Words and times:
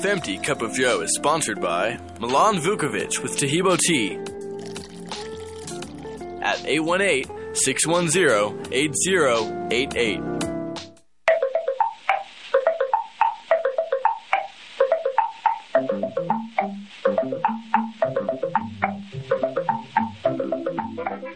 Half 0.00 0.08
Empty 0.12 0.38
Cup 0.38 0.62
of 0.62 0.72
Joe 0.72 1.02
is 1.02 1.14
sponsored 1.14 1.60
by 1.60 1.98
Milan 2.20 2.56
Vukovic 2.56 3.22
with 3.22 3.36
Taheebo 3.36 3.78
Tea 3.78 4.14
at 6.40 6.64
818 6.64 7.54
610 7.54 8.72
8088. 8.72 10.20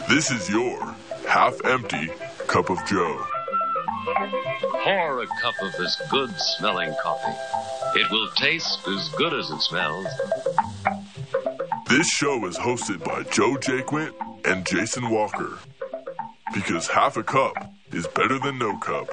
This 0.08 0.30
is 0.30 0.48
your 0.48 0.94
half 1.28 1.62
empty 1.66 2.08
cup 2.46 2.70
of 2.70 2.78
Joe. 2.86 3.26
Pour 4.72 5.22
a 5.22 5.26
cup 5.26 5.54
of 5.60 5.72
this 5.76 6.00
good 6.10 6.30
smelling 6.40 6.94
coffee. 7.02 7.63
It 7.96 8.10
will 8.10 8.28
taste 8.30 8.80
as 8.88 9.08
good 9.10 9.32
as 9.32 9.50
it 9.50 9.60
smells. 9.60 10.06
This 11.88 12.08
show 12.08 12.44
is 12.46 12.58
hosted 12.58 13.04
by 13.04 13.22
Joe 13.30 13.54
Jaquint 13.54 14.12
and 14.44 14.66
Jason 14.66 15.10
Walker. 15.10 15.58
Because 16.52 16.88
half 16.88 17.16
a 17.16 17.22
cup 17.22 17.54
is 17.92 18.08
better 18.08 18.40
than 18.40 18.58
no 18.58 18.76
cup. 18.78 19.06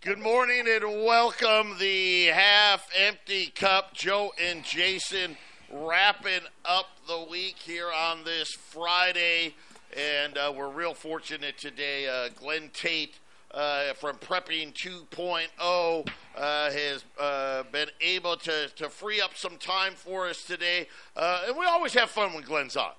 Good 0.00 0.18
morning 0.18 0.64
and 0.66 1.04
welcome 1.04 1.76
the 1.78 2.26
half 2.26 2.88
empty 2.98 3.48
cup. 3.48 3.92
Joe 3.92 4.32
and 4.42 4.64
Jason 4.64 5.36
wrapping 5.70 6.46
up 6.64 6.86
the 7.06 7.26
week 7.30 7.56
here 7.58 7.92
on 7.94 8.24
this 8.24 8.50
Friday. 8.52 9.56
And 9.94 10.38
uh, 10.38 10.54
we're 10.56 10.70
real 10.70 10.94
fortunate 10.94 11.58
today. 11.58 12.08
Uh, 12.08 12.30
Glenn 12.34 12.70
Tate 12.72 13.18
uh, 13.54 13.94
from 13.94 14.16
Prepping 14.16 14.72
2.0 14.74 16.08
uh, 16.36 16.70
has 16.70 17.04
uh, 17.18 17.62
been 17.70 17.88
able 18.00 18.36
to, 18.36 18.68
to 18.76 18.88
free 18.88 19.20
up 19.20 19.36
some 19.36 19.56
time 19.56 19.94
for 19.94 20.26
us 20.26 20.44
today. 20.44 20.88
Uh, 21.16 21.44
and 21.46 21.56
we 21.56 21.64
always 21.64 21.94
have 21.94 22.10
fun 22.10 22.34
when 22.34 22.42
Glenn's 22.42 22.76
on. 22.76 22.92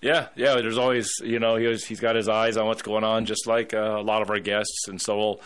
Yeah, 0.00 0.28
yeah. 0.34 0.56
There's 0.56 0.76
always, 0.76 1.10
you 1.22 1.38
know, 1.38 1.56
he 1.56 1.66
was, 1.66 1.86
he's 1.86 2.00
got 2.00 2.16
his 2.16 2.28
eyes 2.28 2.56
on 2.56 2.66
what's 2.66 2.82
going 2.82 3.04
on, 3.04 3.24
just 3.24 3.46
like 3.46 3.72
a 3.72 4.02
lot 4.04 4.20
of 4.20 4.28
our 4.28 4.40
guests. 4.40 4.88
And 4.88 5.00
so 5.00 5.16
we'll 5.16 5.40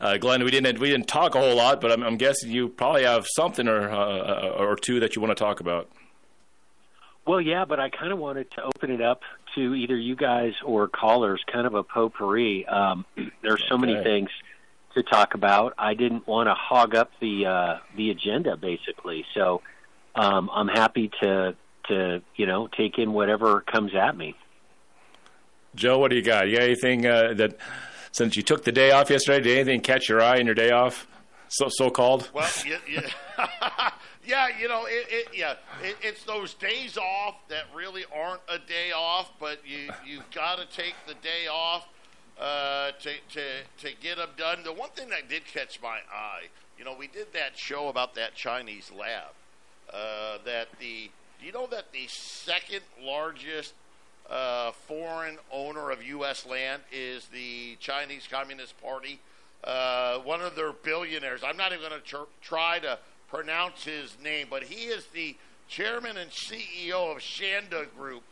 uh, 0.00 0.16
Glenn, 0.16 0.44
we 0.44 0.50
didn't 0.50 0.78
we 0.78 0.90
didn't 0.90 1.08
talk 1.08 1.34
a 1.34 1.40
whole 1.40 1.56
lot, 1.56 1.80
but 1.80 1.90
I'm, 1.90 2.02
I'm 2.02 2.16
guessing 2.16 2.50
you 2.50 2.68
probably 2.68 3.02
have 3.02 3.26
something 3.28 3.66
or 3.66 3.90
uh, 3.90 4.50
or 4.50 4.76
two 4.76 5.00
that 5.00 5.16
you 5.16 5.22
want 5.22 5.36
to 5.36 5.42
talk 5.42 5.60
about. 5.60 5.90
Well, 7.26 7.40
yeah, 7.40 7.64
but 7.64 7.80
I 7.80 7.90
kind 7.90 8.12
of 8.12 8.18
wanted 8.18 8.50
to 8.52 8.62
open 8.62 8.90
it 8.90 9.02
up 9.02 9.22
to 9.58 9.74
either 9.74 9.96
you 9.96 10.16
guys 10.16 10.52
or 10.64 10.88
callers, 10.88 11.42
kind 11.52 11.66
of 11.66 11.74
a 11.74 11.82
potpourri. 11.82 12.66
Um, 12.66 13.04
there's 13.42 13.62
so 13.68 13.74
okay. 13.74 13.86
many 13.86 14.02
things 14.02 14.30
to 14.94 15.02
talk 15.02 15.34
about. 15.34 15.74
I 15.78 15.94
didn't 15.94 16.26
want 16.26 16.48
to 16.48 16.54
hog 16.54 16.94
up 16.94 17.10
the 17.20 17.46
uh, 17.46 17.78
the 17.96 18.10
agenda, 18.10 18.56
basically. 18.56 19.24
So 19.34 19.62
um, 20.14 20.50
I'm 20.52 20.68
happy 20.68 21.10
to 21.22 21.56
to 21.88 22.22
you 22.36 22.46
know 22.46 22.68
take 22.68 22.98
in 22.98 23.12
whatever 23.12 23.60
comes 23.60 23.92
at 23.94 24.16
me. 24.16 24.34
Joe, 25.74 25.98
what 25.98 26.10
do 26.10 26.16
you 26.16 26.22
got? 26.22 26.48
You 26.48 26.56
got 26.56 26.64
anything 26.64 27.06
uh, 27.06 27.34
that 27.34 27.58
since 28.12 28.36
you 28.36 28.42
took 28.42 28.64
the 28.64 28.72
day 28.72 28.90
off 28.90 29.10
yesterday, 29.10 29.40
did 29.40 29.58
anything 29.58 29.80
catch 29.80 30.08
your 30.08 30.22
eye 30.22 30.36
in 30.36 30.46
your 30.46 30.54
day 30.54 30.70
off? 30.70 31.06
So 31.48 31.68
so 31.70 31.90
called. 31.90 32.30
Well, 32.32 32.48
yeah, 32.66 32.78
yeah. 32.88 33.90
yeah 34.28 34.48
you 34.60 34.68
know, 34.68 34.84
it, 34.86 35.06
it 35.08 35.28
yeah, 35.34 35.54
it, 35.82 35.96
it's 36.02 36.22
those 36.24 36.54
days 36.54 36.96
off 36.96 37.36
that 37.48 37.64
really 37.74 38.04
aren't 38.14 38.42
a 38.48 38.58
day 38.58 38.92
off, 38.94 39.30
but 39.40 39.60
you 39.66 39.90
you've 40.06 40.30
got 40.30 40.58
to 40.58 40.66
take 40.66 40.94
the 41.06 41.14
day 41.14 41.48
off 41.50 41.88
uh, 42.38 42.92
to 43.00 43.10
to 43.30 43.42
to 43.78 43.96
get 44.00 44.18
them 44.18 44.30
done. 44.36 44.62
The 44.62 44.72
one 44.72 44.90
thing 44.90 45.08
that 45.08 45.28
did 45.28 45.46
catch 45.46 45.80
my 45.82 45.98
eye, 46.12 46.44
you 46.78 46.84
know, 46.84 46.94
we 46.96 47.08
did 47.08 47.32
that 47.32 47.56
show 47.56 47.88
about 47.88 48.14
that 48.14 48.34
Chinese 48.34 48.92
lab. 48.96 49.32
Uh, 49.92 50.38
that 50.44 50.68
the 50.78 51.10
do 51.40 51.46
you 51.46 51.52
know 51.52 51.66
that 51.68 51.92
the 51.92 52.06
second 52.08 52.82
largest 53.02 53.72
uh, 54.28 54.72
foreign 54.72 55.38
owner 55.50 55.90
of 55.90 56.02
U.S. 56.02 56.44
land 56.44 56.82
is 56.92 57.26
the 57.28 57.76
Chinese 57.80 58.28
Communist 58.30 58.80
Party. 58.82 59.20
Uh, 59.64 60.18
one 60.18 60.40
of 60.40 60.54
their 60.54 60.72
billionaires. 60.72 61.42
I'm 61.42 61.56
not 61.56 61.72
even 61.72 61.88
going 61.88 62.00
to 62.00 62.06
tr- 62.06 62.30
try 62.42 62.78
to 62.80 62.98
pronounce 63.28 63.84
his 63.84 64.16
name, 64.22 64.46
but 64.50 64.62
he 64.64 64.86
is 64.86 65.06
the 65.12 65.36
chairman 65.68 66.16
and 66.16 66.30
CEO 66.30 67.12
of 67.14 67.18
Shanda 67.18 67.86
Group, 67.96 68.22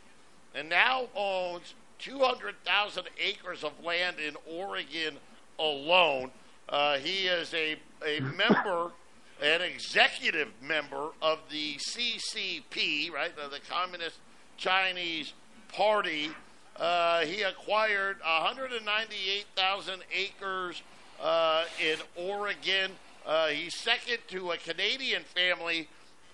and 0.55 0.69
now 0.69 1.07
owns 1.15 1.75
200,000 1.99 3.03
acres 3.19 3.63
of 3.63 3.71
land 3.83 4.17
in 4.19 4.35
Oregon 4.49 5.17
alone. 5.59 6.31
Uh, 6.69 6.97
he 6.97 7.27
is 7.27 7.53
a 7.53 7.77
a 8.05 8.19
member. 8.19 8.91
An 9.39 9.61
executive 9.61 10.47
member 10.63 11.09
of 11.21 11.37
the 11.51 11.75
CCP, 11.75 13.11
right, 13.11 13.31
the 13.35 13.59
Communist 13.69 14.17
Chinese 14.57 15.33
Party. 15.71 16.31
Uh, 16.75 17.19
he 17.19 17.43
acquired 17.43 18.17
198,000 18.21 20.01
acres 20.11 20.81
uh, 21.21 21.65
in 21.79 21.99
Oregon. 22.15 22.93
Uh, 23.27 23.47
he's 23.47 23.75
second 23.75 24.19
to 24.29 24.51
a 24.51 24.57
Canadian 24.57 25.23
family 25.23 25.89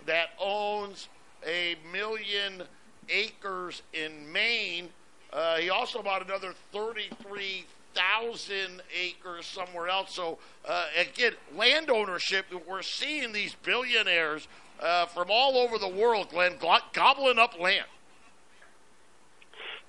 that 0.05 0.29
owns 0.39 1.07
a 1.45 1.75
million 1.91 2.63
acres 3.09 3.81
in 3.93 4.31
Maine. 4.31 4.89
Uh, 5.31 5.57
he 5.57 5.71
also 5.71 6.03
bought 6.03 6.23
another 6.23 6.53
33,000 6.71 8.81
acres 8.95 9.47
somewhere 9.47 9.89
else. 9.89 10.13
So, 10.13 10.37
uh, 10.67 10.85
again, 10.95 11.33
land 11.55 11.89
ownership, 11.89 12.45
we're 12.67 12.83
seeing 12.83 13.33
these 13.33 13.55
billionaires 13.63 14.47
uh, 14.79 15.07
from 15.07 15.31
all 15.31 15.57
over 15.57 15.79
the 15.79 15.87
world, 15.87 16.29
Glenn, 16.29 16.57
gobbling 16.93 17.39
up 17.39 17.59
land. 17.59 17.87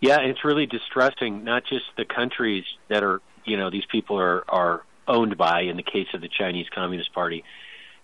Yeah, 0.01 0.21
it's 0.21 0.43
really 0.43 0.67
distressing. 0.67 1.45
Not 1.45 1.65
just 1.65 1.85
the 1.99 2.07
countries 2.07 2.65
that 2.89 3.03
are, 3.03 3.21
you 3.45 3.59
know, 3.59 3.69
these 3.71 3.85
people 3.91 4.19
are 4.19 4.45
are 4.49 4.85
owned 5.07 5.37
by. 5.37 5.63
In 5.63 5.77
the 5.77 5.83
case 5.83 6.09
of 6.15 6.21
the 6.21 6.29
Chinese 6.29 6.67
Communist 6.75 7.13
Party, 7.13 7.45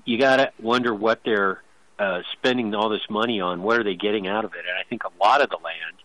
you 0.05 0.19
got 0.19 0.37
to 0.37 0.53
wonder 0.59 0.95
what 0.95 1.21
they're 1.25 1.63
uh, 1.99 2.23
spending 2.33 2.75
all 2.75 2.89
this 2.89 3.09
money 3.09 3.41
on. 3.41 3.63
What 3.63 3.79
are 3.79 3.85
they 3.85 3.95
getting 3.95 4.27
out 4.27 4.45
of 4.45 4.55
it? 4.55 4.61
And 4.61 4.79
I 4.79 4.89
think 4.89 5.03
a 5.05 5.23
lot 5.23 5.43
of 5.43 5.51
the 5.51 5.57
land 5.57 5.97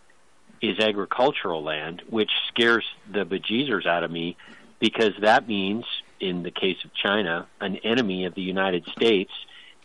is 0.61 0.79
agricultural 0.79 1.63
land, 1.63 2.01
which 2.09 2.31
scares 2.47 2.85
the 3.11 3.25
bejesus 3.25 3.85
out 3.85 4.03
of 4.03 4.11
me 4.11 4.35
because 4.79 5.13
that 5.22 5.47
means, 5.47 5.85
in 6.19 6.44
the 6.44 6.51
case 6.51 6.78
of 6.84 6.94
China, 6.94 7.47
an 7.61 7.78
enemy 7.78 8.25
of 8.25 8.35
the 8.35 8.41
United 8.41 8.85
States 8.88 9.31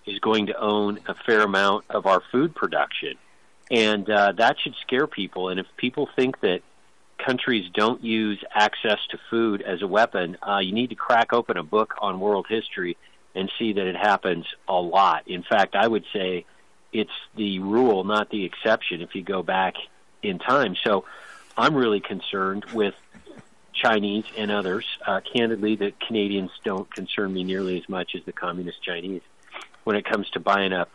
is 0.06 0.18
going 0.18 0.46
to 0.46 0.58
own 0.58 0.98
a 1.06 1.14
fair 1.14 1.42
amount 1.42 1.84
of 1.90 2.06
our 2.06 2.22
food 2.32 2.54
production 2.54 3.16
and 3.70 4.10
uh, 4.10 4.32
that 4.32 4.56
should 4.60 4.74
scare 4.82 5.06
people. 5.06 5.48
And 5.48 5.60
if 5.60 5.66
people 5.76 6.08
think 6.16 6.40
that 6.40 6.62
countries 7.24 7.70
don't 7.72 8.02
use 8.02 8.42
access 8.54 8.98
to 9.10 9.18
food 9.30 9.62
as 9.62 9.82
a 9.82 9.86
weapon, 9.86 10.36
uh, 10.46 10.58
you 10.58 10.72
need 10.72 10.90
to 10.90 10.96
crack 10.96 11.32
open 11.32 11.56
a 11.56 11.62
book 11.62 11.94
on 12.00 12.20
world 12.20 12.46
history 12.48 12.96
and 13.34 13.50
see 13.58 13.72
that 13.74 13.86
it 13.86 13.96
happens 13.96 14.46
a 14.68 14.74
lot. 14.74 15.28
In 15.28 15.42
fact, 15.42 15.74
I 15.74 15.86
would 15.86 16.04
say 16.12 16.44
it's 16.92 17.10
the 17.36 17.60
rule, 17.60 18.04
not 18.04 18.30
the 18.30 18.44
exception, 18.44 19.00
if 19.02 19.14
you 19.14 19.22
go 19.22 19.42
back 19.42 19.74
in 20.22 20.38
time. 20.38 20.76
So 20.82 21.04
I'm 21.56 21.74
really 21.74 22.00
concerned 22.00 22.64
with 22.72 22.94
Chinese 23.72 24.24
and 24.36 24.50
others. 24.50 24.84
Uh, 25.06 25.20
candidly, 25.20 25.76
the 25.76 25.92
Canadians 26.06 26.50
don't 26.64 26.92
concern 26.92 27.32
me 27.32 27.44
nearly 27.44 27.78
as 27.78 27.88
much 27.88 28.14
as 28.14 28.24
the 28.24 28.32
communist 28.32 28.82
Chinese 28.82 29.22
when 29.84 29.96
it 29.96 30.04
comes 30.04 30.28
to 30.30 30.40
buying 30.40 30.72
up 30.72 30.90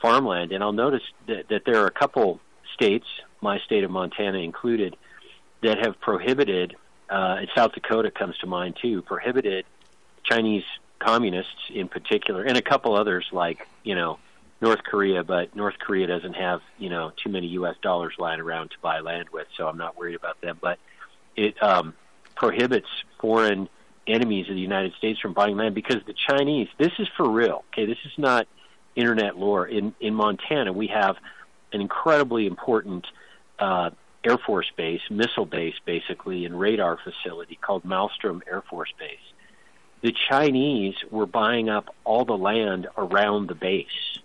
farmland. 0.00 0.52
And 0.52 0.62
I'll 0.62 0.72
notice 0.72 1.02
that, 1.26 1.48
that 1.48 1.64
there 1.64 1.82
are 1.82 1.86
a 1.86 1.92
couple 1.92 2.40
states, 2.74 3.06
my 3.40 3.58
state 3.60 3.84
of 3.84 3.90
Montana 3.90 4.38
included, 4.38 4.96
that 5.62 5.78
have 5.84 6.00
prohibited, 6.00 6.76
uh, 7.10 7.36
and 7.38 7.48
South 7.54 7.72
Dakota 7.72 8.10
comes 8.10 8.36
to 8.38 8.46
mind 8.46 8.76
too, 8.80 9.02
prohibited 9.02 9.64
Chinese 10.24 10.64
communists 10.98 11.70
in 11.72 11.88
particular, 11.88 12.44
and 12.44 12.56
a 12.56 12.62
couple 12.62 12.94
others 12.94 13.26
like, 13.32 13.66
you 13.82 13.94
know, 13.94 14.18
North 14.60 14.82
Korea, 14.82 15.22
but 15.22 15.54
North 15.54 15.78
Korea 15.78 16.06
doesn't 16.06 16.34
have, 16.34 16.60
you 16.78 16.90
know, 16.90 17.12
too 17.22 17.30
many 17.30 17.46
U.S. 17.48 17.76
dollars 17.80 18.14
lying 18.18 18.40
around 18.40 18.70
to 18.70 18.76
buy 18.82 19.00
land 19.00 19.28
with, 19.30 19.46
so 19.56 19.68
I'm 19.68 19.78
not 19.78 19.96
worried 19.96 20.16
about 20.16 20.40
them. 20.40 20.58
But 20.60 20.78
it 21.36 21.62
um, 21.62 21.94
prohibits 22.34 22.88
foreign 23.20 23.68
enemies 24.08 24.48
of 24.48 24.54
the 24.54 24.60
United 24.60 24.94
States 24.94 25.20
from 25.20 25.32
buying 25.32 25.56
land 25.56 25.74
because 25.74 25.98
the 26.06 26.14
Chinese, 26.28 26.68
this 26.78 26.92
is 26.98 27.06
for 27.16 27.28
real, 27.28 27.64
okay, 27.72 27.86
this 27.86 27.98
is 28.04 28.12
not 28.16 28.48
internet 28.96 29.38
lore. 29.38 29.66
In 29.66 29.94
in 30.00 30.14
Montana, 30.14 30.72
we 30.72 30.88
have 30.88 31.16
an 31.72 31.80
incredibly 31.80 32.46
important 32.46 33.06
uh, 33.58 33.90
Air 34.24 34.38
Force 34.38 34.70
base, 34.76 35.00
missile 35.10 35.46
base, 35.46 35.74
basically, 35.84 36.44
and 36.44 36.58
radar 36.58 36.98
facility 36.98 37.58
called 37.60 37.84
Malmstrom 37.84 38.42
Air 38.50 38.62
Force 38.68 38.92
Base. 38.98 39.18
The 40.02 40.12
Chinese 40.28 40.94
were 41.10 41.26
buying 41.26 41.68
up 41.68 41.94
all 42.04 42.24
the 42.24 42.36
land 42.36 42.88
around 42.96 43.48
the 43.48 43.54
base. 43.54 44.18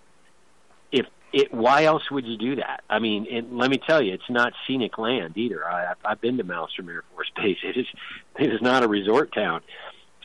If 0.92 1.06
it, 1.32 1.52
why 1.52 1.84
else 1.84 2.10
would 2.10 2.26
you 2.26 2.36
do 2.36 2.56
that? 2.56 2.82
I 2.88 2.98
mean, 2.98 3.26
it, 3.28 3.52
let 3.52 3.70
me 3.70 3.78
tell 3.78 4.02
you, 4.02 4.14
it's 4.14 4.30
not 4.30 4.52
scenic 4.66 4.98
land 4.98 5.36
either. 5.36 5.66
I, 5.66 5.94
I've 6.04 6.20
been 6.20 6.36
to 6.38 6.44
Malmstrom 6.44 6.88
Air 6.88 7.04
Force 7.14 7.30
Base. 7.36 7.58
It 7.62 7.76
is, 7.76 7.86
it 8.38 8.52
is 8.52 8.62
not 8.62 8.84
a 8.84 8.88
resort 8.88 9.32
town. 9.32 9.62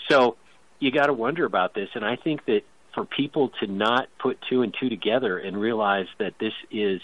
So 0.07 0.38
you 0.80 0.92
got 0.92 1.07
to 1.07 1.13
wonder 1.13 1.45
about 1.45 1.74
this, 1.74 1.89
and 1.94 2.04
I 2.04 2.15
think 2.15 2.45
that 2.45 2.62
for 2.94 3.06
people 3.06 3.50
to 3.60 3.68
not 3.68 4.07
put 4.19 4.39
two 4.50 4.62
and 4.62 4.75
two 4.80 4.89
together 4.89 5.38
and 5.38 5.60
realize 5.60 6.07
that 6.18 6.33
this 6.39 6.54
is 6.72 7.01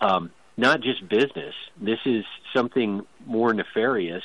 um, 0.00 0.30
not 0.56 0.80
just 0.80 1.08
business, 1.08 1.54
this 1.80 1.98
is 2.04 2.24
something 2.54 3.06
more 3.26 3.52
nefarious, 3.52 4.24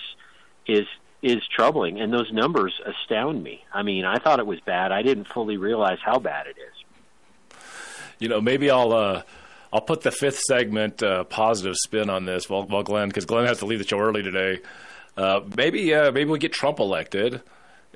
is 0.68 0.86
is 1.22 1.42
troubling, 1.54 2.00
and 2.00 2.14
those 2.14 2.32
numbers 2.32 2.80
astound 2.86 3.44
me. 3.44 3.64
I 3.74 3.84
mean, 3.84 4.06
I 4.06 4.20
thought 4.20 4.40
it 4.40 4.46
was 4.48 4.60
bad. 4.62 4.94
I 4.94 5.02
didn't 5.02 5.26
fully 5.26 5.58
realize 5.58 5.98
how 6.04 6.18
bad 6.20 6.48
it 6.48 6.56
is. 6.58 7.60
You 8.20 8.30
know, 8.30 8.40
maybe 8.40 8.70
I'll 8.70 8.94
uh, 8.94 9.24
I'll 9.74 9.82
put 9.82 10.02
the 10.02 10.12
fifth 10.12 10.40
segment 10.40 11.04
uh, 11.04 11.26
positive 11.26 11.76
spin 11.76 12.10
on 12.10 12.26
this. 12.26 12.50
Well, 12.50 12.66
well, 12.66 12.84
Glenn, 12.84 13.10
because 13.10 13.26
Glenn 13.26 13.46
has 13.46 13.60
to 13.60 13.66
leave 13.66 13.80
the 13.80 13.88
show 13.88 14.00
early 14.00 14.24
today. 14.24 14.60
Uh, 15.18 15.42
maybe 15.58 15.94
uh, 15.94 16.12
maybe 16.12 16.30
we 16.30 16.40
get 16.40 16.54
Trump 16.54 16.80
elected, 16.80 17.42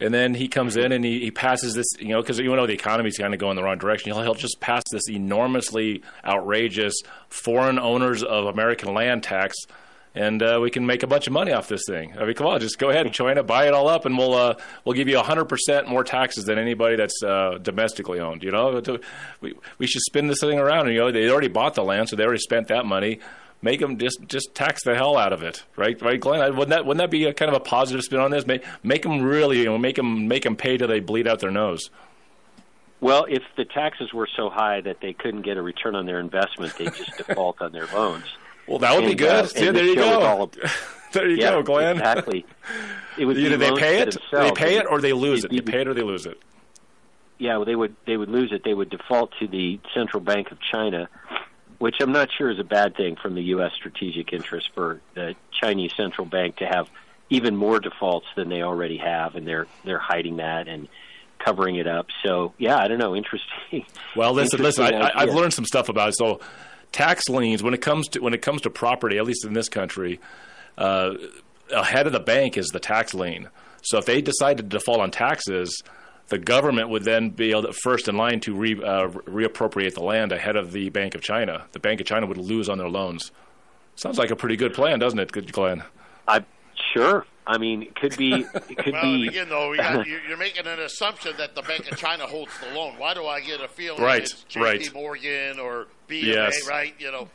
and 0.03 0.13
then 0.13 0.33
he 0.33 0.47
comes 0.47 0.77
in 0.77 0.91
and 0.91 1.03
he, 1.03 1.21
he 1.21 1.31
passes 1.31 1.73
this. 1.73 1.87
You 1.99 2.09
know, 2.09 2.21
because 2.21 2.39
you 2.39 2.55
know 2.55 2.67
the 2.67 2.73
economy's 2.73 3.17
kind 3.17 3.33
of 3.33 3.39
going 3.39 3.55
the 3.55 3.63
wrong 3.63 3.77
direction. 3.77 4.11
He'll, 4.11 4.21
he'll 4.21 4.35
just 4.35 4.59
pass 4.59 4.83
this 4.91 5.09
enormously 5.09 6.03
outrageous 6.25 6.93
foreign 7.29 7.79
owners 7.79 8.23
of 8.23 8.45
American 8.45 8.93
land 8.93 9.23
tax 9.23 9.55
and 10.15 10.43
uh, 10.43 10.59
we 10.61 10.69
can 10.69 10.85
make 10.85 11.03
a 11.03 11.07
bunch 11.07 11.27
of 11.27 11.33
money 11.33 11.51
off 11.51 11.67
this 11.67 11.83
thing. 11.87 12.15
I 12.17 12.25
mean, 12.25 12.35
come 12.35 12.47
on, 12.47 12.59
just 12.59 12.77
go 12.77 12.89
ahead 12.89 13.05
and 13.05 13.13
join 13.13 13.29
China, 13.29 13.43
buy 13.43 13.67
it 13.67 13.73
all 13.73 13.87
up, 13.87 14.05
and 14.05 14.17
we'll 14.17 14.33
uh, 14.33 14.55
we'll 14.85 14.95
give 14.95 15.07
you 15.07 15.17
hundred 15.19 15.45
percent 15.45 15.87
more 15.87 16.03
taxes 16.03 16.45
than 16.45 16.59
anybody 16.59 16.95
that's 16.95 17.23
uh, 17.23 17.57
domestically 17.61 18.19
owned. 18.19 18.43
You 18.43 18.51
know, 18.51 18.81
we 19.41 19.55
we 19.77 19.87
should 19.87 20.01
spin 20.01 20.27
this 20.27 20.39
thing 20.39 20.59
around. 20.59 20.91
You 20.91 20.99
know, 20.99 21.11
they 21.11 21.29
already 21.29 21.47
bought 21.47 21.75
the 21.75 21.83
land, 21.83 22.09
so 22.09 22.15
they 22.15 22.23
already 22.23 22.39
spent 22.39 22.67
that 22.67 22.85
money. 22.85 23.19
Make 23.63 23.79
them 23.79 23.97
just 23.97 24.19
just 24.27 24.53
tax 24.53 24.83
the 24.83 24.93
hell 24.93 25.17
out 25.17 25.31
of 25.31 25.41
it, 25.41 25.63
right? 25.77 25.99
Right, 26.01 26.19
Glenn? 26.19 26.41
Wouldn't 26.41 26.69
that 26.69 26.85
wouldn't 26.85 27.01
that 27.01 27.09
be 27.09 27.25
a 27.25 27.33
kind 27.33 27.49
of 27.49 27.55
a 27.55 27.61
positive 27.61 28.03
spin 28.03 28.19
on 28.19 28.29
this? 28.29 28.45
Make 28.45 28.65
make 28.83 29.03
them 29.03 29.21
really, 29.21 29.59
you 29.59 29.65
know, 29.65 29.77
make 29.77 29.95
them 29.95 30.27
make 30.27 30.43
them 30.43 30.57
pay 30.57 30.77
till 30.77 30.89
they 30.89 30.99
bleed 30.99 31.29
out 31.29 31.39
their 31.39 31.49
nose. 31.49 31.89
Well, 32.99 33.25
if 33.29 33.41
the 33.55 33.63
taxes 33.63 34.13
were 34.13 34.27
so 34.35 34.49
high 34.49 34.81
that 34.81 34.97
they 35.01 35.13
couldn't 35.13 35.43
get 35.43 35.55
a 35.55 35.61
return 35.61 35.95
on 35.95 36.05
their 36.05 36.19
investment, 36.19 36.77
they'd 36.77 36.93
just 36.93 37.17
default 37.17 37.61
on 37.61 37.71
their 37.71 37.87
loans. 37.87 38.25
Well, 38.65 38.79
that 38.79 38.95
would 38.95 39.03
and, 39.03 39.11
be 39.11 39.15
good. 39.15 39.29
Uh, 39.29 39.49
yeah, 39.57 39.71
there 39.73 39.83
you 39.83 39.95
go. 39.95 40.49
there 41.11 41.27
you 41.27 41.35
yeah, 41.35 41.49
go, 41.49 41.63
Glenn. 41.63 41.97
Exactly. 41.97 42.45
It 43.17 43.25
would 43.25 43.37
Either 43.37 43.57
they 43.57 43.71
pay 43.73 43.99
it, 43.99 44.17
they 44.31 44.51
pay 44.53 44.77
it, 44.77 44.87
or 44.89 44.99
they 44.99 45.13
lose 45.13 45.43
it. 45.43 45.51
They 45.51 45.61
pay 45.61 45.81
it 45.81 45.87
or 45.87 45.93
they 45.93 46.01
lose 46.01 46.25
it. 46.25 46.41
Yeah, 47.37 47.57
well, 47.57 47.65
they 47.65 47.75
would 47.75 47.95
they 48.07 48.17
would 48.17 48.29
lose 48.29 48.51
it. 48.51 48.63
They 48.63 48.73
would 48.73 48.89
default 48.89 49.31
to 49.39 49.47
the 49.47 49.79
Central 49.93 50.21
Bank 50.21 50.51
of 50.51 50.57
China, 50.61 51.09
which 51.83 51.97
I'm 51.99 52.13
not 52.13 52.29
sure 52.31 52.49
is 52.49 52.59
a 52.59 52.63
bad 52.63 52.95
thing 52.95 53.17
from 53.17 53.35
the 53.35 53.43
U.S. 53.55 53.73
strategic 53.75 54.31
interest 54.31 54.69
for 54.73 55.01
the 55.15 55.35
Chinese 55.51 55.91
central 55.97 56.25
bank 56.25 56.55
to 56.59 56.65
have 56.65 56.87
even 57.29 57.57
more 57.57 57.77
defaults 57.77 58.27
than 58.37 58.47
they 58.47 58.61
already 58.61 58.95
have, 58.99 59.35
and 59.35 59.45
they're 59.45 59.67
they're 59.83 59.99
hiding 59.99 60.37
that 60.37 60.69
and 60.69 60.87
covering 61.39 61.75
it 61.75 61.85
up. 61.85 62.05
So 62.23 62.53
yeah, 62.57 62.77
I 62.77 62.87
don't 62.87 62.99
know. 62.99 63.17
Interesting. 63.17 63.85
Well, 64.15 64.31
listen, 64.31 64.61
listen. 64.61 64.85
I, 64.85 65.11
I've 65.13 65.33
learned 65.33 65.53
some 65.53 65.65
stuff 65.65 65.89
about 65.89 66.07
it. 66.07 66.15
So 66.17 66.39
tax 66.93 67.27
liens 67.27 67.61
when 67.61 67.73
it 67.73 67.81
comes 67.81 68.07
to 68.09 68.21
when 68.21 68.33
it 68.33 68.41
comes 68.41 68.61
to 68.61 68.69
property, 68.69 69.17
at 69.17 69.25
least 69.25 69.43
in 69.43 69.51
this 69.51 69.67
country, 69.67 70.21
uh, 70.77 71.15
ahead 71.69 72.07
of 72.07 72.13
the 72.13 72.21
bank 72.21 72.57
is 72.57 72.67
the 72.67 72.79
tax 72.79 73.13
lien. 73.13 73.49
So 73.81 73.97
if 73.97 74.05
they 74.05 74.21
decide 74.21 74.55
to 74.55 74.63
default 74.63 75.01
on 75.01 75.11
taxes, 75.11 75.83
the 76.29 76.37
government 76.37 76.89
would 76.89 77.03
then 77.03 77.29
be 77.29 77.51
able 77.51 77.63
to, 77.63 77.73
first 77.73 78.07
in 78.07 78.17
line 78.17 78.39
to 78.41 78.55
re, 78.55 78.73
uh, 78.73 79.07
reappropriate 79.07 79.93
the 79.93 80.03
land 80.03 80.31
ahead 80.31 80.55
of 80.55 80.71
the 80.71 80.89
Bank 80.89 81.15
of 81.15 81.21
China. 81.21 81.65
The 81.71 81.79
Bank 81.79 81.99
of 81.99 82.07
China 82.07 82.25
would 82.27 82.37
lose 82.37 82.69
on 82.69 82.77
their 82.77 82.89
loans. 82.89 83.31
Sounds 83.95 84.17
like 84.17 84.31
a 84.31 84.35
pretty 84.35 84.55
good 84.55 84.73
plan, 84.73 84.99
doesn't 84.99 85.19
it, 85.19 85.31
Glenn? 85.51 85.83
I 86.27 86.43
sure. 86.93 87.25
I 87.45 87.57
mean, 87.57 87.83
it 87.83 87.95
could 87.95 88.17
be. 88.17 88.45
It 88.69 88.77
could 88.77 88.93
well, 88.93 89.03
be. 89.03 89.27
Again, 89.27 89.49
though, 89.49 89.73
you're 90.27 90.37
making 90.37 90.65
an 90.65 90.79
assumption 90.79 91.33
that 91.37 91.55
the 91.55 91.61
Bank 91.61 91.91
of 91.91 91.97
China 91.97 92.25
holds 92.25 92.51
the 92.59 92.73
loan. 92.73 92.95
Why 92.97 93.13
do 93.13 93.25
I 93.25 93.41
get 93.41 93.61
a 93.61 93.67
feeling 93.67 94.01
right, 94.01 94.23
it's 94.23 94.43
J.P. 94.43 94.63
right. 94.63 94.93
Morgan 94.93 95.59
or 95.59 95.87
BofA, 96.07 96.23
yes. 96.23 96.67
right? 96.67 96.93
You 96.99 97.11
know. 97.11 97.27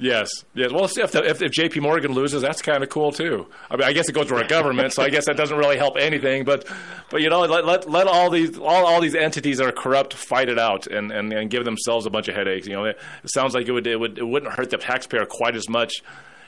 Yes, 0.00 0.28
yes. 0.54 0.72
Well, 0.72 0.86
if, 0.86 1.14
if, 1.14 1.40
if 1.40 1.52
J.P. 1.52 1.78
Morgan 1.78 2.12
loses, 2.12 2.42
that's 2.42 2.60
kind 2.60 2.82
of 2.82 2.88
cool 2.88 3.12
too. 3.12 3.46
I 3.70 3.76
mean, 3.76 3.84
I 3.84 3.92
guess 3.92 4.08
it 4.08 4.12
goes 4.12 4.26
to 4.26 4.34
our 4.34 4.46
government, 4.46 4.92
so 4.92 5.04
I 5.04 5.08
guess 5.08 5.26
that 5.26 5.36
doesn't 5.36 5.56
really 5.56 5.76
help 5.76 5.96
anything. 5.96 6.44
But, 6.44 6.66
but 7.10 7.20
you 7.20 7.30
know, 7.30 7.40
let 7.40 7.64
let, 7.64 7.88
let 7.88 8.08
all 8.08 8.28
these 8.28 8.58
all, 8.58 8.86
all 8.86 9.00
these 9.00 9.14
entities 9.14 9.58
that 9.58 9.68
are 9.68 9.72
corrupt 9.72 10.12
fight 10.12 10.48
it 10.48 10.58
out 10.58 10.88
and, 10.88 11.12
and, 11.12 11.32
and 11.32 11.48
give 11.48 11.64
themselves 11.64 12.06
a 12.06 12.10
bunch 12.10 12.26
of 12.26 12.34
headaches. 12.34 12.66
You 12.66 12.72
know, 12.72 12.84
it, 12.86 12.98
it 13.22 13.30
sounds 13.30 13.54
like 13.54 13.68
it 13.68 13.72
would 13.72 13.86
it 13.86 13.98
would 13.98 14.18
it 14.18 14.26
wouldn't 14.26 14.52
hurt 14.52 14.70
the 14.70 14.78
taxpayer 14.78 15.26
quite 15.26 15.54
as 15.54 15.68
much 15.68 16.02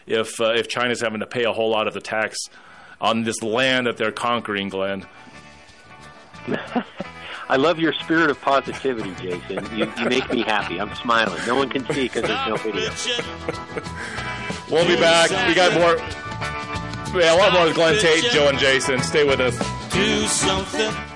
if 0.08 0.40
uh, 0.40 0.52
if 0.54 0.66
China's 0.66 1.00
having 1.00 1.20
to 1.20 1.26
pay 1.26 1.44
a 1.44 1.52
whole 1.52 1.70
lot 1.70 1.86
of 1.86 1.94
the 1.94 2.00
tax 2.00 2.36
on 3.00 3.22
this 3.22 3.42
land 3.42 3.86
that 3.86 3.96
they're 3.96 4.10
conquering, 4.10 4.70
Glenn. 4.70 5.06
I 7.48 7.56
love 7.56 7.78
your 7.78 7.92
spirit 7.92 8.30
of 8.30 8.40
positivity, 8.40 9.14
Jason. 9.14 9.64
You, 9.76 9.92
you 9.98 10.08
make 10.08 10.30
me 10.30 10.42
happy. 10.42 10.80
I'm 10.80 10.94
smiling. 10.96 11.40
No 11.46 11.54
one 11.54 11.68
can 11.68 11.86
see 11.86 12.04
because 12.04 12.22
there's 12.22 12.48
no 12.48 12.56
video. 12.56 12.90
we'll 14.70 14.86
be 14.86 14.96
back. 14.96 15.30
We 15.48 15.54
got 15.54 15.72
more. 15.74 15.96
Yeah, 17.20 17.34
a 17.34 17.38
lot 17.38 17.52
more 17.52 17.66
with 17.66 17.74
Glenn 17.76 18.00
Tate, 18.00 18.24
Joe, 18.32 18.48
and 18.48 18.58
Jason. 18.58 19.00
Stay 19.00 19.24
with 19.24 19.40
us. 19.40 19.56
Do 19.92 20.26
something. 20.26 21.15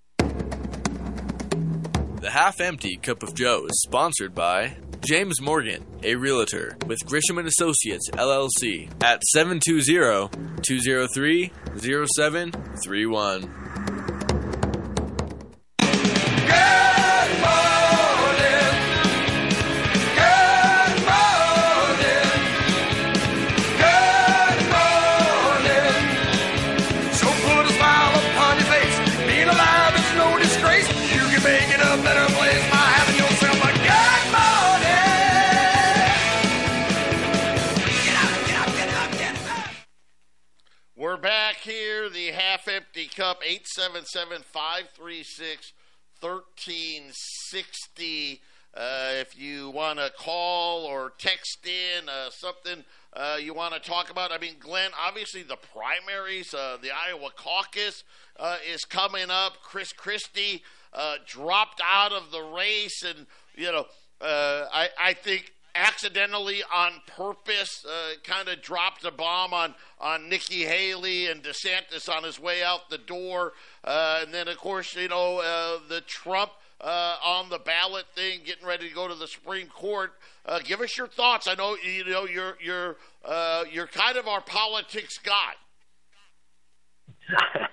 The 2.21 2.29
Half 2.29 2.61
Empty 2.61 2.97
Cup 2.97 3.23
of 3.23 3.33
Joe 3.33 3.65
is 3.65 3.81
sponsored 3.81 4.35
by 4.35 4.77
James 5.03 5.41
Morgan, 5.41 5.83
a 6.03 6.13
realtor 6.13 6.77
with 6.85 6.99
Grisham 6.99 7.39
and 7.39 7.47
Associates 7.47 8.11
LLC 8.11 8.91
at 9.01 9.23
720 9.23 10.29
203 10.61 11.51
0731. 11.79 14.10
50 43.01 43.15
Cup, 43.15 43.41
877 43.43 44.43
536 44.43 45.73
1360. 46.19 48.41
Uh, 48.73 49.09
if 49.19 49.37
you 49.37 49.69
want 49.71 49.99
to 49.99 50.09
call 50.17 50.85
or 50.85 51.11
text 51.17 51.65
in 51.65 52.07
uh, 52.07 52.29
something 52.29 52.85
uh, 53.13 53.37
you 53.41 53.53
want 53.55 53.73
to 53.73 53.79
talk 53.79 54.11
about, 54.11 54.31
I 54.31 54.37
mean, 54.37 54.53
Glenn, 54.59 54.91
obviously 54.99 55.43
the 55.43 55.57
primaries, 55.57 56.53
uh, 56.53 56.77
the 56.81 56.91
Iowa 56.91 57.31
caucus 57.35 58.05
uh, 58.39 58.55
is 58.71 58.85
coming 58.85 59.31
up. 59.31 59.61
Chris 59.63 59.91
Christie 59.91 60.63
uh, 60.93 61.15
dropped 61.25 61.81
out 61.83 62.11
of 62.11 62.29
the 62.31 62.43
race, 62.43 63.03
and, 63.03 63.25
you 63.55 63.71
know, 63.71 63.87
I, 64.21 64.89
I 65.01 65.13
think 65.13 65.51
accidentally 65.75 66.63
on 66.73 66.93
purpose 67.07 67.85
uh, 67.85 68.13
kind 68.23 68.47
of 68.47 68.61
dropped 68.61 69.05
a 69.05 69.11
bomb 69.11 69.53
on, 69.53 69.75
on 69.99 70.29
Nikki 70.29 70.63
Haley 70.65 71.27
and 71.27 71.43
DeSantis 71.43 72.09
on 72.09 72.23
his 72.23 72.39
way 72.39 72.63
out 72.63 72.89
the 72.89 72.97
door. 72.97 73.53
Uh, 73.83 74.21
and 74.23 74.33
then, 74.33 74.47
of 74.47 74.57
course, 74.57 74.95
you 74.95 75.07
know, 75.07 75.39
uh, 75.39 75.79
the 75.87 76.01
Trump 76.01 76.51
uh, 76.79 77.15
on 77.23 77.49
the 77.49 77.59
ballot 77.59 78.05
thing, 78.15 78.39
getting 78.45 78.65
ready 78.65 78.89
to 78.89 78.95
go 78.95 79.07
to 79.07 79.15
the 79.15 79.27
Supreme 79.27 79.67
Court. 79.67 80.13
Uh, 80.45 80.59
give 80.63 80.81
us 80.81 80.97
your 80.97 81.07
thoughts. 81.07 81.47
I 81.47 81.53
know 81.53 81.75
you 81.75 82.03
know 82.05 82.25
you're 82.25 82.57
you're 82.59 82.97
uh, 83.23 83.63
you're 83.71 83.85
kind 83.85 84.17
of 84.17 84.27
our 84.27 84.41
politics 84.41 85.19
guy. 85.19 85.53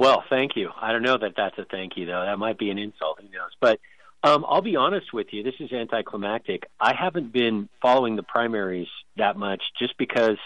Well, 0.00 0.24
thank 0.30 0.52
you. 0.56 0.70
I 0.80 0.92
don't 0.92 1.02
know 1.02 1.18
that 1.18 1.34
that's 1.36 1.58
a 1.58 1.66
thank 1.70 1.98
you 1.98 2.06
though. 2.06 2.24
That 2.24 2.38
might 2.38 2.58
be 2.58 2.70
an 2.70 2.78
insult. 2.78 3.18
Who 3.20 3.24
knows? 3.24 3.50
But 3.60 3.80
um, 4.22 4.44
I'll 4.48 4.62
be 4.62 4.76
honest 4.76 5.12
with 5.12 5.28
you. 5.32 5.42
This 5.42 5.54
is 5.60 5.72
anticlimactic. 5.72 6.64
I 6.78 6.94
haven't 6.94 7.32
been 7.32 7.68
following 7.80 8.16
the 8.16 8.22
primaries 8.22 8.88
that 9.16 9.36
much, 9.36 9.62
just 9.78 9.96
because 9.98 10.36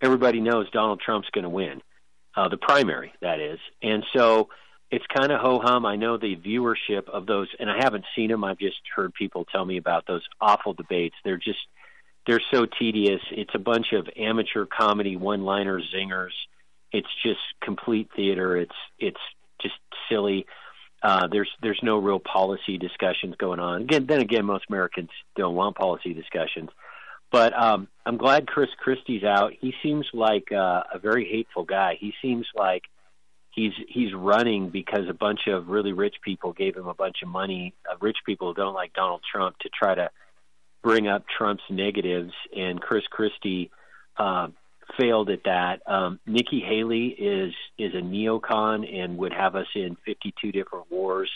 everybody 0.00 0.40
knows 0.40 0.70
Donald 0.70 1.00
Trump's 1.00 1.28
going 1.30 1.44
to 1.44 1.48
win 1.50 1.82
uh, 2.36 2.48
the 2.48 2.56
primary. 2.56 3.12
That 3.20 3.40
is, 3.40 3.58
and 3.82 4.04
so 4.14 4.48
it's 4.90 5.06
kind 5.06 5.32
of 5.32 5.40
ho 5.40 5.60
hum. 5.62 5.86
I 5.86 5.96
know 5.96 6.18
the 6.18 6.36
viewership 6.36 7.08
of 7.08 7.26
those, 7.26 7.48
and 7.58 7.70
I 7.70 7.76
haven't 7.80 8.04
seen 8.14 8.30
them. 8.30 8.44
I've 8.44 8.58
just 8.58 8.80
heard 8.94 9.14
people 9.14 9.46
tell 9.46 9.64
me 9.64 9.78
about 9.78 10.06
those 10.06 10.22
awful 10.40 10.74
debates. 10.74 11.14
They're 11.24 11.38
just 11.38 11.60
they're 12.26 12.42
so 12.52 12.66
tedious. 12.66 13.20
It's 13.30 13.54
a 13.54 13.58
bunch 13.58 13.92
of 13.92 14.08
amateur 14.16 14.66
comedy 14.66 15.16
one-liner 15.16 15.80
zingers. 15.94 16.32
It's 16.92 17.08
just 17.24 17.40
complete 17.62 18.10
theater. 18.14 18.56
It's 18.56 18.74
it's 18.98 19.20
just 19.60 19.74
silly. 20.08 20.46
Uh, 21.02 21.26
there's 21.30 21.50
there's 21.62 21.80
no 21.82 21.98
real 21.98 22.20
policy 22.20 22.78
discussions 22.78 23.34
going 23.36 23.58
on. 23.58 23.82
Again, 23.82 24.06
then 24.06 24.20
again, 24.20 24.44
most 24.44 24.64
Americans 24.68 25.10
don't 25.36 25.54
want 25.54 25.76
policy 25.76 26.14
discussions. 26.14 26.70
But 27.32 27.58
um, 27.58 27.88
I'm 28.04 28.18
glad 28.18 28.46
Chris 28.46 28.68
Christie's 28.78 29.24
out. 29.24 29.52
He 29.58 29.72
seems 29.82 30.06
like 30.12 30.52
uh, 30.52 30.82
a 30.92 30.98
very 31.00 31.28
hateful 31.28 31.64
guy. 31.64 31.96
He 31.98 32.12
seems 32.20 32.46
like 32.54 32.82
he's 33.50 33.72
he's 33.88 34.12
running 34.14 34.68
because 34.68 35.08
a 35.08 35.14
bunch 35.14 35.40
of 35.46 35.68
really 35.68 35.92
rich 35.92 36.16
people 36.22 36.52
gave 36.52 36.76
him 36.76 36.86
a 36.86 36.94
bunch 36.94 37.16
of 37.22 37.28
money. 37.28 37.74
Uh, 37.90 37.96
rich 38.00 38.18
people 38.26 38.52
don't 38.52 38.74
like 38.74 38.92
Donald 38.92 39.22
Trump 39.30 39.58
to 39.60 39.70
try 39.70 39.94
to 39.94 40.10
bring 40.82 41.08
up 41.08 41.24
Trump's 41.26 41.62
negatives, 41.70 42.32
and 42.54 42.80
Chris 42.80 43.04
Christie 43.10 43.70
uh, 44.18 44.48
failed 44.98 45.30
at 45.30 45.44
that. 45.44 45.80
Um, 45.86 46.20
Nikki 46.26 46.60
Haley 46.60 47.08
is 47.08 47.52
is 47.78 47.94
a 47.94 48.02
neocon 48.02 48.88
and 48.92 49.18
would 49.18 49.32
have 49.32 49.56
us 49.56 49.66
in 49.74 49.96
52 50.04 50.52
different 50.52 50.90
wars, 50.90 51.30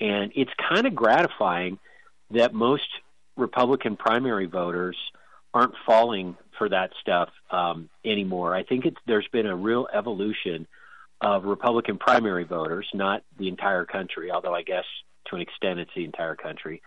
and 0.00 0.32
it's 0.34 0.50
kind 0.68 0.86
of 0.86 0.94
gratifying 0.94 1.78
that 2.30 2.54
most 2.54 2.88
Republican 3.36 3.96
primary 3.96 4.46
voters 4.46 4.96
aren't 5.54 5.74
falling 5.86 6.36
for 6.58 6.68
that 6.68 6.90
stuff 7.00 7.28
um, 7.50 7.88
anymore. 8.04 8.54
I 8.54 8.62
think 8.62 8.84
it's 8.84 8.96
there's 9.06 9.28
been 9.32 9.46
a 9.46 9.56
real 9.56 9.88
evolution 9.92 10.66
of 11.20 11.44
Republican 11.44 11.98
primary 11.98 12.44
voters, 12.44 12.86
not 12.92 13.22
the 13.38 13.48
entire 13.48 13.84
country, 13.84 14.30
although 14.30 14.54
I 14.54 14.62
guess 14.62 14.84
to 15.28 15.36
an 15.36 15.42
extent 15.42 15.80
it's 15.80 15.90
the 15.96 16.04
entire 16.04 16.36
country. 16.36 16.82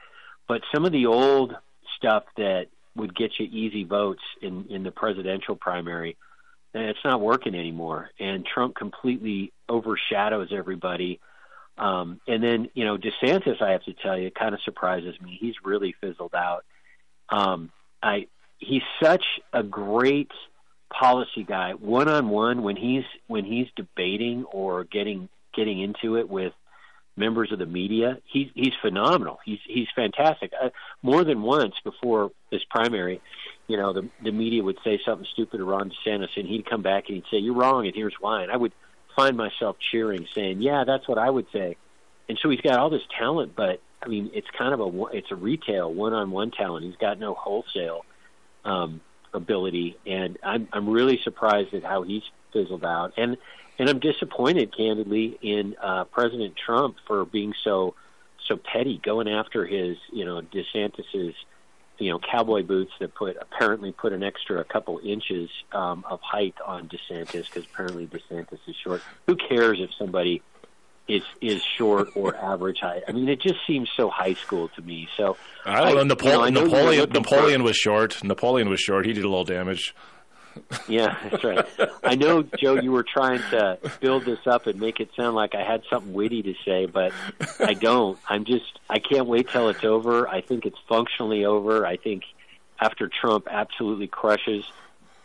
But 0.48 0.62
some 0.74 0.86
of 0.86 0.92
the 0.92 1.06
old 1.08 1.56
stuff 1.98 2.24
that 2.38 2.68
would 3.00 3.16
get 3.16 3.40
you 3.40 3.48
easy 3.52 3.84
votes 3.84 4.22
in 4.42 4.66
in 4.70 4.84
the 4.84 4.92
presidential 4.92 5.56
primary, 5.56 6.18
and 6.74 6.84
it's 6.84 7.04
not 7.04 7.22
working 7.22 7.56
anymore. 7.56 8.12
And 8.20 8.46
Trump 8.46 8.76
completely 8.76 9.52
overshadows 9.68 10.50
everybody. 10.52 11.20
Um, 11.78 12.20
and 12.28 12.44
then 12.44 12.70
you 12.74 12.86
know 12.86 12.98
DeSantis, 12.98 13.62
I 13.62 13.72
have 13.72 13.84
to 13.86 13.94
tell 13.94 14.18
you, 14.18 14.32
kind 14.32 14.54
of 14.54 14.62
surprises 14.62 15.16
me. 15.22 15.38
He's 15.40 15.56
really 15.64 15.96
fizzled 16.02 16.36
out. 16.36 16.66
Um, 17.30 17.72
I 18.04 18.28
he's 18.58 18.84
such 19.02 19.24
a 19.54 19.64
great 19.64 20.32
policy 20.92 21.44
guy 21.44 21.74
one 21.74 22.10
on 22.10 22.30
one 22.30 22.64
when 22.64 22.76
he's 22.76 23.06
when 23.28 23.46
he's 23.46 23.68
debating 23.76 24.44
or 24.46 24.84
getting 24.84 25.30
getting 25.54 25.80
into 25.80 26.18
it 26.18 26.30
with 26.30 26.54
members 27.16 27.52
of 27.52 27.60
the 27.60 27.66
media. 27.66 28.18
He's 28.26 28.50
he's 28.54 28.74
phenomenal. 28.82 29.40
He's 29.46 29.60
he's 29.66 29.88
fantastic. 29.96 30.52
Uh, 30.62 30.70
more 31.02 31.24
than 31.24 31.42
once 31.42 31.76
before 31.84 32.32
this 32.52 32.64
primary 32.70 33.22
you 33.70 33.78
know 33.78 33.94
the 33.94 34.10
the 34.24 34.32
media 34.32 34.64
would 34.64 34.80
say 34.84 35.00
something 35.06 35.28
stupid 35.32 35.58
to 35.58 35.64
Ron 35.64 35.92
DeSantis 35.92 36.36
and 36.36 36.48
he'd 36.48 36.66
come 36.70 36.82
back 36.82 37.06
and 37.08 37.16
he'd 37.16 37.26
say 37.32 37.38
you're 37.38 37.54
wrong 37.54 37.86
and 37.86 37.96
here's 37.96 38.16
why. 38.20 38.44
And 38.44 38.52
I 38.52 38.58
would 38.58 38.74
find 39.16 39.38
myself 39.38 39.78
cheering 39.92 40.28
saying 40.34 40.62
yeah 40.62 40.84
that's 40.84 41.08
what 41.08 41.18
I 41.18 41.30
would 41.30 41.46
say. 41.54 41.78
And 42.28 42.38
so 42.42 42.50
he's 42.50 42.62
got 42.62 42.80
all 42.80 42.90
this 42.90 43.04
talent 43.18 43.56
but 43.56 43.80
I 44.02 44.08
mean 44.08 44.32
it's 44.34 44.48
kind 44.58 44.74
of 44.74 44.80
a 44.82 45.06
it's 45.14 45.32
a 45.32 45.36
retail 45.36 45.94
one 45.94 46.14
on 46.14 46.32
one 46.32 46.52
talent. 46.52 46.86
He's 46.86 46.98
got 46.98 47.20
no 47.20 47.34
wholesale 47.34 48.06
um 48.66 49.02
ability, 49.34 49.98
and 50.06 50.38
I'm 50.44 50.68
I'm 50.74 50.90
really 50.90 51.20
surprised 51.24 51.74
at 51.74 51.84
how 51.84 52.02
he's 52.02 52.24
fizzled 52.52 52.84
out, 52.84 53.14
and 53.18 53.38
and 53.80 53.90
I'm 53.90 54.00
disappointed, 54.00 54.76
candidly, 54.76 55.38
in 55.42 55.76
uh, 55.82 56.04
President 56.04 56.56
Trump 56.56 56.98
for 57.08 57.26
being 57.26 57.54
so 57.64 57.96
so 58.48 58.58
petty, 58.58 59.00
going 59.04 59.28
after 59.30 59.66
his 59.66 59.98
you 60.12 60.26
know 60.26 60.42
DeSantis's 60.42 61.36
you 61.98 62.12
know 62.12 62.20
cowboy 62.20 62.64
boots 62.64 62.92
that 63.00 63.16
put 63.16 63.38
apparently 63.40 63.92
put 63.92 64.14
an 64.14 64.22
extra 64.22 64.64
couple 64.66 65.00
inches 65.04 65.50
um, 65.72 66.04
of 66.08 66.20
height 66.22 66.56
on 66.66 66.90
DeSantis 66.90 67.46
because 67.46 67.66
apparently 67.66 68.06
DeSantis 68.06 68.60
is 68.68 68.76
short. 68.84 69.02
Who 69.28 69.36
cares 69.36 69.80
if 69.80 69.90
somebody 69.98 70.42
is 71.08 71.24
is 71.42 71.62
short 71.78 72.10
or 72.16 72.36
average 72.52 72.80
height. 72.80 73.04
I 73.08 73.14
mean, 73.14 73.30
it 73.30 73.42
just 73.42 73.60
seems 73.66 73.90
so 73.96 74.10
high 74.10 74.36
school 74.36 74.70
to 74.76 74.82
me. 74.82 75.08
So 75.18 75.38
I 75.66 75.82
don't 75.82 75.84
know. 75.84 75.90
you 75.90 75.96
know, 75.96 76.02
I 76.02 76.04
Napoleon, 76.04 76.54
know 76.54 76.64
Napoleon, 76.66 77.10
Napoleon 77.12 77.64
was 77.64 77.78
short. 77.78 78.24
Napoleon 78.24 78.70
was 78.70 78.80
short. 78.80 79.06
He 79.06 79.14
did 79.14 79.24
a 79.24 79.30
little 79.30 79.46
damage. 79.46 79.96
Yeah, 80.88 81.18
that's 81.24 81.44
right. 81.44 81.66
I 82.04 82.16
know, 82.16 82.44
Joe, 82.44 82.76
you 82.76 82.92
were 82.92 83.04
trying 83.04 83.40
to 83.52 83.78
build 84.00 84.26
this 84.26 84.46
up 84.48 84.68
and 84.68 84.80
make 84.80 85.00
it 85.00 85.10
sound 85.16 85.36
like 85.36 85.56
I 85.56 85.64
had 85.64 85.84
something 85.90 86.14
witty 86.14 86.44
to 86.44 86.54
say, 86.66 86.86
but 86.86 87.14
I 87.60 87.74
don't. 87.74 88.18
I'm 88.28 88.46
just, 88.46 88.80
I 88.90 89.00
can't 89.00 89.28
wait 89.28 89.50
till 89.50 89.70
it's 89.70 89.84
over. 89.84 90.28
I 90.28 90.42
think 90.42 90.66
it's 90.66 90.80
functionally 90.88 91.46
over. 91.46 91.86
I 91.86 91.98
think 91.98 92.24
after 92.80 93.08
Trump 93.08 93.48
absolutely 93.50 94.08
crushes 94.08 94.66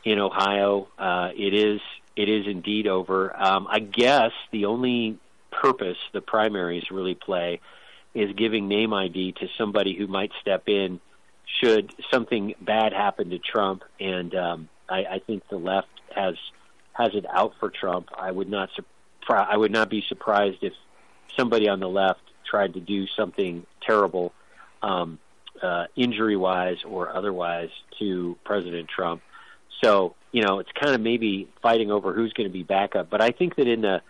in 0.05 0.19
Ohio, 0.19 0.89
uh, 0.99 1.31
it 1.35 1.55
is, 1.55 1.81
it 2.17 2.29
is 2.29 2.47
indeed 2.47 2.87
over. 2.87 3.35
Um, 3.35 3.67
I 3.69 3.79
guess 3.81 4.33
the 4.51 4.67
only 4.67 5.19
purpose 5.51 5.99
the 6.13 6.21
primaries 6.21 6.91
really 6.91 7.15
play 7.15 7.61
is 8.15 8.33
giving 8.35 8.69
name 8.69 8.93
ID 8.93 9.33
to 9.33 9.49
somebody 9.57 9.95
who 9.97 10.07
might 10.07 10.31
step 10.41 10.69
in 10.69 11.01
should 11.61 11.93
something 12.11 12.55
bad 12.61 12.93
happen 12.93 13.31
to 13.31 13.39
Trump, 13.39 13.85
and 14.01 14.35
um, 14.35 14.69
I, 14.89 15.05
I 15.05 15.19
think 15.27 15.49
the 15.49 15.57
left 15.57 15.89
has 16.15 16.35
has 16.93 17.15
it 17.15 17.27
out 17.31 17.55
for 17.59 17.71
Trump. 17.71 18.09
I 18.17 18.31
would 18.31 18.49
not 18.49 18.71
surpri- 18.71 19.47
I 19.49 19.57
would 19.57 19.73
not 19.73 19.91
be 19.91 20.03
surprised 20.09 20.59
if 20.63 20.73
somebody 21.37 21.69
on 21.69 21.81
the 21.81 21.89
left 21.89 22.21
tried 22.49 22.75
to 22.75 22.81
do 22.81 23.07
something 23.09 23.67
terrible, 23.85 24.33
um, 24.83 25.19
uh, 25.61 25.87
injury 25.97 26.37
wise 26.37 26.79
or 26.87 27.11
otherwise, 27.15 27.71
to 27.99 28.37
President 28.45 28.89
Trump. 28.89 29.23
So 29.83 30.15
you 30.33 30.43
know, 30.43 30.59
it's 30.59 30.73
kind 30.73 30.95
of 30.95 31.01
maybe 31.01 31.49
fighting 31.63 31.93
over 31.93 32.13
who's 32.13 32.33
going 32.33 32.49
to 32.49 32.53
be 32.53 32.65
backup. 32.65 33.09
But 33.09 33.23
I 33.23 33.31
think 33.31 33.57
that 33.57 33.69
in 33.69 33.83
the 33.83 34.03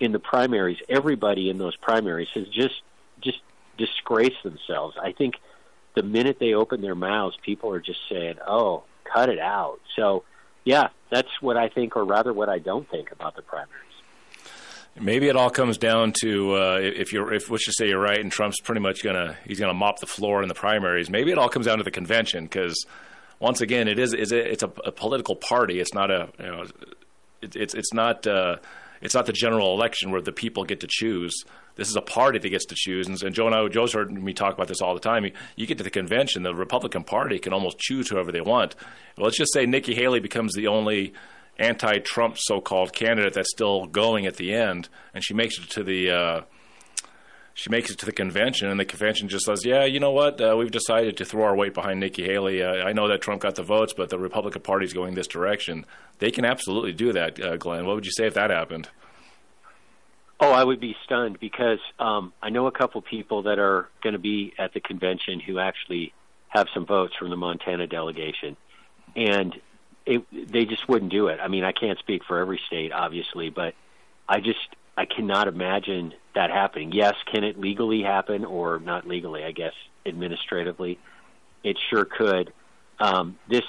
in 0.00 0.12
the 0.12 0.18
primaries, 0.18 0.78
everybody 0.88 1.48
in 1.48 1.58
those 1.58 1.76
primaries 1.76 2.28
has 2.34 2.46
just 2.48 2.82
just 3.20 3.40
disgrace 3.78 4.36
themselves. 4.42 4.96
I 5.00 5.12
think 5.12 5.36
the 5.94 6.02
minute 6.02 6.38
they 6.38 6.54
open 6.54 6.82
their 6.82 6.94
mouths, 6.94 7.36
people 7.42 7.70
are 7.72 7.80
just 7.80 8.00
saying, 8.08 8.36
"Oh, 8.46 8.84
cut 9.12 9.28
it 9.28 9.38
out." 9.38 9.80
So, 9.96 10.24
yeah, 10.64 10.88
that's 11.10 11.28
what 11.40 11.56
I 11.56 11.68
think, 11.68 11.96
or 11.96 12.04
rather, 12.04 12.32
what 12.32 12.48
I 12.48 12.58
don't 12.58 12.88
think 12.90 13.12
about 13.12 13.36
the 13.36 13.42
primaries. 13.42 13.82
Maybe 15.00 15.28
it 15.28 15.36
all 15.36 15.48
comes 15.48 15.78
down 15.78 16.12
to 16.20 16.54
uh, 16.54 16.78
if 16.80 17.12
you're 17.12 17.32
if 17.32 17.50
let's 17.50 17.64
just 17.64 17.78
say 17.78 17.88
you're 17.88 18.00
right 18.00 18.20
and 18.20 18.30
Trump's 18.30 18.60
pretty 18.60 18.82
much 18.82 19.02
gonna 19.02 19.38
he's 19.46 19.58
gonna 19.58 19.72
mop 19.72 20.00
the 20.00 20.06
floor 20.06 20.42
in 20.42 20.48
the 20.48 20.54
primaries. 20.54 21.08
Maybe 21.08 21.32
it 21.32 21.38
all 21.38 21.48
comes 21.48 21.64
down 21.64 21.78
to 21.78 21.84
the 21.84 21.90
convention 21.90 22.44
because 22.44 22.84
once 23.40 23.62
again 23.62 23.88
it 23.88 23.98
is 23.98 24.12
is 24.12 24.32
it's 24.32 24.62
a, 24.62 24.70
a, 24.84 24.92
political 24.92 25.34
party. 25.34 25.80
It's 25.80 25.94
not 25.94 26.10
a 26.10 26.28
you 26.38 26.46
know 26.46 26.64
it, 27.40 27.56
it's 27.56 27.74
it's 27.74 27.94
not 27.94 28.26
uh, 28.26 28.56
it's 29.02 29.14
not 29.14 29.26
the 29.26 29.32
general 29.32 29.74
election 29.74 30.10
where 30.10 30.20
the 30.20 30.32
people 30.32 30.64
get 30.64 30.80
to 30.80 30.86
choose. 30.88 31.34
This 31.74 31.88
is 31.88 31.96
a 31.96 32.02
party 32.02 32.38
that 32.38 32.48
gets 32.48 32.66
to 32.66 32.74
choose. 32.76 33.08
And, 33.08 33.20
and 33.22 33.34
Joe 33.34 33.46
and 33.46 33.54
I, 33.54 33.66
Joe's 33.68 33.92
heard 33.92 34.12
me 34.12 34.32
talk 34.32 34.54
about 34.54 34.68
this 34.68 34.80
all 34.80 34.94
the 34.94 35.00
time. 35.00 35.24
You, 35.24 35.32
you 35.56 35.66
get 35.66 35.78
to 35.78 35.84
the 35.84 35.90
convention, 35.90 36.42
the 36.42 36.54
Republican 36.54 37.04
Party 37.04 37.38
can 37.38 37.52
almost 37.52 37.78
choose 37.78 38.08
whoever 38.08 38.30
they 38.30 38.40
want. 38.40 38.76
Well, 39.16 39.24
let's 39.24 39.36
just 39.36 39.52
say 39.52 39.66
Nikki 39.66 39.94
Haley 39.94 40.20
becomes 40.20 40.54
the 40.54 40.68
only 40.68 41.12
anti-Trump 41.58 42.36
so-called 42.38 42.92
candidate 42.92 43.34
that's 43.34 43.50
still 43.50 43.86
going 43.86 44.26
at 44.26 44.36
the 44.36 44.54
end, 44.54 44.88
and 45.14 45.22
she 45.22 45.34
makes 45.34 45.58
it 45.58 45.68
to 45.70 45.84
the 45.84 46.10
uh, 46.10 46.40
she 47.54 47.70
makes 47.70 47.90
it 47.90 47.98
to 47.98 48.06
the 48.06 48.12
convention, 48.12 48.68
and 48.68 48.80
the 48.80 48.84
convention 48.84 49.28
just 49.28 49.44
says, 49.44 49.64
"Yeah, 49.64 49.84
you 49.84 50.00
know 50.00 50.10
what? 50.10 50.40
Uh, 50.40 50.56
we've 50.56 50.70
decided 50.70 51.16
to 51.18 51.24
throw 51.24 51.44
our 51.44 51.54
weight 51.54 51.74
behind 51.74 52.00
Nikki 52.00 52.24
Haley. 52.24 52.62
Uh, 52.62 52.84
I 52.84 52.92
know 52.92 53.08
that 53.08 53.20
Trump 53.20 53.42
got 53.42 53.56
the 53.56 53.62
votes, 53.62 53.92
but 53.92 54.10
the 54.10 54.18
Republican 54.18 54.62
Party 54.62 54.86
is 54.86 54.92
going 54.92 55.14
this 55.14 55.26
direction." 55.26 55.84
They 56.18 56.30
can 56.30 56.44
absolutely 56.44 56.92
do 56.92 57.12
that, 57.12 57.40
uh, 57.40 57.56
Glenn. 57.56 57.86
What 57.86 57.96
would 57.96 58.06
you 58.06 58.12
say 58.12 58.26
if 58.26 58.34
that 58.34 58.50
happened? 58.50 58.88
Oh, 60.40 60.50
I 60.50 60.64
would 60.64 60.80
be 60.80 60.96
stunned 61.04 61.38
because 61.38 61.78
um, 62.00 62.32
I 62.42 62.50
know 62.50 62.66
a 62.66 62.72
couple 62.72 63.00
people 63.00 63.42
that 63.42 63.60
are 63.60 63.88
going 64.02 64.14
to 64.14 64.18
be 64.18 64.52
at 64.58 64.74
the 64.74 64.80
convention 64.80 65.38
who 65.38 65.58
actually 65.58 66.12
have 66.48 66.66
some 66.74 66.84
votes 66.84 67.14
from 67.16 67.30
the 67.30 67.36
Montana 67.36 67.86
delegation, 67.86 68.56
and 69.14 69.54
it, 70.04 70.24
they 70.32 70.64
just 70.64 70.88
wouldn't 70.88 71.12
do 71.12 71.28
it. 71.28 71.38
I 71.40 71.48
mean, 71.48 71.64
I 71.64 71.72
can't 71.72 71.98
speak 71.98 72.24
for 72.24 72.38
every 72.38 72.60
state, 72.66 72.92
obviously, 72.92 73.50
but 73.50 73.74
I 74.28 74.40
just 74.40 74.58
I 74.96 75.04
cannot 75.04 75.48
imagine 75.48 76.12
that 76.34 76.50
happening. 76.50 76.92
Yes, 76.92 77.14
can 77.32 77.44
it 77.44 77.58
legally 77.58 78.02
happen 78.02 78.44
or 78.44 78.78
not 78.78 79.06
legally? 79.06 79.44
I 79.44 79.52
guess 79.52 79.74
administratively, 80.06 80.98
it 81.62 81.78
sure 81.90 82.04
could. 82.04 82.52
Um, 82.98 83.38
this 83.48 83.64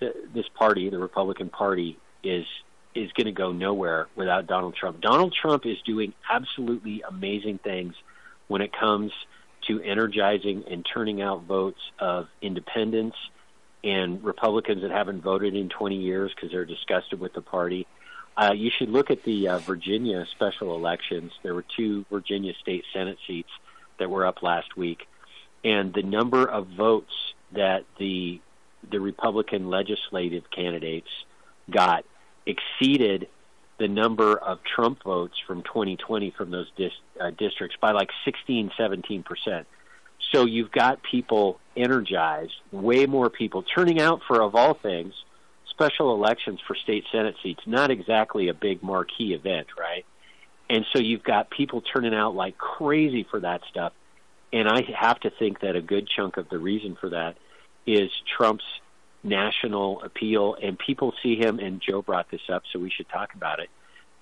this 0.00 0.48
party, 0.54 0.90
the 0.90 0.98
Republican 0.98 1.48
Party, 1.48 1.98
is 2.22 2.46
is 2.94 3.12
going 3.12 3.26
to 3.26 3.32
go 3.32 3.52
nowhere 3.52 4.08
without 4.16 4.46
Donald 4.46 4.74
Trump. 4.74 5.00
Donald 5.00 5.34
Trump 5.34 5.66
is 5.66 5.76
doing 5.82 6.14
absolutely 6.28 7.02
amazing 7.08 7.58
things 7.58 7.94
when 8.48 8.62
it 8.62 8.72
comes 8.72 9.12
to 9.66 9.80
energizing 9.82 10.64
and 10.70 10.84
turning 10.84 11.20
out 11.20 11.44
votes 11.44 11.80
of 11.98 12.28
independents 12.40 13.16
and 13.84 14.22
Republicans 14.24 14.82
that 14.82 14.90
haven't 14.90 15.22
voted 15.22 15.54
in 15.54 15.68
20 15.68 15.96
years 15.96 16.32
because 16.34 16.50
they're 16.50 16.64
disgusted 16.64 17.20
with 17.20 17.32
the 17.34 17.42
party. 17.42 17.86
Uh, 18.38 18.52
you 18.52 18.70
should 18.70 18.88
look 18.88 19.10
at 19.10 19.24
the 19.24 19.48
uh, 19.48 19.58
Virginia 19.58 20.24
special 20.30 20.76
elections. 20.76 21.32
There 21.42 21.56
were 21.56 21.64
two 21.76 22.04
Virginia 22.08 22.52
state 22.62 22.84
Senate 22.92 23.18
seats 23.26 23.50
that 23.98 24.08
were 24.08 24.24
up 24.24 24.44
last 24.44 24.76
week, 24.76 25.08
and 25.64 25.92
the 25.92 26.04
number 26.04 26.48
of 26.48 26.68
votes 26.68 27.12
that 27.52 27.84
the 27.98 28.40
the 28.88 29.00
Republican 29.00 29.68
legislative 29.70 30.44
candidates 30.52 31.08
got 31.68 32.04
exceeded 32.46 33.28
the 33.78 33.88
number 33.88 34.36
of 34.36 34.60
Trump 34.62 35.02
votes 35.02 35.34
from 35.44 35.64
2020 35.64 36.30
from 36.30 36.52
those 36.52 36.70
dis, 36.76 36.92
uh, 37.20 37.30
districts 37.30 37.76
by 37.80 37.90
like 37.90 38.10
16, 38.24 38.70
17 38.76 39.24
percent. 39.24 39.66
So 40.32 40.46
you've 40.46 40.70
got 40.70 41.00
people 41.02 41.58
energized, 41.76 42.54
way 42.70 43.06
more 43.06 43.30
people 43.30 43.64
turning 43.64 44.00
out 44.00 44.20
for, 44.28 44.40
of 44.40 44.54
all 44.54 44.74
things, 44.74 45.12
special 45.78 46.12
elections 46.12 46.58
for 46.66 46.74
state 46.74 47.04
senate 47.12 47.36
seats. 47.42 47.60
Not 47.66 47.90
exactly 47.90 48.48
a 48.48 48.54
big 48.54 48.82
marquee 48.82 49.32
event, 49.32 49.68
right? 49.78 50.04
And 50.68 50.84
so 50.92 50.98
you've 50.98 51.22
got 51.22 51.50
people 51.50 51.82
turning 51.82 52.14
out 52.14 52.34
like 52.34 52.58
crazy 52.58 53.24
for 53.30 53.40
that 53.40 53.62
stuff. 53.70 53.92
And 54.52 54.68
I 54.68 54.82
have 54.98 55.20
to 55.20 55.30
think 55.30 55.60
that 55.60 55.76
a 55.76 55.80
good 55.80 56.08
chunk 56.08 56.36
of 56.36 56.48
the 56.48 56.58
reason 56.58 56.96
for 57.00 57.10
that 57.10 57.36
is 57.86 58.10
Trump's 58.36 58.64
national 59.22 60.02
appeal. 60.02 60.56
And 60.60 60.78
people 60.78 61.14
see 61.22 61.36
him, 61.36 61.58
and 61.58 61.80
Joe 61.80 62.02
brought 62.02 62.30
this 62.30 62.40
up, 62.52 62.64
so 62.72 62.78
we 62.78 62.90
should 62.90 63.08
talk 63.08 63.34
about 63.34 63.60
it. 63.60 63.70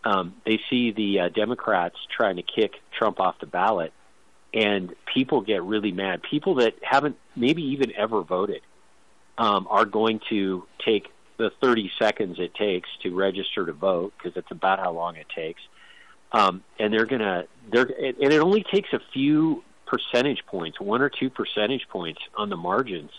Um, 0.04 0.34
they 0.44 0.60
see 0.68 0.92
the 0.92 1.20
uh, 1.20 1.28
Democrats 1.30 1.96
trying 2.14 2.36
to 2.36 2.42
kick 2.42 2.74
Trump 2.96 3.18
off 3.18 3.40
the 3.40 3.46
ballot 3.46 3.92
and 4.54 4.94
people 5.12 5.40
get 5.40 5.62
really 5.62 5.92
mad. 5.92 6.22
People 6.22 6.56
that 6.56 6.74
haven't 6.82 7.16
maybe 7.34 7.62
even 7.62 7.92
ever 7.96 8.22
voted 8.22 8.62
um, 9.36 9.66
are 9.68 9.84
going 9.84 10.20
to 10.30 10.66
take 10.84 11.08
the 11.36 11.50
30 11.60 11.90
seconds 11.98 12.38
it 12.38 12.54
takes 12.54 12.88
to 13.02 13.14
register 13.14 13.66
to 13.66 13.72
vote 13.72 14.12
because 14.16 14.34
that's 14.34 14.50
about 14.50 14.78
how 14.78 14.92
long 14.92 15.16
it 15.16 15.26
takes. 15.34 15.62
Um, 16.32 16.62
and 16.78 16.92
they're 16.92 17.06
gonna 17.06 17.44
they're 17.70 17.86
and 17.86 18.32
it 18.32 18.40
only 18.40 18.64
takes 18.64 18.92
a 18.92 19.00
few 19.12 19.62
percentage 19.86 20.44
points, 20.46 20.80
one 20.80 21.00
or 21.00 21.08
two 21.08 21.30
percentage 21.30 21.86
points 21.88 22.20
on 22.36 22.50
the 22.50 22.56
margins 22.56 23.10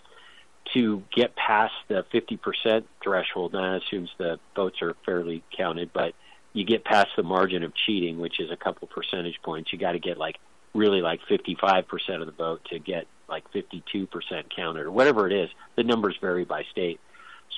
to 0.74 1.04
get 1.16 1.36
past 1.36 1.74
the 1.88 2.06
50% 2.14 2.84
threshold. 3.02 3.54
Now, 3.54 3.72
that 3.72 3.84
assumes 3.84 4.10
the 4.18 4.38
votes 4.56 4.82
are 4.82 4.96
fairly 5.06 5.44
counted, 5.56 5.92
but 5.94 6.14
you 6.54 6.66
get 6.66 6.84
past 6.84 7.08
the 7.16 7.24
margin 7.24 7.64
of 7.64 7.74
cheating, 7.74 8.20
which 8.20 8.40
is 8.40 8.52
a 8.52 8.58
couple 8.58 8.88
percentage 8.88 9.40
points. 9.44 9.72
You 9.72 9.80
got 9.80 9.94
to 9.94 10.00
get 10.00 10.18
like 10.18 10.38
really 10.74 11.02
like 11.02 11.22
55% 11.30 11.86
of 12.20 12.26
the 12.26 12.34
vote 12.34 12.66
to 12.72 12.80
get 12.80 13.08
like 13.30 13.50
52% 13.52 14.08
counted 14.56 14.86
or 14.86 14.92
whatever 14.92 15.28
it 15.28 15.34
is. 15.34 15.50
The 15.76 15.84
numbers 15.84 16.18
vary 16.20 16.46
by 16.46 16.64
state. 16.72 17.00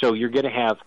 So 0.02 0.14
you're 0.14 0.30
going 0.30 0.46
to 0.46 0.52
have 0.52 0.78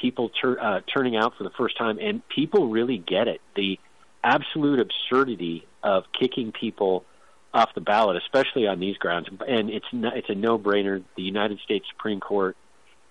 people 0.00 0.30
tur- 0.30 0.60
uh, 0.60 0.80
turning 0.92 1.16
out 1.16 1.36
for 1.36 1.44
the 1.44 1.50
first 1.50 1.76
time, 1.76 1.98
and 1.98 2.26
people 2.28 2.68
really 2.68 2.98
get 2.98 3.28
it. 3.28 3.40
The 3.54 3.78
absolute 4.22 4.80
absurdity 4.80 5.66
of 5.82 6.04
kicking 6.18 6.52
people 6.52 7.04
off 7.52 7.70
the 7.74 7.80
ballot, 7.80 8.16
especially 8.16 8.66
on 8.66 8.78
these 8.78 8.96
grounds, 8.96 9.28
and 9.46 9.70
it's 9.70 9.86
no, 9.92 10.10
it's 10.14 10.28
a 10.28 10.34
no-brainer. 10.34 11.02
The 11.16 11.22
United 11.22 11.58
States 11.60 11.84
Supreme 11.90 12.20
Court 12.20 12.56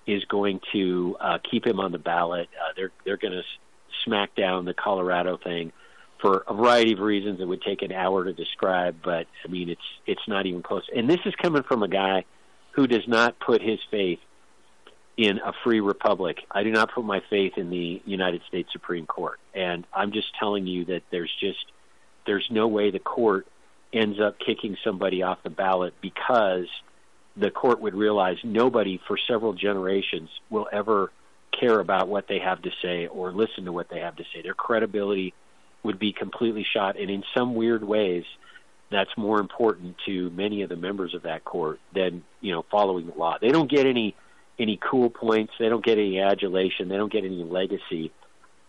is 0.07 0.23
going 0.25 0.61
to 0.71 1.17
uh, 1.19 1.37
keep 1.49 1.65
him 1.65 1.79
on 1.79 1.91
the 1.91 1.97
ballot. 1.97 2.47
Uh, 2.55 2.73
they're 2.75 2.91
they're 3.05 3.17
going 3.17 3.33
to 3.33 3.43
smack 4.05 4.35
down 4.35 4.65
the 4.65 4.73
Colorado 4.73 5.37
thing 5.37 5.73
for 6.21 6.43
a 6.47 6.53
variety 6.53 6.93
of 6.93 6.99
reasons. 6.99 7.41
It 7.41 7.47
would 7.47 7.61
take 7.61 7.81
an 7.81 7.91
hour 7.91 8.23
to 8.23 8.33
describe, 8.33 8.97
but 9.03 9.27
I 9.43 9.47
mean, 9.49 9.69
it's 9.69 9.81
it's 10.05 10.27
not 10.27 10.45
even 10.45 10.63
close. 10.63 10.83
And 10.95 11.09
this 11.09 11.19
is 11.25 11.33
coming 11.35 11.63
from 11.63 11.83
a 11.83 11.87
guy 11.87 12.23
who 12.71 12.87
does 12.87 13.07
not 13.07 13.39
put 13.39 13.61
his 13.61 13.79
faith 13.91 14.19
in 15.19 15.37
a 15.39 15.51
free 15.65 15.81
republic. 15.81 16.37
I 16.49 16.63
do 16.63 16.71
not 16.71 16.93
put 16.93 17.03
my 17.03 17.21
faith 17.29 17.57
in 17.57 17.69
the 17.69 18.01
United 18.05 18.41
States 18.47 18.69
Supreme 18.71 19.05
Court, 19.05 19.37
and 19.53 19.85
I'm 19.93 20.13
just 20.13 20.33
telling 20.39 20.65
you 20.65 20.85
that 20.85 21.01
there's 21.11 21.31
just 21.41 21.65
there's 22.25 22.47
no 22.49 22.69
way 22.69 22.89
the 22.89 22.99
court 22.99 23.45
ends 23.91 24.17
up 24.21 24.39
kicking 24.39 24.77
somebody 24.81 25.21
off 25.21 25.43
the 25.43 25.49
ballot 25.49 25.93
because 25.99 26.67
the 27.35 27.51
court 27.51 27.81
would 27.81 27.95
realize 27.95 28.37
nobody 28.45 28.97
for 29.07 29.17
several 29.17 29.51
generations 29.51 30.29
will 30.49 30.69
ever 30.71 31.11
care 31.59 31.81
about 31.81 32.07
what 32.07 32.29
they 32.29 32.39
have 32.39 32.61
to 32.61 32.71
say 32.81 33.07
or 33.07 33.33
listen 33.33 33.65
to 33.65 33.73
what 33.73 33.89
they 33.89 33.99
have 33.99 34.15
to 34.15 34.23
say. 34.33 34.41
Their 34.41 34.53
credibility 34.53 35.33
would 35.83 35.99
be 35.99 36.13
completely 36.13 36.63
shot. 36.63 36.97
And 36.97 37.09
in 37.09 37.25
some 37.35 37.55
weird 37.55 37.83
ways, 37.83 38.23
that's 38.89 39.09
more 39.17 39.41
important 39.41 39.97
to 40.05 40.29
many 40.29 40.61
of 40.61 40.69
the 40.69 40.77
members 40.77 41.13
of 41.13 41.23
that 41.23 41.43
court 41.43 41.81
than 41.93 42.23
you 42.39 42.53
know 42.53 42.63
following 42.71 43.07
the 43.07 43.15
law. 43.15 43.37
They 43.41 43.49
don't 43.49 43.69
get 43.69 43.85
any 43.85 44.15
any 44.59 44.77
cool 44.77 45.09
points. 45.09 45.53
They 45.59 45.69
don't 45.69 45.83
get 45.83 45.97
any 45.97 46.19
adulation. 46.19 46.89
They 46.89 46.97
don't 46.97 47.11
get 47.11 47.23
any 47.23 47.43
legacy 47.43 48.11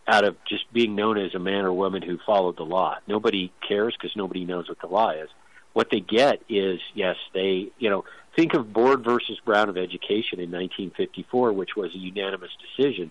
out 0.07 0.25
of 0.25 0.37
just 0.45 0.73
being 0.73 0.95
known 0.95 1.19
as 1.19 1.35
a 1.35 1.39
man 1.39 1.65
or 1.65 1.73
woman 1.73 2.03
who 2.03 2.19
followed 2.25 2.57
the 2.57 2.65
law. 2.65 2.97
Nobody 3.07 3.53
cares 3.67 3.95
because 3.97 4.17
nobody 4.17 4.45
knows 4.45 4.69
what 4.69 4.81
the 4.81 4.87
law 4.87 5.11
is. 5.11 5.29
What 5.73 5.91
they 5.91 6.01
get 6.01 6.43
is 6.49 6.81
yes, 6.95 7.17
they 7.33 7.71
you 7.79 7.91
know 7.91 8.05
think 8.35 8.55
of 8.55 8.73
Board 8.73 9.05
versus 9.05 9.39
Brown 9.45 9.69
of 9.69 9.77
Education 9.77 10.41
in 10.41 10.51
1954, 10.51 11.53
which 11.53 11.77
was 11.77 11.95
a 11.95 11.99
unanimous 11.99 12.51
decision 12.61 13.11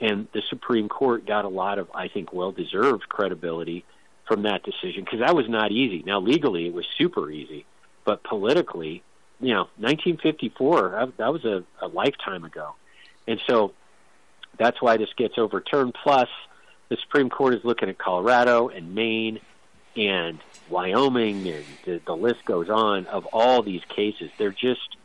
and 0.00 0.28
the 0.32 0.42
Supreme 0.48 0.88
Court 0.88 1.26
got 1.26 1.44
a 1.44 1.48
lot 1.48 1.78
of, 1.78 1.88
I 1.94 2.08
think, 2.08 2.32
well 2.32 2.52
deserved 2.52 3.08
credibility 3.08 3.84
from 4.26 4.42
that 4.42 4.62
decision 4.62 5.04
because 5.04 5.20
that 5.20 5.36
was 5.36 5.48
not 5.48 5.70
easy. 5.70 6.02
Now, 6.04 6.20
legally, 6.20 6.66
it 6.66 6.74
was 6.74 6.86
super 6.98 7.30
easy, 7.30 7.64
but 8.04 8.24
politically, 8.24 9.02
you 9.44 9.52
know, 9.52 9.68
1954, 9.76 11.12
that 11.18 11.32
was 11.32 11.44
a, 11.44 11.64
a 11.80 11.88
lifetime 11.88 12.44
ago. 12.44 12.74
And 13.26 13.40
so 13.46 13.72
that's 14.58 14.80
why 14.80 14.96
this 14.96 15.10
gets 15.16 15.38
overturned. 15.38 15.94
Plus, 16.02 16.28
the 16.88 16.96
Supreme 17.02 17.28
Court 17.28 17.54
is 17.54 17.64
looking 17.64 17.88
at 17.88 17.98
Colorado 17.98 18.68
and 18.68 18.94
Maine 18.94 19.40
and 19.96 20.38
Wyoming, 20.68 21.46
and 21.48 21.64
the, 21.84 22.00
the 22.04 22.16
list 22.16 22.44
goes 22.44 22.68
on 22.70 23.06
of 23.06 23.26
all 23.26 23.62
these 23.62 23.82
cases. 23.88 24.30
They're 24.38 24.50
just 24.50 24.96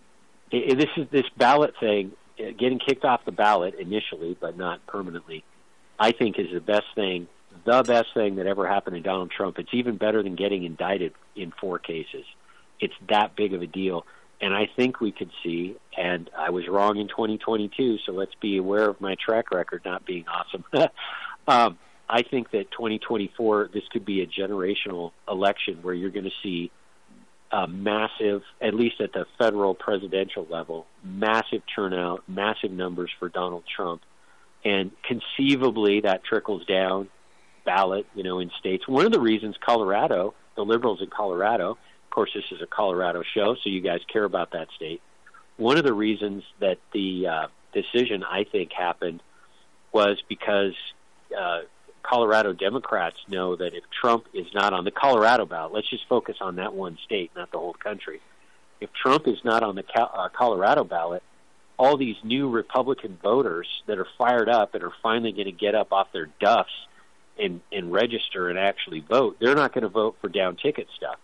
this 0.51 0.89
is 0.97 1.07
this 1.11 1.25
ballot 1.37 1.75
thing 1.79 2.13
uh, 2.39 2.51
getting 2.57 2.79
kicked 2.79 3.05
off 3.05 3.23
the 3.25 3.31
ballot 3.31 3.75
initially, 3.75 4.35
but 4.39 4.57
not 4.57 4.85
permanently, 4.87 5.43
I 5.99 6.11
think 6.11 6.39
is 6.39 6.51
the 6.51 6.61
best 6.61 6.87
thing, 6.95 7.27
the 7.65 7.83
best 7.83 8.13
thing 8.13 8.37
that 8.37 8.47
ever 8.47 8.67
happened 8.67 8.95
to 8.95 9.01
Donald 9.01 9.31
Trump. 9.31 9.59
It's 9.59 9.73
even 9.73 9.97
better 9.97 10.23
than 10.23 10.35
getting 10.35 10.63
indicted 10.63 11.13
in 11.35 11.51
four 11.51 11.77
cases. 11.77 12.25
it's 12.79 12.93
that 13.09 13.35
big 13.35 13.53
of 13.53 13.61
a 13.61 13.67
deal. 13.67 14.05
And 14.41 14.53
I 14.53 14.69
think 14.75 15.01
we 15.01 15.11
could 15.11 15.31
see, 15.43 15.75
and 15.97 16.29
I 16.37 16.49
was 16.49 16.67
wrong 16.67 16.97
in 16.97 17.09
2022, 17.09 17.97
so 18.05 18.13
let's 18.13 18.35
be 18.41 18.57
aware 18.57 18.89
of 18.89 19.01
my 19.01 19.15
track 19.23 19.51
record 19.51 19.81
not 19.83 20.05
being 20.05 20.25
awesome. 20.27 20.63
um, 21.47 21.77
I 22.09 22.23
think 22.23 22.51
that 22.51 22.71
2024, 22.71 23.69
this 23.73 23.83
could 23.91 24.05
be 24.05 24.21
a 24.21 24.27
generational 24.27 25.11
election 25.27 25.79
where 25.81 25.93
you're 25.93 26.09
going 26.09 26.25
to 26.25 26.31
see 26.41 26.71
a 27.51 27.67
massive, 27.67 28.41
at 28.61 28.73
least 28.73 29.01
at 29.01 29.11
the 29.11 29.25
federal 29.37 29.75
presidential 29.75 30.47
level, 30.49 30.85
massive 31.03 31.61
turnout, 31.75 32.23
massive 32.27 32.71
numbers 32.71 33.11
for 33.19 33.27
Donald 33.29 33.63
Trump. 33.75 34.01
And 34.63 34.91
conceivably 35.03 36.01
that 36.01 36.23
trickles 36.23 36.65
down 36.65 37.09
ballot, 37.65 38.05
you 38.15 38.23
know, 38.23 38.39
in 38.39 38.51
states. 38.59 38.87
One 38.87 39.05
of 39.05 39.11
the 39.11 39.19
reasons 39.19 39.55
Colorado, 39.63 40.33
the 40.55 40.63
liberals 40.63 41.01
in 41.01 41.09
Colorado, 41.09 41.77
course, 42.19 42.31
this 42.33 42.51
is 42.51 42.61
a 42.61 42.67
Colorado 42.67 43.23
show, 43.33 43.55
so 43.55 43.69
you 43.69 43.79
guys 43.79 44.01
care 44.11 44.25
about 44.25 44.51
that 44.51 44.67
state. 44.75 45.01
One 45.55 45.77
of 45.77 45.85
the 45.85 45.93
reasons 45.93 46.43
that 46.59 46.77
the 46.91 47.27
uh, 47.27 47.47
decision, 47.73 48.25
I 48.25 48.43
think, 48.43 48.73
happened 48.73 49.23
was 49.93 50.21
because 50.27 50.73
uh, 51.37 51.61
Colorado 52.03 52.51
Democrats 52.51 53.15
know 53.29 53.55
that 53.55 53.73
if 53.73 53.85
Trump 54.01 54.25
is 54.33 54.47
not 54.53 54.73
on 54.73 54.83
the 54.83 54.91
Colorado 54.91 55.45
ballot, 55.45 55.71
let's 55.71 55.89
just 55.89 56.09
focus 56.09 56.35
on 56.41 56.57
that 56.57 56.73
one 56.73 56.97
state, 57.05 57.31
not 57.37 57.53
the 57.53 57.57
whole 57.57 57.73
country. 57.73 58.19
If 58.81 58.91
Trump 58.91 59.25
is 59.25 59.37
not 59.45 59.63
on 59.63 59.75
the 59.75 59.85
uh, 59.95 60.27
Colorado 60.37 60.83
ballot, 60.83 61.23
all 61.77 61.95
these 61.95 62.17
new 62.21 62.49
Republican 62.49 63.17
voters 63.23 63.67
that 63.87 63.97
are 63.97 64.07
fired 64.17 64.49
up 64.49 64.75
and 64.75 64.83
are 64.83 64.91
finally 65.01 65.31
going 65.31 65.45
to 65.45 65.53
get 65.53 65.73
up 65.73 65.93
off 65.93 66.11
their 66.11 66.27
duffs 66.41 66.85
and, 67.37 67.61
and 67.71 67.93
register 67.93 68.49
and 68.49 68.59
actually 68.59 68.99
vote, 68.99 69.37
they're 69.39 69.55
not 69.55 69.73
going 69.73 69.83
to 69.83 69.89
vote 69.89 70.17
for 70.19 70.27
down 70.27 70.57
ticket 70.57 70.89
stuff. 70.97 71.15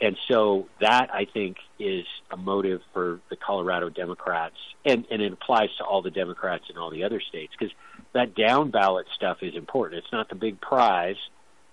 And 0.00 0.16
so 0.28 0.66
that 0.80 1.14
I 1.14 1.24
think 1.24 1.56
is 1.78 2.04
a 2.30 2.36
motive 2.36 2.82
for 2.92 3.20
the 3.30 3.36
Colorado 3.36 3.88
Democrats, 3.88 4.56
and, 4.84 5.06
and 5.10 5.22
it 5.22 5.32
applies 5.32 5.70
to 5.78 5.84
all 5.84 6.02
the 6.02 6.10
Democrats 6.10 6.64
in 6.68 6.76
all 6.76 6.90
the 6.90 7.04
other 7.04 7.20
states 7.20 7.52
because 7.58 7.74
that 8.12 8.34
down 8.34 8.70
ballot 8.70 9.06
stuff 9.14 9.38
is 9.42 9.54
important. 9.54 10.02
It's 10.02 10.12
not 10.12 10.28
the 10.28 10.34
big 10.34 10.60
prize, 10.60 11.16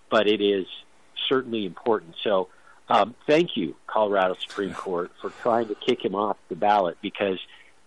but 0.10 0.28
it 0.28 0.40
is 0.42 0.68
certainly 1.28 1.66
important. 1.66 2.16
So 2.24 2.50
um, 2.90 3.16
thank 3.26 3.58
you, 3.58 3.76
Colorado 3.88 4.36
Supreme 4.40 4.74
Court, 4.74 5.12
for 5.22 5.30
trying 5.42 5.68
to 5.70 5.76
kick 5.76 6.04
him 6.04 6.14
off 6.14 6.38
the 6.50 6.56
ballot 6.56 6.98
because 7.02 7.40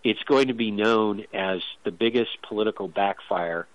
it's 0.03 0.23
going 0.23 0.49
to 0.49 0.53
be 0.53 0.71
known 0.71 1.25
as 1.33 1.61
the 1.83 1.91
biggest 1.91 2.41
political 2.47 2.87
backfire 2.87 3.67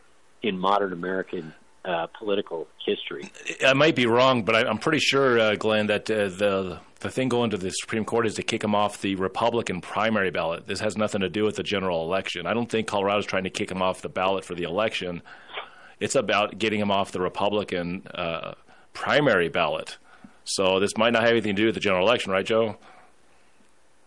in 0.42 0.59
modern 0.59 0.92
American 0.92 1.55
uh, 1.85 2.07
political 2.19 2.66
history. 2.85 3.31
I 3.66 3.73
might 3.73 3.97
be 3.97 4.07
wrong, 4.07 4.43
but 4.43 4.55
I, 4.55 4.69
am 4.69 4.79
pretty 4.79 4.99
sure, 4.99 5.38
uh, 5.38 5.55
Glenn, 5.55 5.87
that 5.87 6.11
uh, 6.11 6.29
the 6.29 6.81
the 7.01 7.11
thing 7.11 7.31
going 7.31 7.51
to 7.51 7.57
the 7.57 7.71
Supreme 7.71 8.05
Court 8.05 8.27
is 8.27 8.35
to 8.35 8.43
kick 8.43 8.62
him 8.62 8.75
off 8.75 9.01
the 9.01 9.14
Republican 9.14 9.81
primary 9.81 10.31
ballot. 10.31 10.66
This 10.66 10.81
has 10.81 10.99
nothing 10.99 11.23
to 11.23 11.31
do 11.31 11.45
with 11.45 11.57
the 11.57 11.62
general 11.62 12.03
election. 12.03 12.47
I 12.47 12.53
don't 12.53 12.71
think 12.71 12.87
Colorado's 12.87 13.25
trying 13.25 13.45
to 13.45 13.51
kick 13.51 13.71
him 13.71 13.81
off 13.81 14.03
the 14.03 14.11
ballot 14.11 14.45
for 14.45 14.55
the 14.55 14.64
election. 14.64 15.23
It's 15.99 16.14
about 16.14 16.59
getting 16.59 16.79
him 16.79 16.90
off 16.90 17.12
the 17.12 17.21
Republican 17.21 18.07
uh, 18.14 18.53
primary 18.93 19.49
ballot. 19.49 19.97
So 20.45 20.79
this 20.79 20.97
might 20.99 21.14
not 21.14 21.23
have 21.23 21.33
anything 21.33 21.57
to 21.57 21.62
do 21.62 21.66
with 21.66 21.75
the 21.75 21.81
general 21.81 22.07
election, 22.07 22.33
right, 22.33 22.45
Joe? 22.45 22.77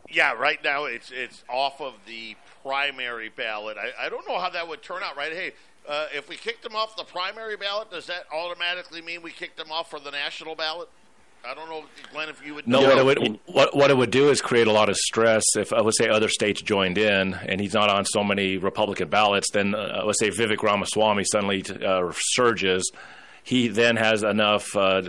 Yeah, 0.10 0.34
right 0.34 0.64
now 0.64 0.86
it's 0.86 1.12
it's 1.12 1.44
off 1.50 1.82
of 1.82 1.96
the 2.06 2.36
primary 2.62 3.30
ballot. 3.30 3.78
I, 3.78 4.06
I 4.06 4.10
don't 4.10 4.28
know 4.28 4.40
how 4.40 4.50
that 4.52 4.68
would 4.68 4.84
turn 4.84 5.02
out, 5.04 5.18
right? 5.18 5.32
Hey, 5.32 5.54
uh, 5.88 6.08
if 6.14 6.30
we 6.30 6.36
kicked 6.36 6.64
them 6.64 6.76
off 6.76 6.96
the 6.96 7.04
primary 7.04 7.58
ballot, 7.58 7.92
does 7.92 8.08
that 8.08 8.26
automatically 8.34 9.02
mean 9.02 9.22
we 9.22 9.32
kicked 9.32 9.58
them 9.58 9.72
off 9.72 9.90
for 9.90 10.00
the 10.00 10.12
national 10.12 10.56
ballot? 10.56 10.90
I 11.46 11.54
don't 11.54 11.70
know, 11.70 11.84
Glenn, 12.14 12.30
if 12.30 12.46
you 12.46 12.56
would. 12.56 12.68
No, 12.68 12.82
what 12.82 12.98
it 12.98 13.20
would 13.20 13.40
what, 13.48 13.76
what 13.76 13.92
it 13.92 13.98
would 13.98 14.12
do 14.12 14.30
is 14.30 14.42
create 14.42 14.68
a 14.68 14.72
lot 14.72 14.88
of 14.88 14.96
stress. 14.96 15.44
If 15.58 15.74
I 15.74 15.82
would 15.82 15.94
say 15.94 16.08
other 16.08 16.30
states 16.30 16.62
joined 16.62 16.98
in, 16.98 17.34
and 17.34 17.60
he's 17.60 17.74
not 17.74 17.90
on 17.90 18.06
so 18.06 18.24
many 18.24 18.56
Republican 18.58 19.10
ballots, 19.10 19.52
then 19.52 19.76
uh, 19.76 20.04
let's 20.06 20.20
say 20.20 20.30
Vivek 20.30 20.64
Ramaswamy 20.64 21.26
suddenly 21.26 21.62
uh, 21.86 22.12
surges. 22.16 22.90
He 23.44 23.68
then 23.68 23.98
has 23.98 24.24
enough 24.24 24.74
uh, 24.74 25.02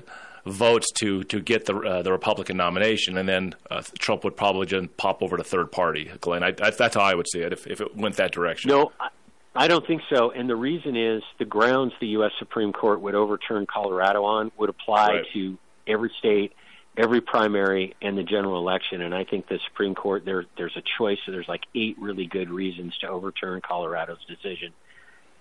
votes 0.45 0.91
to 0.97 1.23
to 1.25 1.41
get 1.41 1.67
the 1.67 1.77
uh, 1.77 2.03
the 2.03 2.11
Republican 2.11 2.57
nomination, 2.57 3.17
and 3.17 3.29
then 3.29 3.55
uh, 3.71 3.83
Trump 4.01 4.25
would 4.25 4.37
probably 4.37 4.67
just 4.67 4.97
pop 4.97 5.23
over 5.23 5.37
to 5.37 5.45
third 5.45 5.71
party. 5.71 6.11
Glenn, 6.21 6.43
I, 6.43 6.49
I, 6.49 6.71
that's 6.71 6.97
how 6.97 7.03
I 7.03 7.15
would 7.15 7.29
see 7.31 7.43
it 7.43 7.53
if, 7.53 7.69
if 7.69 7.81
it 7.81 7.97
went 7.97 8.17
that 8.17 8.33
direction. 8.33 8.71
No. 8.71 8.91
I- 8.99 9.11
I 9.55 9.69
don't 9.69 9.87
think 9.87 10.03
so. 10.11 10.31
And 10.33 10.51
the 10.51 10.57
reason 10.57 10.97
is 10.97 11.23
the 11.39 11.45
grounds 11.45 11.93
the 12.01 12.09
U.S. 12.09 12.33
Supreme 12.39 12.73
Court 12.73 13.01
would 13.01 13.15
overturn 13.15 13.67
Colorado 13.67 14.25
on 14.25 14.51
would 14.59 14.69
apply 14.69 15.07
right. 15.07 15.27
to 15.33 15.59
every 15.87 16.11
state, 16.19 16.53
every 16.97 17.21
primary, 17.21 17.95
and 18.03 18.19
the 18.19 18.25
general 18.25 18.59
election. 18.59 19.01
And 19.01 19.15
I 19.15 19.25
think 19.25 19.49
the 19.49 19.61
Supreme 19.69 19.95
Court, 19.95 20.25
there, 20.25 20.45
there's 20.57 20.77
a 20.77 20.83
choice. 20.99 21.19
So 21.25 21.31
there's 21.31 21.49
like 21.49 21.63
eight 21.75 21.97
really 22.01 22.27
good 22.27 22.51
reasons 22.51 22.97
to 22.99 23.09
overturn 23.09 23.61
Colorado's 23.61 24.25
decision. 24.27 24.73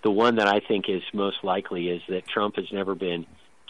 The 0.03 0.11
one 0.11 0.35
that 0.35 0.47
I 0.47 0.59
think 0.59 0.89
is 0.89 1.01
most 1.13 1.43
likely 1.43 1.89
is 1.89 2.01
that 2.09 2.27
Trump 2.27 2.57
has 2.57 2.71
never 2.71 2.93
been 2.93 3.25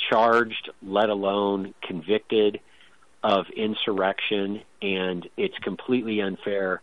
charged, 0.10 0.72
let 0.82 1.10
alone 1.10 1.74
convicted 1.82 2.60
of 3.24 3.46
insurrection. 3.56 4.62
And 4.82 5.30
it's 5.38 5.58
completely 5.60 6.20
unfair 6.20 6.82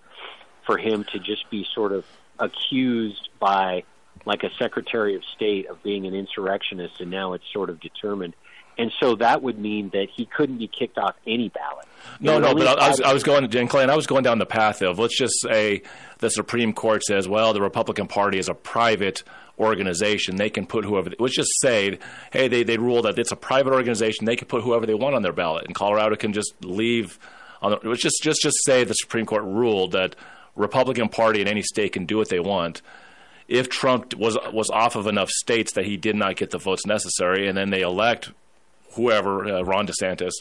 for 0.64 0.78
him 0.78 1.04
to 1.12 1.18
just 1.18 1.50
be 1.50 1.66
sort 1.74 1.92
of 1.92 2.06
accused 2.40 3.28
by 3.38 3.84
like 4.26 4.42
a 4.42 4.50
secretary 4.58 5.14
of 5.14 5.24
state 5.24 5.66
of 5.66 5.82
being 5.82 6.06
an 6.06 6.14
insurrectionist, 6.14 7.00
and 7.00 7.10
now 7.10 7.32
it's 7.32 7.44
sort 7.52 7.70
of 7.70 7.80
determined. 7.80 8.34
And 8.78 8.92
so 8.98 9.16
that 9.16 9.42
would 9.42 9.58
mean 9.58 9.90
that 9.90 10.08
he 10.14 10.24
couldn't 10.24 10.58
be 10.58 10.66
kicked 10.68 10.96
off 10.96 11.14
any 11.26 11.50
ballot. 11.50 11.86
No, 12.18 12.38
no, 12.38 12.54
but 12.54 12.66
I 12.78 12.88
was, 12.88 13.00
I 13.00 13.12
was 13.12 13.22
going, 13.22 13.48
Jen 13.50 13.68
Clay, 13.68 13.84
I 13.84 13.94
was 13.94 14.06
going 14.06 14.22
down 14.22 14.38
the 14.38 14.46
path 14.46 14.80
of 14.80 14.98
let's 14.98 15.18
just 15.18 15.34
say 15.42 15.82
the 16.18 16.30
Supreme 16.30 16.72
Court 16.72 17.02
says, 17.02 17.28
well, 17.28 17.52
the 17.52 17.60
Republican 17.60 18.06
Party 18.06 18.38
is 18.38 18.48
a 18.48 18.54
private 18.54 19.22
organization. 19.58 20.36
They 20.36 20.48
can 20.48 20.66
put 20.66 20.84
whoever. 20.84 21.10
Let's 21.18 21.36
just 21.36 21.50
say, 21.60 21.98
hey, 22.32 22.48
they 22.48 22.62
they 22.62 22.78
rule 22.78 23.02
that 23.02 23.18
it's 23.18 23.32
a 23.32 23.36
private 23.36 23.72
organization. 23.72 24.24
They 24.24 24.36
can 24.36 24.48
put 24.48 24.62
whoever 24.62 24.86
they 24.86 24.94
want 24.94 25.14
on 25.14 25.22
their 25.22 25.32
ballot, 25.32 25.66
and 25.66 25.74
Colorado 25.74 26.16
can 26.16 26.32
just 26.32 26.54
leave. 26.64 27.18
On 27.60 27.72
the, 27.72 27.88
let's 27.88 28.02
just 28.02 28.22
just 28.22 28.40
just 28.40 28.56
say 28.64 28.84
the 28.84 28.94
Supreme 28.94 29.26
Court 29.26 29.44
ruled 29.44 29.92
that 29.92 30.16
Republican 30.60 31.08
Party 31.08 31.40
in 31.40 31.48
any 31.48 31.62
state 31.62 31.92
can 31.92 32.06
do 32.06 32.18
what 32.18 32.28
they 32.28 32.40
want. 32.40 32.82
If 33.48 33.68
Trump 33.68 34.14
was 34.14 34.38
was 34.52 34.70
off 34.70 34.94
of 34.94 35.06
enough 35.06 35.30
states 35.30 35.72
that 35.72 35.84
he 35.84 35.96
did 35.96 36.14
not 36.14 36.36
get 36.36 36.50
the 36.50 36.58
votes 36.58 36.86
necessary, 36.86 37.48
and 37.48 37.56
then 37.56 37.70
they 37.70 37.80
elect 37.80 38.30
whoever 38.92 39.44
uh, 39.44 39.62
Ron 39.62 39.86
DeSantis, 39.86 40.32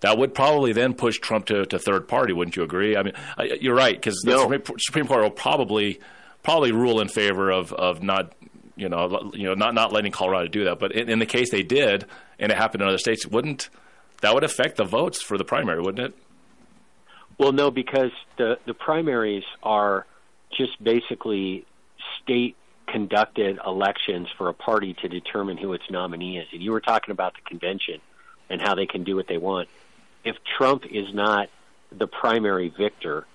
that 0.00 0.16
would 0.16 0.34
probably 0.34 0.72
then 0.72 0.94
push 0.94 1.18
Trump 1.18 1.46
to, 1.46 1.66
to 1.66 1.78
third 1.78 2.08
party. 2.08 2.32
Wouldn't 2.32 2.56
you 2.56 2.62
agree? 2.62 2.96
I 2.96 3.02
mean, 3.02 3.14
I, 3.36 3.44
you're 3.60 3.74
right 3.74 3.94
because 3.94 4.16
the 4.24 4.32
no. 4.32 4.42
Supreme, 4.42 4.78
Supreme 4.78 5.06
Court 5.06 5.22
will 5.22 5.30
probably 5.30 6.00
probably 6.42 6.72
rule 6.72 7.00
in 7.00 7.08
favor 7.08 7.50
of 7.50 7.72
of 7.72 8.02
not 8.02 8.32
you 8.76 8.88
know 8.88 9.30
you 9.34 9.44
know 9.44 9.54
not 9.54 9.74
not 9.74 9.92
letting 9.92 10.12
Colorado 10.12 10.48
do 10.48 10.64
that. 10.64 10.78
But 10.78 10.92
in, 10.92 11.10
in 11.10 11.18
the 11.18 11.26
case 11.26 11.50
they 11.50 11.62
did, 11.62 12.06
and 12.38 12.50
it 12.50 12.56
happened 12.56 12.82
in 12.82 12.88
other 12.88 12.98
states, 12.98 13.26
wouldn't 13.26 13.68
that 14.22 14.32
would 14.34 14.44
affect 14.44 14.76
the 14.76 14.84
votes 14.84 15.20
for 15.20 15.36
the 15.36 15.44
primary, 15.44 15.80
wouldn't 15.80 16.06
it? 16.06 16.18
Well, 17.42 17.50
no, 17.50 17.72
because 17.72 18.12
the 18.36 18.60
the 18.66 18.72
primaries 18.72 19.42
are 19.64 20.06
just 20.56 20.80
basically 20.80 21.66
state 22.22 22.54
conducted 22.86 23.58
elections 23.66 24.28
for 24.38 24.48
a 24.48 24.54
party 24.54 24.94
to 25.02 25.08
determine 25.08 25.56
who 25.56 25.72
its 25.72 25.82
nominee 25.90 26.38
is. 26.38 26.46
And 26.52 26.62
you 26.62 26.70
were 26.70 26.80
talking 26.80 27.10
about 27.10 27.34
the 27.34 27.40
convention 27.40 28.00
and 28.48 28.62
how 28.62 28.76
they 28.76 28.86
can 28.86 29.02
do 29.02 29.16
what 29.16 29.26
they 29.26 29.38
want. 29.38 29.68
If 30.22 30.36
Trump 30.56 30.86
is 30.86 31.12
not 31.12 31.48
the 31.90 32.06
primary 32.06 32.68
victor 32.68 33.26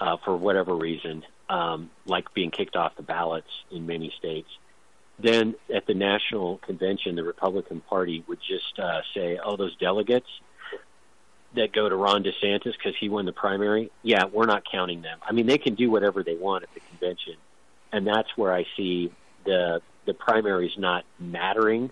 uh, 0.00 0.16
for 0.24 0.36
whatever 0.36 0.74
reason, 0.74 1.22
um, 1.48 1.88
like 2.04 2.34
being 2.34 2.50
kicked 2.50 2.74
off 2.74 2.96
the 2.96 3.04
ballots 3.04 3.50
in 3.70 3.86
many 3.86 4.12
states, 4.18 4.48
then 5.20 5.54
at 5.72 5.86
the 5.86 5.94
national 5.94 6.58
convention, 6.58 7.14
the 7.14 7.22
Republican 7.22 7.80
Party 7.80 8.24
would 8.26 8.40
just 8.40 8.76
uh, 8.80 9.02
say, 9.14 9.38
"Oh, 9.38 9.54
those 9.54 9.76
delegates." 9.76 10.26
That 11.54 11.72
go 11.72 11.88
to 11.88 11.96
Ron 11.96 12.24
DeSantis 12.24 12.74
because 12.76 12.94
he 12.98 13.08
won 13.08 13.26
the 13.26 13.32
primary, 13.32 13.90
yeah, 14.02 14.24
we're 14.24 14.46
not 14.46 14.62
counting 14.70 15.02
them. 15.02 15.18
I 15.26 15.32
mean, 15.32 15.46
they 15.46 15.58
can 15.58 15.74
do 15.74 15.90
whatever 15.90 16.22
they 16.22 16.34
want 16.34 16.64
at 16.64 16.72
the 16.74 16.80
convention, 16.80 17.34
and 17.92 18.06
that's 18.06 18.36
where 18.36 18.52
I 18.52 18.66
see 18.76 19.12
the 19.44 19.82
the 20.04 20.14
primaries 20.14 20.72
not 20.78 21.04
mattering 21.18 21.90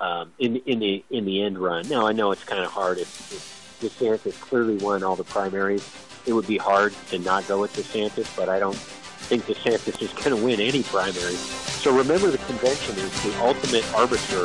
um, 0.00 0.32
in 0.38 0.56
in 0.66 0.78
the 0.78 1.04
in 1.10 1.24
the 1.24 1.42
end 1.42 1.58
run. 1.58 1.88
Now, 1.88 2.06
I 2.06 2.12
know 2.12 2.30
it's 2.32 2.44
kind 2.44 2.62
of 2.62 2.70
hard 2.70 2.98
if, 2.98 3.32
if 3.32 3.80
DeSantis 3.80 4.38
clearly 4.40 4.76
won 4.76 5.02
all 5.02 5.16
the 5.16 5.24
primaries. 5.24 5.88
It 6.26 6.34
would 6.34 6.46
be 6.46 6.58
hard 6.58 6.92
to 7.08 7.18
not 7.18 7.48
go 7.48 7.60
with 7.60 7.74
DeSantis, 7.74 8.34
but 8.36 8.48
I 8.48 8.58
don't 8.58 8.76
think 8.76 9.44
DeSantis 9.44 10.02
is 10.02 10.12
going 10.12 10.36
to 10.36 10.44
win 10.44 10.60
any 10.60 10.82
primaries. 10.82 11.40
So 11.80 11.96
remember, 11.96 12.30
the 12.30 12.38
convention 12.38 12.96
is 12.96 13.22
the 13.22 13.40
ultimate 13.40 13.90
arbiter 13.94 14.42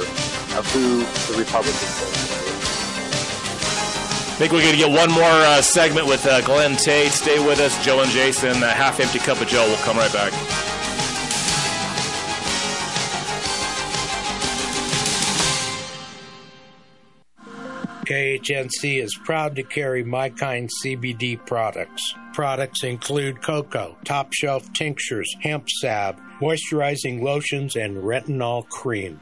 of 0.57 0.71
who 0.71 0.99
the 1.33 1.37
Republicans 1.37 2.41
are. 2.41 2.44
Think 4.37 4.51
we're 4.51 4.63
going 4.63 4.73
to 4.73 4.77
get 4.77 4.91
one 4.91 5.09
more 5.11 5.23
uh, 5.23 5.61
segment 5.61 6.07
with 6.07 6.27
uh, 6.27 6.41
Glenn 6.41 6.75
Tate. 6.75 7.13
Stay 7.13 7.39
with 7.39 7.57
us, 7.61 7.83
Joe 7.85 8.01
and 8.01 8.11
Jason. 8.11 8.61
A 8.63 8.67
half 8.67 8.99
empty 8.99 9.19
cup 9.19 9.39
of 9.39 9.47
Joe. 9.47 9.65
We'll 9.65 9.77
come 9.77 9.95
right 9.97 10.11
back. 10.11 10.33
KHNC 18.05 19.01
is 19.01 19.17
proud 19.23 19.55
to 19.55 19.63
carry 19.63 20.03
My 20.03 20.29
Kind 20.29 20.69
CBD 20.83 21.43
products. 21.45 22.13
Products 22.33 22.83
include 22.83 23.41
cocoa, 23.41 23.97
top 24.03 24.33
shelf 24.33 24.71
tinctures, 24.73 25.33
hemp 25.41 25.69
salve, 25.69 26.17
moisturizing 26.41 27.23
lotions, 27.23 27.77
and 27.77 28.03
retinol 28.03 28.67
cream. 28.67 29.21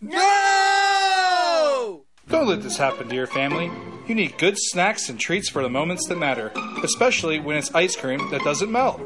No! 0.00 2.06
Don't 2.30 2.46
let 2.46 2.62
this 2.62 2.78
happen 2.78 3.10
to 3.10 3.14
your 3.14 3.26
family. 3.26 3.70
You 4.08 4.14
need 4.14 4.38
good 4.38 4.56
snacks 4.56 5.10
and 5.10 5.20
treats 5.20 5.50
for 5.50 5.62
the 5.62 5.68
moments 5.68 6.08
that 6.08 6.16
matter, 6.16 6.52
especially 6.82 7.38
when 7.38 7.58
it's 7.58 7.74
ice 7.74 7.96
cream 7.96 8.30
that 8.30 8.42
doesn't 8.44 8.72
melt. 8.72 8.98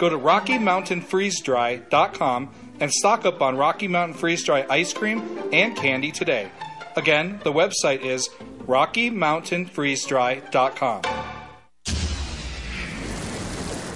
Go 0.00 0.08
to 0.08 0.18
RockyMountainFreezeDry.com 0.18 2.50
and 2.80 2.90
stock 2.90 3.24
up 3.24 3.40
on 3.42 3.56
Rocky 3.56 3.86
Mountain 3.88 4.18
Freeze 4.18 4.44
Dry 4.44 4.66
ice 4.68 4.92
cream 4.92 5.22
and 5.52 5.76
candy 5.76 6.10
today. 6.10 6.50
Again, 6.96 7.40
the 7.44 7.52
website 7.52 8.02
is 8.02 8.28
RockyMountainFreezeDry.com. 8.66 11.41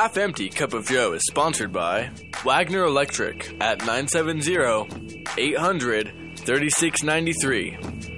Half 0.00 0.16
Empty 0.16 0.48
Cup 0.48 0.72
of 0.72 0.86
Joe 0.86 1.12
is 1.12 1.20
sponsored 1.28 1.74
by 1.74 2.10
Wagner 2.42 2.84
Electric 2.84 3.54
at 3.60 3.80
970 3.80 4.56
800 5.36 6.38
3693. 6.38 8.09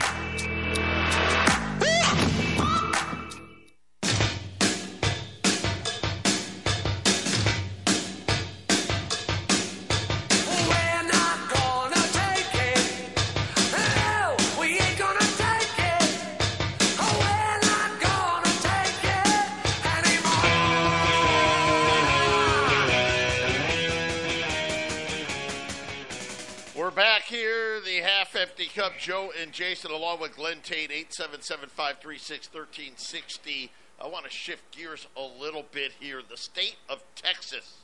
Joe 29.03 29.33
and 29.37 29.51
Jason, 29.51 29.91
along 29.91 30.21
with 30.21 30.37
Glenn 30.37 30.59
Tate, 30.62 30.93
877 30.93 31.71
536 31.71 32.47
1360. 32.55 33.73
I 34.01 34.07
want 34.07 34.25
to 34.27 34.31
shift 34.31 34.71
gears 34.71 35.09
a 35.17 35.27
little 35.41 35.65
bit 35.73 35.91
here. 35.99 36.23
The 36.23 36.37
state 36.37 36.77
of 36.88 37.03
Texas. 37.17 37.79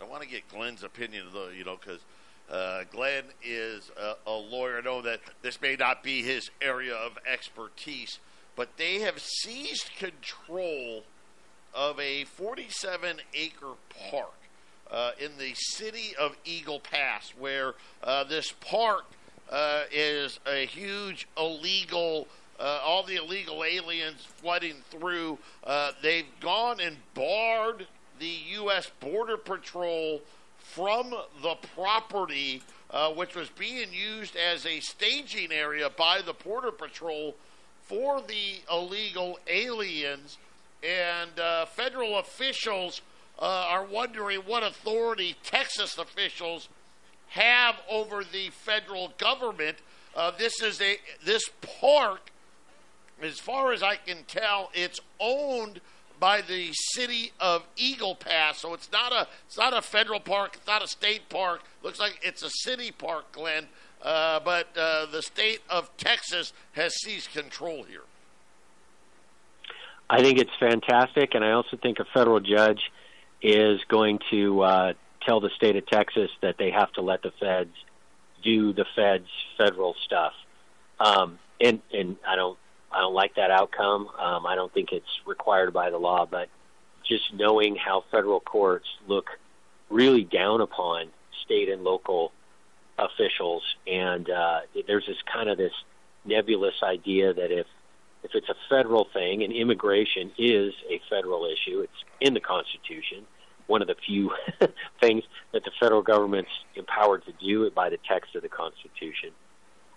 I 0.00 0.06
want 0.06 0.22
to 0.22 0.28
get 0.28 0.48
Glenn's 0.48 0.82
opinion, 0.82 1.26
though, 1.34 1.50
you 1.50 1.64
know, 1.64 1.76
because 1.76 2.00
uh, 2.50 2.84
Glenn 2.90 3.24
is 3.44 3.90
a, 4.00 4.14
a 4.26 4.32
lawyer. 4.32 4.78
I 4.78 4.80
know 4.80 5.02
that 5.02 5.20
this 5.42 5.60
may 5.60 5.76
not 5.76 6.02
be 6.02 6.22
his 6.22 6.50
area 6.62 6.94
of 6.94 7.18
expertise, 7.30 8.18
but 8.56 8.78
they 8.78 9.00
have 9.00 9.20
seized 9.20 9.90
control 9.98 11.02
of 11.74 12.00
a 12.00 12.24
47 12.24 13.18
acre 13.34 13.74
park 14.10 14.32
uh, 14.90 15.10
in 15.20 15.32
the 15.36 15.52
city 15.54 16.16
of 16.18 16.34
Eagle 16.46 16.80
Pass, 16.80 17.34
where 17.38 17.74
uh, 18.02 18.24
this 18.24 18.52
park 18.52 19.04
uh, 19.50 19.82
is 19.92 20.38
a 20.46 20.64
huge 20.66 21.26
illegal. 21.36 22.26
Uh, 22.58 22.78
all 22.84 23.02
the 23.02 23.16
illegal 23.16 23.64
aliens 23.64 24.26
flooding 24.36 24.76
through. 24.90 25.38
Uh, 25.64 25.92
they've 26.02 26.26
gone 26.40 26.78
and 26.78 26.96
barred 27.14 27.86
the 28.18 28.36
U.S. 28.52 28.90
Border 29.00 29.38
Patrol 29.38 30.20
from 30.58 31.10
the 31.42 31.56
property, 31.74 32.62
uh, 32.90 33.10
which 33.12 33.34
was 33.34 33.48
being 33.48 33.88
used 33.92 34.36
as 34.36 34.66
a 34.66 34.78
staging 34.80 35.50
area 35.52 35.90
by 35.96 36.20
the 36.20 36.34
Border 36.34 36.70
Patrol 36.70 37.34
for 37.82 38.20
the 38.20 38.60
illegal 38.70 39.38
aliens. 39.48 40.38
And 40.82 41.38
uh, 41.40 41.66
federal 41.66 42.18
officials 42.18 43.00
uh, 43.38 43.66
are 43.68 43.84
wondering 43.84 44.40
what 44.40 44.62
authority 44.62 45.34
Texas 45.42 45.98
officials 45.98 46.68
have 47.30 47.76
over 47.88 48.22
the 48.24 48.50
federal 48.50 49.12
government. 49.18 49.78
Uh, 50.14 50.32
this 50.36 50.60
is 50.62 50.80
a 50.80 50.98
this 51.24 51.48
park, 51.80 52.30
as 53.22 53.38
far 53.38 53.72
as 53.72 53.82
I 53.82 53.96
can 53.96 54.24
tell, 54.26 54.70
it's 54.74 55.00
owned 55.18 55.80
by 56.18 56.42
the 56.42 56.70
city 56.72 57.32
of 57.40 57.64
Eagle 57.76 58.14
Pass. 58.14 58.58
So 58.58 58.74
it's 58.74 58.90
not 58.92 59.12
a 59.12 59.26
it's 59.46 59.56
not 59.56 59.76
a 59.76 59.82
federal 59.82 60.20
park. 60.20 60.56
It's 60.56 60.66
not 60.66 60.82
a 60.82 60.88
state 60.88 61.28
park. 61.28 61.62
Looks 61.82 61.98
like 61.98 62.18
it's 62.22 62.42
a 62.42 62.50
city 62.50 62.90
park, 62.90 63.32
Glenn. 63.32 63.68
Uh, 64.02 64.40
but 64.40 64.68
uh, 64.76 65.06
the 65.06 65.22
state 65.22 65.60
of 65.68 65.94
Texas 65.98 66.52
has 66.72 66.94
seized 67.02 67.32
control 67.32 67.82
here? 67.82 68.02
I 70.08 70.22
think 70.22 70.38
it's 70.38 70.50
fantastic, 70.58 71.34
and 71.34 71.44
I 71.44 71.52
also 71.52 71.76
think 71.76 71.98
a 72.00 72.06
federal 72.06 72.40
judge 72.40 72.80
is 73.42 73.80
going 73.88 74.18
to 74.30 74.62
uh, 74.62 74.92
tell 75.26 75.40
the 75.40 75.50
state 75.56 75.76
of 75.76 75.86
Texas 75.86 76.30
that 76.42 76.56
they 76.58 76.70
have 76.70 76.92
to 76.92 77.02
let 77.02 77.22
the 77.22 77.32
feds 77.40 77.74
do 78.42 78.72
the 78.72 78.86
feds 78.96 79.28
federal 79.58 79.94
stuff. 80.04 80.32
Um, 80.98 81.38
and 81.60 81.80
and 81.92 82.16
I 82.26 82.36
don't 82.36 82.58
I 82.92 83.00
don't 83.00 83.14
like 83.14 83.34
that 83.36 83.50
outcome. 83.50 84.08
Um, 84.18 84.46
I 84.46 84.54
don't 84.54 84.72
think 84.72 84.92
it's 84.92 85.20
required 85.26 85.72
by 85.72 85.90
the 85.90 85.98
law, 85.98 86.26
but 86.26 86.48
just 87.06 87.32
knowing 87.34 87.76
how 87.76 88.04
federal 88.10 88.40
courts 88.40 88.86
look 89.06 89.26
really 89.88 90.24
down 90.24 90.60
upon 90.60 91.08
state 91.44 91.68
and 91.68 91.82
local 91.82 92.32
officials, 92.98 93.62
and 93.86 94.28
uh, 94.28 94.60
there's 94.86 95.06
this 95.06 95.16
kind 95.32 95.48
of 95.48 95.58
this 95.58 95.72
nebulous 96.24 96.74
idea 96.82 97.32
that 97.32 97.50
if 97.50 97.66
if 98.22 98.32
it's 98.34 98.48
a 98.50 98.54
federal 98.68 99.06
thing, 99.12 99.42
and 99.42 99.52
immigration 99.52 100.30
is 100.36 100.74
a 100.90 101.00
federal 101.08 101.46
issue, 101.46 101.80
it's 101.80 102.04
in 102.20 102.34
the 102.34 102.40
Constitution, 102.40 103.26
one 103.70 103.82
of 103.82 103.88
the 103.88 103.94
few 104.06 104.32
things 105.00 105.22
that 105.52 105.64
the 105.64 105.70
federal 105.80 106.02
government's 106.02 106.50
empowered 106.74 107.24
to 107.24 107.32
do 107.40 107.70
by 107.70 107.88
the 107.88 107.98
text 108.08 108.34
of 108.34 108.42
the 108.42 108.48
Constitution. 108.48 109.30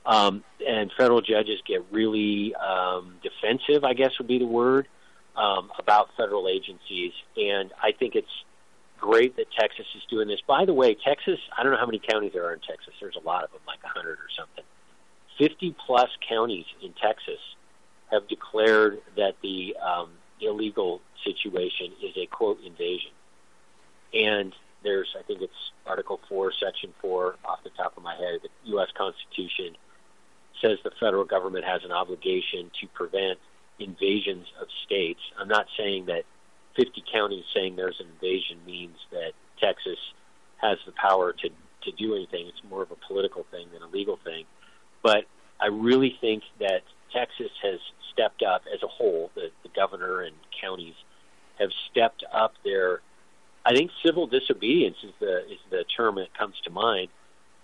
Um, 0.06 0.44
and 0.66 0.92
federal 0.98 1.22
judges 1.22 1.62
get 1.66 1.84
really 1.92 2.54
um, 2.56 3.16
defensive, 3.24 3.84
I 3.84 3.94
guess 3.94 4.12
would 4.20 4.28
be 4.28 4.40
the 4.40 4.46
word, 4.46 4.88
um, 5.36 5.72
about 5.80 6.10
federal 6.16 6.48
agencies. 6.48 7.14
And 7.36 7.72
I 7.82 7.94
think 7.98 8.16
it's 8.16 8.44
great 9.00 9.36
that 9.38 9.48
Texas 9.58 9.86
is 9.96 10.04
doing 10.10 10.28
this. 10.28 10.40
By 10.48 10.66
the 10.66 10.74
way, 10.74 10.96
Texas, 10.96 11.40
I 11.58 11.64
don't 11.64 11.72
know 11.72 11.80
how 11.80 11.86
many 11.86 12.00
counties 12.00 12.32
there 12.34 12.46
are 12.46 12.54
in 12.54 12.60
Texas. 12.60 12.94
There's 13.02 13.18
a 13.18 13.26
lot 13.26 13.44
of 13.44 13.52
them, 13.52 13.62
like 13.66 13.84
100 13.84 14.12
or 14.12 14.30
something. 14.38 14.64
50 15.40 15.76
plus 15.86 16.10
counties 16.28 16.66
in 16.84 16.94
Texas 16.94 17.40
have 18.12 18.28
declared 18.28 19.02
that 19.18 19.36
the 19.42 19.76
um, 19.84 20.12
illegal 20.40 21.02
situation 21.24 21.92
is 22.04 22.16
a 22.18 22.26
quote 22.28 22.60
invasion. 22.64 23.12
And 24.34 24.54
there's, 24.84 25.10
I 25.18 25.24
think 25.24 25.42
it's 25.42 25.62
Article 25.86 26.20
4, 26.30 26.52
Section 26.64 26.94
4, 27.02 27.36
off 27.46 27.64
the 27.64 27.70
top 27.72 27.96
of 27.98 28.04
my 28.04 28.16
head, 28.16 28.40
the 28.44 28.50
U.S. 28.72 28.90
Constitution 28.98 29.78
says 30.62 30.78
the 30.84 30.92
federal 31.00 31.26
government 31.26 31.66
has 31.66 31.82
an 31.84 31.92
obligation 31.92 32.72
to 32.82 32.88
prevent 32.94 33.40
invasions 33.80 34.48
of 34.62 34.68
states. 34.86 35.20
I'm 35.40 35.48
not 35.48 35.66
saying 35.78 36.06
that 36.08 36.24
50 36.76 37.04
counties 37.12 37.44
saying 37.54 37.76
there's 37.76 38.00
an 38.00 38.08
invasion 38.14 38.60
means 38.66 38.98
that 39.12 39.34
Texas 39.60 40.00
has 40.58 40.78
the 40.86 40.94
power 40.94 41.34
to, 41.34 41.50
to 41.50 41.92
do 41.98 42.16
anything. 42.16 42.48
It's 42.48 42.62
more 42.70 42.82
of 42.82 42.92
a 42.92 42.96
political 43.08 43.46
thing 43.52 43.68
than 43.74 43.82
a 43.82 43.88
legal 43.88 44.18
thing. 44.24 44.46
But 45.02 45.26
I 45.60 45.68
really 45.68 46.18
think 46.20 46.44
that 46.60 46.82
Texas 47.14 47.52
has 47.62 47.80
stepped 48.12 48.44
up 48.44 48.64
as 48.74 48.82
a 48.84 48.88
whole. 48.88 49.32
The, 49.36 49.50
the 49.64 49.70
governor 49.76 50.22
and 50.22 50.36
counties 50.60 50.96
have 51.60 51.70
stepped 51.92 52.24
up 52.34 52.54
their. 52.64 53.02
I 53.66 53.74
think 53.74 53.92
civil 54.06 54.28
disobedience 54.28 54.98
is 55.04 55.14
the 55.20 55.46
is 55.46 55.60
the 55.70 55.86
term 55.96 56.16
that 56.16 56.38
comes 56.38 56.56
to 56.66 56.70
mind 56.70 57.10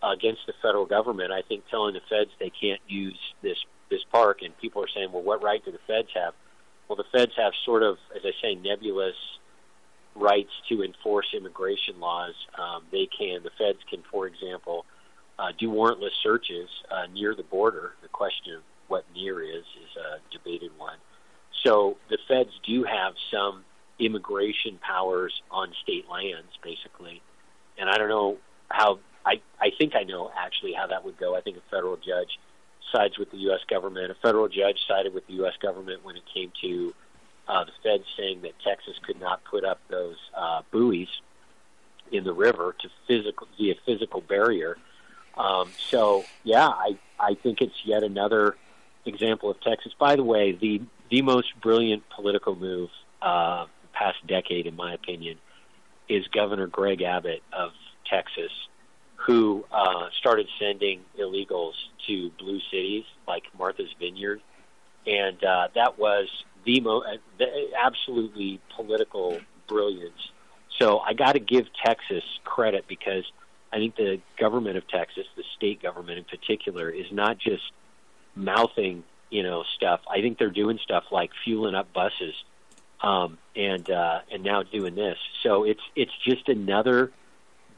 uh, 0.04 0.12
against 0.12 0.42
the 0.48 0.54
federal 0.62 0.86
government. 1.00 1.32
I 1.32 1.42
think 1.48 1.60
telling 1.70 1.94
the 2.00 2.06
feds 2.12 2.32
they 2.40 2.52
can't 2.64 2.82
use 2.88 3.20
this 3.42 3.60
this 3.90 4.04
park, 4.12 4.38
and 4.44 4.52
people 4.64 4.84
are 4.84 4.92
saying, 4.96 5.10
well, 5.12 5.24
what 5.30 5.40
right 5.50 5.62
do 5.66 5.72
the 5.72 5.86
feds 5.88 6.10
have? 6.14 6.34
Well, 6.88 6.96
the 7.04 7.10
feds 7.16 7.34
have 7.44 7.54
sort 7.66 7.84
of, 7.90 7.98
as 8.16 8.24
I 8.24 8.34
say, 8.42 8.52
nebulous 8.56 9.20
rights 10.16 10.54
to 10.70 10.84
enforce 10.84 11.28
immigration 11.40 12.00
laws. 12.00 12.36
Um, 12.64 12.84
they 12.92 13.08
can, 13.18 13.42
the 13.44 13.56
feds 13.58 13.80
can, 13.90 14.02
for 14.12 14.28
example, 14.28 14.86
uh, 15.40 15.52
do 15.58 15.70
warrantless 15.70 16.16
searches 16.22 16.70
uh, 16.92 17.06
near 17.14 17.32
the 17.36 17.44
border. 17.44 17.94
The 18.02 18.10
question 18.10 18.54
of 18.58 18.62
what 18.88 19.06
near 19.16 19.42
is 19.42 19.66
is 19.84 19.92
a 19.98 20.10
debated 20.36 20.72
one. 20.78 20.98
So 21.64 21.98
the 22.10 22.20
feds 22.28 22.54
do 22.66 22.84
have 22.84 23.14
some 23.34 23.66
immigration 24.00 24.80
powers 24.82 25.34
on 25.50 25.68
state 25.84 26.06
lands, 26.10 26.54
basically. 26.64 27.22
And 27.78 27.90
I 27.90 27.98
don't 27.98 28.10
know 28.10 28.38
how. 28.70 29.00
I 29.30 29.42
I 29.62 29.70
think 29.78 29.96
I 29.96 30.04
know 30.04 30.32
actually 30.36 30.74
how 30.74 30.88
that 30.88 31.06
would 31.06 31.18
go. 31.18 31.36
I 31.36 31.42
think 31.42 31.58
a 31.58 31.70
federal 31.70 31.98
judge 31.98 32.40
sides 32.92 33.18
with 33.20 33.30
the 33.32 33.38
U.S. 33.50 33.60
government. 33.70 34.12
A 34.12 34.16
federal 34.16 34.48
judge 34.48 34.78
sided 34.88 35.14
with 35.14 35.28
the 35.28 35.34
U.S. 35.34 35.54
government 35.62 36.04
when 36.04 36.16
it 36.16 36.24
came 36.34 36.52
to 36.62 36.94
uh, 37.48 37.64
the 37.66 37.72
feds 37.84 38.06
saying 38.18 38.42
that 38.42 38.54
Texas 38.64 38.96
could 39.06 39.20
not 39.20 39.44
put 39.44 39.64
up 39.64 39.80
those 39.90 40.18
uh, 40.36 40.62
buoys 40.72 41.08
in 42.12 42.24
the 42.24 42.34
river 42.34 42.76
to 42.80 42.90
physical 43.08 43.48
be 43.58 43.72
a 43.72 43.76
physical 43.86 44.22
barrier. 44.22 44.78
Um, 45.38 45.70
so 45.78 46.26
yeah, 46.44 46.68
I 46.68 46.98
I 47.20 47.36
think 47.36 47.62
it's 47.62 47.86
yet 47.86 48.04
another 48.04 48.58
example 49.06 49.52
of 49.52 49.62
Texas. 49.62 49.94
By 50.00 50.16
the 50.16 50.24
way, 50.24 50.54
the 50.54 50.82
the 51.12 51.22
most 51.22 51.50
brilliant 51.62 52.04
political 52.10 52.56
move 52.56 52.90
uh, 53.22 53.68
past 53.94 54.26
decade, 54.26 54.66
in 54.66 54.76
my 54.76 54.94
opinion, 54.94 55.38
is 56.08 56.28
Governor 56.28 56.68
Greg 56.68 57.04
Abbott 57.04 57.44
of 57.54 57.72
Texas 58.10 58.52
who 59.26 59.66
uh, 59.72 60.08
started 60.18 60.48
sending 60.60 61.02
illegals 61.20 61.74
to 62.08 62.32
blue 62.40 62.60
cities 62.72 63.04
like 63.28 63.44
Martha's 63.58 63.94
Vineyard, 64.00 64.42
and 65.06 65.44
uh, 65.44 65.68
that 65.76 66.00
was 66.00 66.28
the, 66.66 66.80
mo- 66.82 67.02
uh, 67.02 67.18
the 67.38 67.70
absolutely 67.78 68.60
political 68.76 69.40
brilliance. 69.68 70.32
So 70.80 71.00
I 71.00 71.14
got 71.14 71.34
to 71.34 71.40
give 71.40 71.68
Texas 71.86 72.24
credit 72.44 72.86
because 72.88 73.26
I 73.74 73.78
think 73.78 73.96
the 73.96 74.22
government 74.38 74.78
of 74.78 74.88
Texas, 74.88 75.26
the 75.36 75.44
state 75.58 75.82
government 75.82 76.18
in 76.18 76.24
particular, 76.24 76.90
is 76.90 77.12
not 77.12 77.38
just 77.38 77.64
mouthing 78.36 79.04
you 79.30 79.44
know 79.44 79.64
stuff. 79.76 80.02
I 80.10 80.22
think 80.22 80.38
they're 80.38 80.50
doing 80.50 80.80
stuff 80.84 81.06
like 81.12 81.32
fueling 81.44 81.76
up 81.76 81.92
buses, 81.94 82.34
um, 83.02 83.38
and 83.56 83.90
uh, 83.90 84.22
and 84.32 84.44
now 84.44 84.64
doing 84.64 84.96
this. 84.96 85.18
So 85.44 85.64
it's 85.64 85.82
it's 85.96 86.12
just 86.26 86.50
another 86.50 87.12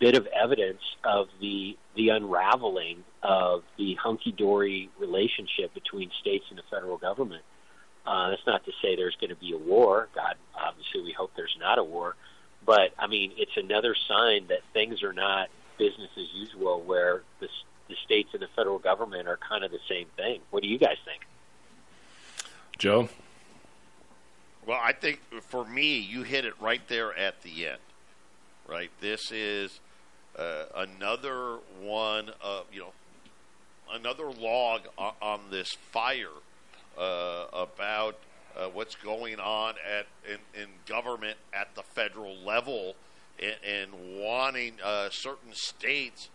bit 0.02 0.18
of 0.18 0.26
evidence 0.28 0.82
of 1.06 1.28
the 1.40 1.78
the 1.96 2.10
unraveling 2.10 3.04
of 3.22 3.64
the 3.78 3.94
hunky 3.96 4.32
dory 4.32 4.90
relationship 5.00 5.74
between 5.74 6.10
states 6.20 6.46
and 6.50 6.58
the 6.58 6.64
federal 6.70 6.98
government. 6.98 7.44
Uh, 8.06 8.32
that's 8.32 8.46
not 8.48 8.66
to 8.66 8.72
say 8.82 8.96
there's 8.96 9.16
going 9.22 9.30
to 9.30 9.36
be 9.36 9.54
a 9.54 9.58
war. 9.58 10.10
God, 10.16 10.36
obviously, 10.56 11.04
we 11.04 11.14
hope 11.14 11.32
there's 11.36 11.56
not 11.60 11.78
a 11.78 11.84
war. 11.84 12.16
But 12.66 12.94
I 12.98 13.06
mean, 13.08 13.32
it's 13.38 13.56
another 13.56 13.96
sign 14.08 14.48
that 14.48 14.62
things 14.74 15.04
are 15.04 15.14
not 15.14 15.50
business 15.78 16.10
as 16.18 16.34
usual, 16.34 16.82
where 16.82 17.22
the, 17.40 17.48
the 17.88 17.96
states 18.04 18.30
and 18.34 18.42
the 18.42 18.48
federal 18.56 18.80
government 18.80 19.28
are 19.28 19.38
kind 19.38 19.64
of 19.64 19.72
the 19.72 19.80
same 19.88 20.08
thing. 20.18 20.42
What 20.50 20.64
do 20.64 20.70
you 20.70 20.80
guys 20.80 20.98
think? 21.06 21.22
Joe? 22.80 23.08
Well, 24.66 24.80
I 24.82 24.94
think 24.94 25.22
for 25.42 25.64
me, 25.66 26.00
you 26.00 26.24
hit 26.24 26.46
it 26.46 26.54
right 26.60 26.82
there 26.88 27.16
at 27.16 27.44
the 27.44 27.68
end. 27.68 27.80
Right, 28.68 28.92
this 29.02 29.32
is 29.32 29.80
uh, 30.38 30.66
another 30.76 31.58
one 31.82 32.32
of 32.42 32.66
you 32.72 32.80
know 32.82 32.94
another 33.94 34.32
log 34.32 34.82
on, 34.98 35.14
on 35.22 35.40
this 35.50 35.70
fire 35.92 36.28
uh, 36.98 37.46
about 37.54 38.18
uh, 38.56 38.68
what's 38.68 38.96
going 38.96 39.40
on 39.40 39.76
at 39.98 40.06
in, 40.30 40.62
in, 40.62 40.68
government 40.86 41.38
at 41.54 41.74
the 41.76 41.84
federal 41.84 42.36
level 42.38 42.96
and, 43.42 43.56
and 43.66 44.20
wanting 44.20 44.74
uh, 44.84 45.10
certain 45.12 45.54
states 45.54 46.30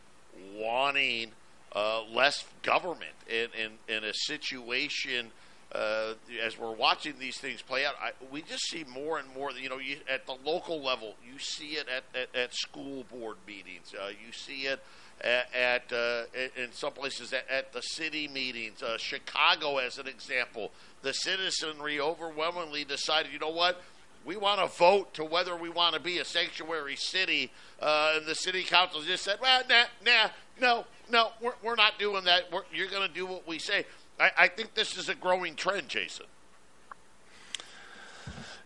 wanting 0.54 1.30
uh, 1.74 2.02
less 2.12 2.44
government 2.62 3.14
in, 3.28 3.48
in, 3.58 3.94
in 3.94 4.04
a 4.04 4.12
situation 4.12 5.30
uh, 5.76 6.14
as 6.42 6.58
we're 6.58 6.74
watching 6.74 7.14
these 7.18 7.36
things 7.36 7.60
play 7.60 7.84
out, 7.84 7.94
I, 8.00 8.12
we 8.30 8.42
just 8.42 8.64
see 8.68 8.84
more 8.84 9.18
and 9.18 9.28
more. 9.34 9.50
You 9.52 9.68
know, 9.68 9.78
you, 9.78 9.96
at 10.08 10.26
the 10.26 10.36
local 10.44 10.82
level, 10.82 11.14
you 11.22 11.38
see 11.38 11.72
it 11.72 11.86
at, 11.88 12.04
at, 12.18 12.34
at 12.34 12.54
school 12.54 13.04
board 13.04 13.36
meetings. 13.46 13.92
Uh, 13.94 14.08
you 14.08 14.32
see 14.32 14.62
it 14.62 14.80
at, 15.20 15.54
at 15.54 15.92
uh, 15.92 16.24
in 16.56 16.72
some 16.72 16.92
places 16.92 17.32
at, 17.32 17.72
the 17.72 17.82
city 17.82 18.26
meetings. 18.28 18.82
Uh, 18.82 18.96
Chicago, 18.96 19.76
as 19.76 19.98
an 19.98 20.06
example, 20.06 20.70
the 21.02 21.12
citizenry 21.12 22.00
overwhelmingly 22.00 22.84
decided, 22.84 23.32
you 23.32 23.38
know 23.38 23.50
what? 23.50 23.82
We 24.24 24.36
want 24.36 24.60
to 24.60 24.66
vote 24.78 25.14
to 25.14 25.24
whether 25.24 25.54
we 25.56 25.68
want 25.68 25.94
to 25.94 26.00
be 26.00 26.18
a 26.18 26.24
sanctuary 26.24 26.96
city, 26.96 27.52
uh, 27.80 28.14
and 28.16 28.26
the 28.26 28.34
city 28.34 28.64
council 28.64 29.02
just 29.02 29.22
said, 29.22 29.36
"Well, 29.40 29.62
nah, 29.68 29.84
nah, 30.04 30.30
no, 30.60 30.84
no, 31.08 31.30
we're, 31.40 31.52
we're 31.62 31.76
not 31.76 32.00
doing 32.00 32.24
that. 32.24 32.50
We're, 32.50 32.62
you're 32.74 32.88
going 32.88 33.06
to 33.06 33.14
do 33.14 33.26
what 33.26 33.46
we 33.46 33.60
say." 33.60 33.84
I, 34.18 34.30
I 34.38 34.48
think 34.48 34.74
this 34.74 34.96
is 34.96 35.08
a 35.08 35.14
growing 35.14 35.54
trend, 35.54 35.88
Jason. 35.88 36.26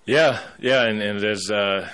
Yeah, 0.06 0.40
yeah, 0.58 0.84
and, 0.86 1.00
and 1.02 1.22
as 1.22 1.50
uh, 1.50 1.88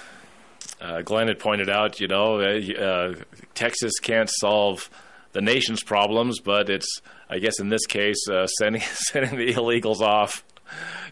uh, 0.81 1.03
Glenn 1.03 1.29
had 1.29 1.39
pointed 1.39 1.69
out, 1.69 2.01
you 2.01 2.09
know, 2.09 2.41
uh, 2.41 2.73
uh 2.81 3.15
Texas 3.55 3.99
can't 4.01 4.31
solve 4.41 4.89
the 5.33 5.41
nation's 5.41 5.83
problems, 5.83 6.41
but 6.41 6.71
it's, 6.71 7.01
I 7.29 7.39
guess, 7.39 7.59
in 7.61 7.69
this 7.69 7.87
case, 7.87 8.29
uh, 8.29 8.47
sending 8.47 8.83
sending 9.11 9.37
the 9.37 9.55
illegals 9.55 10.01
off. 10.01 10.45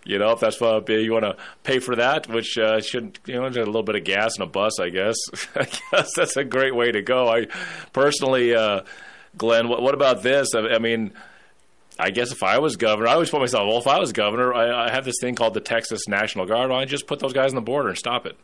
You 0.07 0.19
know, 0.19 0.33
if 0.33 0.41
that's 0.41 0.61
what 0.61 0.89
you 0.89 1.13
want 1.13 1.25
to 1.25 1.37
pay 1.63 1.79
for 1.79 1.97
that, 1.97 2.29
which 2.29 2.59
uh, 2.59 2.81
should, 2.81 3.19
you 3.27 3.35
know, 3.35 3.49
just 3.49 3.59
a 3.59 3.65
little 3.65 3.83
bit 3.83 3.97
of 3.97 4.05
gas 4.05 4.35
and 4.35 4.43
a 4.43 4.47
bus, 4.47 4.79
I 4.79 4.91
guess. 4.91 5.17
I 5.55 5.65
guess 5.65 6.11
that's 6.15 6.37
a 6.37 6.45
great 6.45 6.75
way 6.75 6.93
to 6.93 7.01
go. 7.01 7.29
I 7.29 7.47
personally, 7.93 8.55
Glenn, 9.37 9.69
what, 9.69 9.81
what 9.81 9.95
about 9.95 10.23
this? 10.23 10.55
I, 10.55 10.75
I 10.75 10.79
mean 10.79 11.13
I 11.99 12.11
guess 12.11 12.33
if 12.33 12.43
I 12.43 12.59
was 12.59 12.77
governor, 12.77 13.09
I 13.09 13.13
always 13.13 13.31
put 13.31 13.41
myself, 13.41 13.69
well, 13.69 13.79
if 13.79 13.87
I 13.87 13.99
was 13.99 14.13
governor, 14.13 14.53
I, 14.53 14.87
I 14.87 14.91
have 14.91 15.05
this 15.05 15.17
thing 15.21 15.37
called 15.37 15.55
the 15.55 15.61
Texas 15.61 16.09
National 16.09 16.45
Guard. 16.45 16.71
Don't 16.71 16.79
I 16.79 16.85
just 16.87 17.07
put 17.07 17.21
those 17.21 17.33
guys 17.33 17.51
on 17.51 17.57
the 17.57 17.63
border 17.63 17.91
and 17.91 17.99
stop 17.99 18.27
it? 18.27 18.37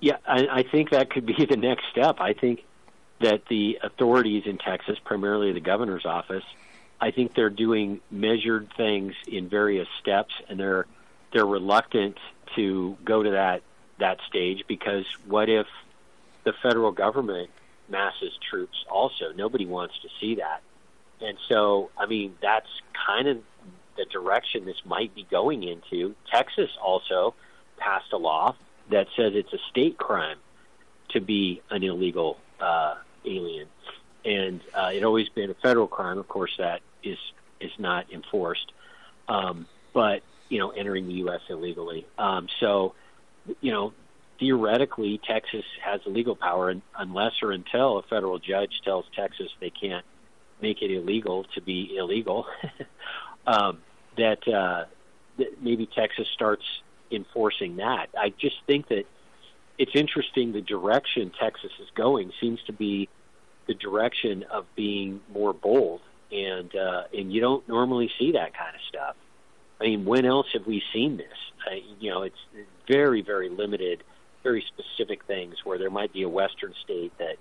Yeah, 0.00 0.16
I, 0.26 0.46
I 0.50 0.62
think 0.64 0.90
that 0.90 1.10
could 1.10 1.26
be 1.38 1.46
the 1.48 1.56
next 1.56 1.84
step. 1.92 2.16
I 2.18 2.32
think 2.32 2.64
that 3.20 3.46
the 3.48 3.78
authorities 3.82 4.44
in 4.46 4.58
Texas, 4.58 4.98
primarily 5.04 5.52
the 5.52 5.60
governor's 5.60 6.04
office, 6.04 6.44
I 7.00 7.10
think 7.10 7.34
they're 7.34 7.50
doing 7.50 8.00
measured 8.10 8.70
things 8.76 9.14
in 9.26 9.48
various 9.48 9.88
steps, 10.00 10.34
and 10.48 10.58
they're 10.58 10.86
they're 11.32 11.46
reluctant 11.46 12.16
to 12.56 12.96
go 13.04 13.22
to 13.22 13.30
that 13.30 13.62
that 13.98 14.18
stage 14.28 14.64
because 14.66 15.04
what 15.26 15.48
if 15.48 15.66
the 16.44 16.52
federal 16.62 16.92
government 16.92 17.50
masses 17.88 18.32
troops 18.50 18.84
also? 18.90 19.32
Nobody 19.34 19.66
wants 19.66 19.94
to 20.02 20.08
see 20.20 20.36
that, 20.36 20.62
and 21.20 21.36
so 21.48 21.90
I 21.96 22.06
mean 22.06 22.34
that's 22.40 22.68
kind 23.06 23.28
of 23.28 23.38
the 23.96 24.04
direction 24.06 24.64
this 24.64 24.82
might 24.84 25.14
be 25.14 25.26
going 25.30 25.62
into. 25.62 26.14
Texas 26.30 26.70
also 26.82 27.34
passed 27.76 28.12
a 28.12 28.16
law 28.16 28.54
that 28.90 29.06
says 29.16 29.32
it's 29.34 29.52
a 29.52 29.58
state 29.70 29.98
crime 29.98 30.38
to 31.10 31.20
be 31.20 31.62
an 31.70 31.82
illegal 31.82 32.38
uh, 32.60 32.96
alien, 33.24 33.68
and 34.24 34.60
uh, 34.74 34.90
it 34.92 35.04
always 35.04 35.28
been 35.28 35.50
a 35.50 35.54
federal 35.54 35.86
crime. 35.86 36.18
Of 36.18 36.28
course, 36.28 36.54
that 36.58 36.80
is 37.02 37.18
is 37.60 37.72
not 37.78 38.12
enforced, 38.12 38.72
um, 39.28 39.66
but 39.92 40.22
you 40.48 40.58
know, 40.58 40.70
entering 40.70 41.06
the 41.06 41.14
U.S. 41.14 41.40
illegally. 41.48 42.06
Um, 42.18 42.48
so, 42.60 42.94
you 43.60 43.72
know, 43.72 43.92
theoretically, 44.38 45.18
Texas 45.18 45.64
has 45.82 46.02
the 46.04 46.10
legal 46.10 46.36
power, 46.36 46.74
unless 46.96 47.42
or 47.42 47.52
until 47.52 47.98
a 47.98 48.02
federal 48.02 48.38
judge 48.38 48.82
tells 48.84 49.04
Texas 49.16 49.50
they 49.60 49.70
can't 49.70 50.04
make 50.60 50.82
it 50.82 50.90
illegal 50.90 51.44
to 51.54 51.60
be 51.60 51.96
illegal, 51.96 52.46
um, 53.46 53.78
that, 54.16 54.46
uh, 54.48 54.84
that 55.38 55.62
maybe 55.62 55.86
Texas 55.86 56.28
starts 56.32 56.64
enforcing 57.10 57.76
that. 57.76 58.08
I 58.18 58.30
just 58.30 58.56
think 58.66 58.88
that 58.88 59.04
it's 59.78 59.94
interesting 59.94 60.52
the 60.52 60.60
direction 60.60 61.32
Texas 61.38 61.72
is 61.80 61.88
going 61.94 62.32
seems 62.40 62.62
to 62.66 62.72
be 62.72 63.08
the 63.66 63.74
direction 63.74 64.44
of 64.44 64.66
being 64.76 65.20
more 65.32 65.52
bold, 65.52 66.00
and 66.30 66.74
uh, 66.74 67.04
and 67.12 67.32
you 67.32 67.40
don't 67.40 67.66
normally 67.68 68.10
see 68.18 68.32
that 68.32 68.54
kind 68.54 68.74
of 68.74 68.80
stuff. 68.88 69.16
I 69.80 69.84
mean, 69.84 70.04
when 70.04 70.24
else 70.24 70.46
have 70.52 70.66
we 70.66 70.82
seen 70.92 71.16
this? 71.16 71.26
Uh, 71.66 71.76
you 71.98 72.10
know, 72.10 72.22
it's 72.22 72.38
very 72.88 73.22
very 73.22 73.48
limited, 73.48 74.02
very 74.42 74.64
specific 74.68 75.24
things 75.24 75.56
where 75.64 75.78
there 75.78 75.90
might 75.90 76.12
be 76.12 76.22
a 76.22 76.28
Western 76.28 76.74
state 76.84 77.16
that 77.18 77.36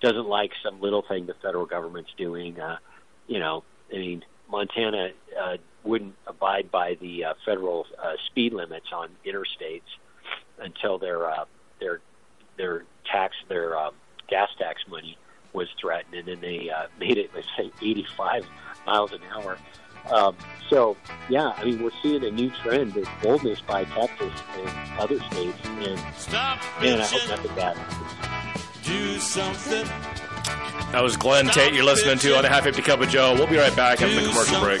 doesn't 0.00 0.28
like 0.28 0.52
some 0.62 0.80
little 0.80 1.02
thing 1.02 1.26
the 1.26 1.34
federal 1.34 1.66
government's 1.66 2.12
doing. 2.16 2.60
Uh, 2.60 2.78
you 3.26 3.38
know, 3.38 3.64
I 3.92 3.96
mean, 3.96 4.24
Montana 4.50 5.10
uh, 5.40 5.56
wouldn't 5.82 6.14
abide 6.26 6.70
by 6.70 6.96
the 7.00 7.24
uh, 7.24 7.34
federal 7.44 7.86
uh, 8.02 8.14
speed 8.26 8.52
limits 8.52 8.86
on 8.92 9.10
interstates 9.26 9.82
until 10.58 10.98
their 10.98 11.30
uh, 11.30 11.44
their 11.80 12.00
their 12.56 12.84
tax 13.10 13.34
their 13.48 13.76
uh, 13.76 13.90
gas 14.28 14.48
tax 14.58 14.82
money 14.88 15.16
was 15.52 15.68
threatened, 15.80 16.14
and 16.14 16.28
then 16.28 16.40
they 16.40 16.70
uh, 16.70 16.86
made 16.98 17.18
it 17.18 17.30
let's 17.34 17.48
say 17.56 17.70
85 17.80 18.46
miles 18.86 19.12
an 19.12 19.20
hour. 19.32 19.58
Um, 20.10 20.36
so 20.68 20.96
yeah, 21.28 21.54
I 21.56 21.64
mean 21.64 21.82
we're 21.82 21.90
seeing 22.02 22.24
a 22.24 22.30
new 22.30 22.50
trend 22.62 22.96
of 22.96 23.08
boldness 23.22 23.60
by 23.62 23.84
Texas 23.84 24.32
and 24.58 25.00
other 25.00 25.18
states, 25.20 25.58
and 25.64 26.00
Stop 26.16 26.60
man, 26.80 27.00
I 27.00 27.06
hope 27.06 27.28
nothing 27.28 27.56
bad 27.56 27.76
happens. 27.76 28.63
Do 28.84 29.18
something. 29.18 29.86
That 30.92 31.02
was 31.02 31.16
Glenn 31.16 31.46
Tate. 31.48 31.72
You're 31.72 31.84
listening 31.84 32.18
to 32.18 32.36
on 32.36 32.44
a 32.44 32.48
half 32.48 32.66
empty 32.66 32.82
cup 32.82 33.00
of 33.00 33.08
Joe. 33.08 33.34
We'll 33.34 33.46
be 33.46 33.56
right 33.56 33.74
back 33.74 34.02
after 34.02 34.20
the 34.20 34.28
commercial 34.28 34.60
break. 34.60 34.80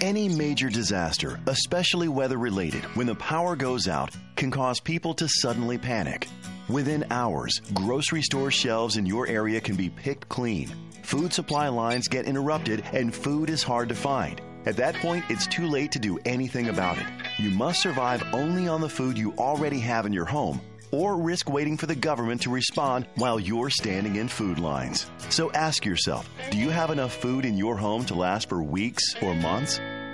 Any 0.00 0.30
major 0.30 0.70
disaster, 0.70 1.38
especially 1.46 2.08
weather 2.08 2.38
related, 2.38 2.84
when 2.96 3.06
the 3.06 3.14
power 3.16 3.54
goes 3.54 3.86
out, 3.86 4.16
can 4.34 4.50
cause 4.50 4.80
people 4.80 5.12
to 5.14 5.28
suddenly 5.28 5.76
panic. 5.76 6.26
Within 6.70 7.04
hours, 7.10 7.60
grocery 7.74 8.22
store 8.22 8.50
shelves 8.50 8.96
in 8.96 9.04
your 9.04 9.26
area 9.26 9.60
can 9.60 9.76
be 9.76 9.90
picked 9.90 10.26
clean. 10.30 10.74
Food 11.02 11.34
supply 11.34 11.68
lines 11.68 12.08
get 12.08 12.24
interrupted 12.24 12.82
and 12.94 13.14
food 13.14 13.50
is 13.50 13.62
hard 13.62 13.90
to 13.90 13.94
find. 13.94 14.40
At 14.64 14.78
that 14.78 14.94
point, 14.94 15.26
it's 15.28 15.46
too 15.46 15.66
late 15.66 15.92
to 15.92 15.98
do 15.98 16.18
anything 16.24 16.70
about 16.70 16.96
it. 16.96 17.06
You 17.36 17.50
must 17.50 17.82
survive 17.82 18.22
only 18.32 18.66
on 18.66 18.80
the 18.80 18.88
food 18.88 19.18
you 19.18 19.34
already 19.36 19.80
have 19.80 20.06
in 20.06 20.14
your 20.14 20.24
home 20.24 20.62
or 20.94 21.16
risk 21.16 21.50
waiting 21.50 21.76
for 21.76 21.86
the 21.86 21.94
government 21.94 22.42
to 22.42 22.50
respond 22.50 23.06
while 23.16 23.40
you're 23.40 23.70
standing 23.70 24.16
in 24.16 24.28
food 24.28 24.60
lines. 24.60 25.10
So 25.28 25.50
ask 25.52 25.84
yourself 25.84 26.30
do 26.50 26.58
you 26.58 26.70
have 26.70 26.90
enough 26.90 27.12
food 27.12 27.44
in 27.44 27.56
your 27.56 27.76
home 27.76 28.04
to 28.06 28.14
last 28.14 28.48
for 28.48 28.62
weeks 28.62 29.02
or 29.20 29.34
months? 29.34 29.80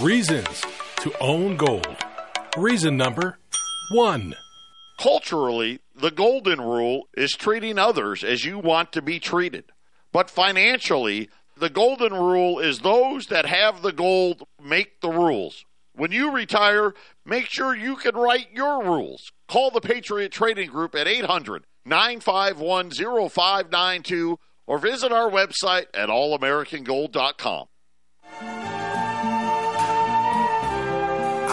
Reasons 0.00 0.62
to 0.98 1.12
own 1.20 1.56
gold. 1.56 1.96
Reason 2.56 2.96
number 2.96 3.36
one. 3.90 4.36
Culturally, 4.96 5.80
the 5.92 6.12
golden 6.12 6.60
rule 6.60 7.08
is 7.16 7.32
treating 7.32 7.80
others 7.80 8.22
as 8.22 8.44
you 8.44 8.60
want 8.60 8.92
to 8.92 9.02
be 9.02 9.18
treated. 9.18 9.64
But 10.12 10.30
financially, 10.30 11.30
the 11.56 11.68
golden 11.68 12.14
rule 12.14 12.60
is 12.60 12.78
those 12.78 13.26
that 13.26 13.46
have 13.46 13.82
the 13.82 13.90
gold 13.90 14.46
make 14.62 15.00
the 15.00 15.10
rules. 15.10 15.64
When 15.96 16.12
you 16.12 16.30
retire, 16.30 16.94
make 17.26 17.46
sure 17.46 17.74
you 17.74 17.96
can 17.96 18.14
write 18.14 18.52
your 18.52 18.84
rules. 18.84 19.32
Call 19.48 19.72
the 19.72 19.80
Patriot 19.80 20.30
Trading 20.30 20.70
Group 20.70 20.94
at 20.94 21.08
800 21.08 21.64
951 21.84 22.92
0592 22.92 24.38
or 24.64 24.78
visit 24.78 25.10
our 25.10 25.28
website 25.28 25.86
at 25.92 26.08
allamericangold.com. 26.08 27.66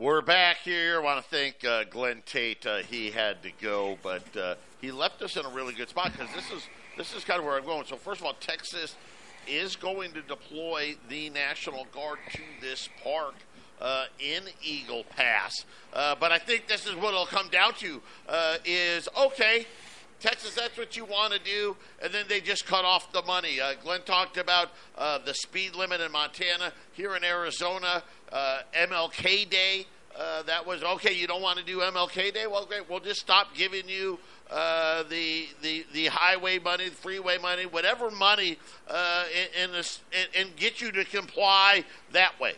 We're 0.00 0.22
back 0.22 0.60
here. 0.64 0.96
I 0.96 1.02
want 1.02 1.22
to 1.22 1.30
thank 1.30 1.62
uh, 1.62 1.84
Glenn 1.84 2.22
Tate. 2.24 2.64
Uh, 2.64 2.78
he 2.78 3.10
had 3.10 3.42
to 3.42 3.50
go, 3.60 3.98
but 4.02 4.34
uh, 4.34 4.54
he 4.80 4.92
left 4.92 5.20
us 5.20 5.36
in 5.36 5.44
a 5.44 5.48
really 5.50 5.74
good 5.74 5.90
spot 5.90 6.12
because 6.12 6.34
this 6.34 6.50
is 6.50 6.66
this 6.96 7.14
is 7.14 7.22
kind 7.22 7.38
of 7.38 7.44
where 7.44 7.58
I'm 7.58 7.66
going. 7.66 7.84
So 7.84 7.96
first 7.96 8.22
of 8.22 8.26
all, 8.26 8.32
Texas 8.40 8.96
is 9.46 9.76
going 9.76 10.12
to 10.12 10.22
deploy 10.22 10.96
the 11.10 11.28
National 11.28 11.86
Guard 11.92 12.18
to 12.32 12.40
this 12.62 12.88
park 13.04 13.34
uh, 13.78 14.06
in 14.18 14.44
Eagle 14.62 15.04
Pass. 15.04 15.66
Uh, 15.92 16.14
but 16.18 16.32
I 16.32 16.38
think 16.38 16.66
this 16.66 16.86
is 16.86 16.94
what 16.94 17.12
it'll 17.12 17.26
come 17.26 17.50
down 17.50 17.74
to: 17.74 18.00
uh, 18.26 18.56
is 18.64 19.06
okay. 19.26 19.66
Texas, 20.20 20.54
that's 20.54 20.76
what 20.76 20.96
you 20.96 21.04
want 21.04 21.32
to 21.32 21.38
do, 21.38 21.76
and 22.02 22.12
then 22.12 22.26
they 22.28 22.40
just 22.40 22.66
cut 22.66 22.84
off 22.84 23.10
the 23.12 23.22
money. 23.22 23.60
Uh, 23.60 23.72
Glenn 23.82 24.02
talked 24.02 24.36
about 24.36 24.68
uh, 24.96 25.18
the 25.18 25.34
speed 25.34 25.74
limit 25.74 26.00
in 26.00 26.12
Montana. 26.12 26.72
Here 26.92 27.16
in 27.16 27.24
Arizona, 27.24 28.02
uh, 28.30 28.60
MLK 28.76 29.48
Day. 29.48 29.86
Uh, 30.18 30.42
that 30.42 30.66
was 30.66 30.82
okay. 30.82 31.14
You 31.14 31.26
don't 31.26 31.40
want 31.40 31.58
to 31.58 31.64
do 31.64 31.78
MLK 31.78 32.34
Day? 32.34 32.46
Well, 32.46 32.66
great. 32.66 32.90
We'll 32.90 33.00
just 33.00 33.20
stop 33.20 33.54
giving 33.54 33.88
you 33.88 34.18
uh, 34.50 35.04
the 35.04 35.46
the 35.62 35.86
the 35.94 36.06
highway 36.06 36.58
money, 36.58 36.88
the 36.88 36.94
freeway 36.94 37.38
money, 37.38 37.64
whatever 37.64 38.10
money, 38.10 38.58
this, 38.88 40.00
and, 40.12 40.28
and 40.36 40.56
get 40.56 40.80
you 40.80 40.92
to 40.92 41.04
comply 41.04 41.84
that 42.12 42.38
way. 42.38 42.54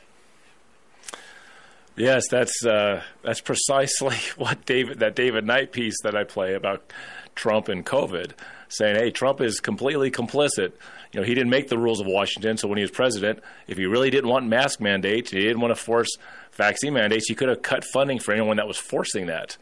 Yes, 1.97 2.27
that's 2.29 2.65
uh, 2.65 3.03
that's 3.23 3.41
precisely 3.41 4.17
what 4.37 4.65
David 4.65 5.01
that 5.01 5.15
David 5.15 5.45
Knight 5.45 5.73
piece 5.73 6.01
that 6.03 6.17
I 6.17 6.25
play 6.25 6.55
about 6.55 6.93
Trump 7.35 7.69
and 7.69 7.85
COVID, 7.85 8.33
saying, 8.69 8.97
"Hey, 8.97 9.11
Trump 9.11 9.41
is 9.41 9.61
completely 9.61 10.11
complicit. 10.11 10.73
You 11.13 11.21
know, 11.21 11.23
he 11.23 11.35
didn't 11.35 11.51
make 11.51 11.69
the 11.69 11.79
rules 11.79 12.01
of 12.01 12.07
Washington, 12.07 12.57
so 12.57 12.69
when 12.69 12.79
he 12.79 12.83
was 12.83 12.91
president, 12.91 13.41
if 13.67 13.77
he 13.79 13.87
really 13.87 14.11
didn't 14.11 14.31
want 14.31 14.47
mask 14.47 14.81
mandates, 14.81 15.31
he 15.31 15.41
didn't 15.41 15.61
want 15.61 15.75
to 15.75 15.81
force 15.81 16.17
vaccine 16.53 16.95
mandates, 16.95 17.29
he 17.29 17.35
could 17.35 17.49
have 17.49 17.63
cut 17.63 17.85
funding 17.85 18.19
for 18.19 18.33
anyone 18.33 18.57
that 18.57 18.69
was 18.69 18.79
forcing 18.79 19.27
that." 19.27 19.57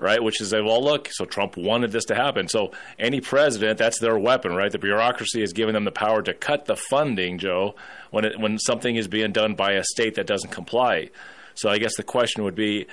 Right, 0.00 0.22
which 0.22 0.40
is, 0.40 0.52
well, 0.52 0.80
look, 0.80 1.08
so 1.10 1.24
Trump 1.24 1.56
wanted 1.56 1.90
this 1.90 2.04
to 2.04 2.14
happen. 2.14 2.46
So 2.46 2.70
any 3.00 3.20
president, 3.20 3.78
that's 3.78 3.98
their 3.98 4.16
weapon, 4.16 4.54
right? 4.54 4.70
The 4.70 4.78
bureaucracy 4.78 5.40
has 5.40 5.52
given 5.52 5.74
them 5.74 5.84
the 5.84 5.90
power 5.90 6.22
to 6.22 6.32
cut 6.32 6.66
the 6.66 6.76
funding, 6.76 7.38
Joe, 7.38 7.74
when 8.12 8.24
it, 8.24 8.38
when 8.38 8.60
something 8.60 8.94
is 8.94 9.08
being 9.08 9.32
done 9.32 9.56
by 9.56 9.72
a 9.72 9.82
state 9.82 10.14
that 10.14 10.28
doesn't 10.28 10.52
comply. 10.52 11.10
So 11.54 11.68
I 11.68 11.78
guess 11.78 11.96
the 11.96 12.04
question 12.04 12.44
would 12.44 12.54
be 12.54 12.86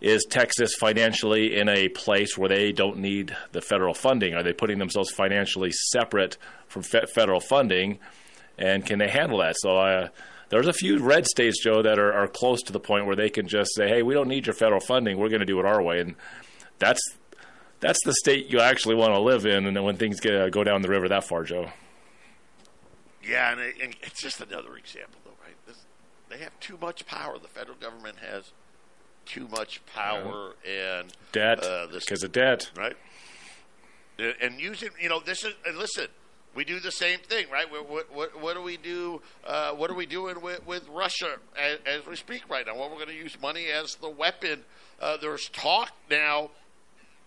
is 0.00 0.24
Texas 0.28 0.74
financially 0.74 1.56
in 1.56 1.68
a 1.68 1.88
place 1.88 2.36
where 2.36 2.48
they 2.48 2.72
don't 2.72 2.98
need 2.98 3.36
the 3.52 3.60
federal 3.60 3.94
funding? 3.94 4.34
Are 4.34 4.42
they 4.42 4.52
putting 4.52 4.78
themselves 4.78 5.10
financially 5.10 5.72
separate 5.72 6.36
from 6.68 6.82
fe- 6.82 7.06
federal 7.14 7.40
funding? 7.40 7.98
And 8.58 8.84
can 8.84 8.98
they 8.98 9.08
handle 9.08 9.38
that? 9.38 9.56
So 9.58 9.76
uh, 9.76 10.08
there's 10.48 10.66
a 10.66 10.72
few 10.72 10.98
red 10.98 11.26
states, 11.26 11.62
Joe, 11.62 11.82
that 11.82 11.98
are, 11.98 12.12
are 12.12 12.28
close 12.28 12.62
to 12.62 12.72
the 12.72 12.80
point 12.80 13.06
where 13.06 13.16
they 13.16 13.30
can 13.30 13.48
just 13.48 13.74
say, 13.74 13.88
hey, 13.88 14.02
we 14.02 14.14
don't 14.14 14.28
need 14.28 14.46
your 14.46 14.54
federal 14.54 14.80
funding. 14.80 15.18
We're 15.18 15.28
going 15.28 15.40
to 15.40 15.46
do 15.46 15.58
it 15.60 15.66
our 15.66 15.82
way. 15.82 16.00
And 16.00 16.14
that's 16.78 17.00
that's 17.80 17.98
the 18.04 18.14
state 18.14 18.50
you 18.50 18.60
actually 18.60 18.94
want 18.94 19.12
to 19.12 19.20
live 19.20 19.44
in, 19.44 19.66
and 19.66 19.84
when 19.84 19.96
things 19.96 20.18
get, 20.18 20.34
uh, 20.34 20.48
go 20.48 20.64
down 20.64 20.80
the 20.82 20.88
river 20.88 21.08
that 21.08 21.24
far, 21.24 21.44
Joe. 21.44 21.70
Yeah, 23.22 23.52
and, 23.52 23.60
it, 23.60 23.74
and 23.82 23.96
it's 24.02 24.22
just 24.22 24.40
another 24.40 24.76
example, 24.76 25.20
though, 25.24 25.36
right? 25.44 25.56
This, 25.66 25.84
they 26.30 26.38
have 26.38 26.58
too 26.60 26.78
much 26.80 27.06
power. 27.06 27.38
The 27.38 27.48
federal 27.48 27.76
government 27.76 28.16
has 28.18 28.52
too 29.26 29.48
much 29.48 29.84
power 29.86 30.54
yeah. 30.64 31.00
and 31.00 31.12
debt 31.32 31.64
uh, 31.64 31.86
because 31.92 32.22
of 32.22 32.32
debt, 32.32 32.70
right? 32.76 32.96
And 34.18 34.58
using, 34.58 34.90
you 35.00 35.08
know, 35.08 35.20
this 35.20 35.44
is 35.44 35.52
and 35.66 35.76
listen, 35.76 36.06
we 36.54 36.64
do 36.64 36.80
the 36.80 36.90
same 36.90 37.18
thing, 37.20 37.46
right? 37.52 37.70
What, 37.70 38.10
what, 38.14 38.40
what 38.40 38.54
do 38.54 38.62
we 38.62 38.78
do? 38.78 39.20
Uh, 39.46 39.72
what 39.72 39.90
are 39.90 39.94
we 39.94 40.06
doing 40.06 40.40
with, 40.40 40.66
with 40.66 40.88
Russia 40.88 41.36
as, 41.60 41.78
as, 41.84 42.06
we 42.06 42.16
speak 42.16 42.48
right 42.48 42.64
now? 42.64 42.76
Well, 42.76 42.88
we're 42.88 42.96
going 42.96 43.08
to 43.08 43.14
use 43.14 43.36
money 43.42 43.66
as 43.66 43.96
the 43.96 44.08
weapon. 44.08 44.64
Uh, 44.98 45.18
there's 45.18 45.50
talk 45.50 45.92
now 46.10 46.50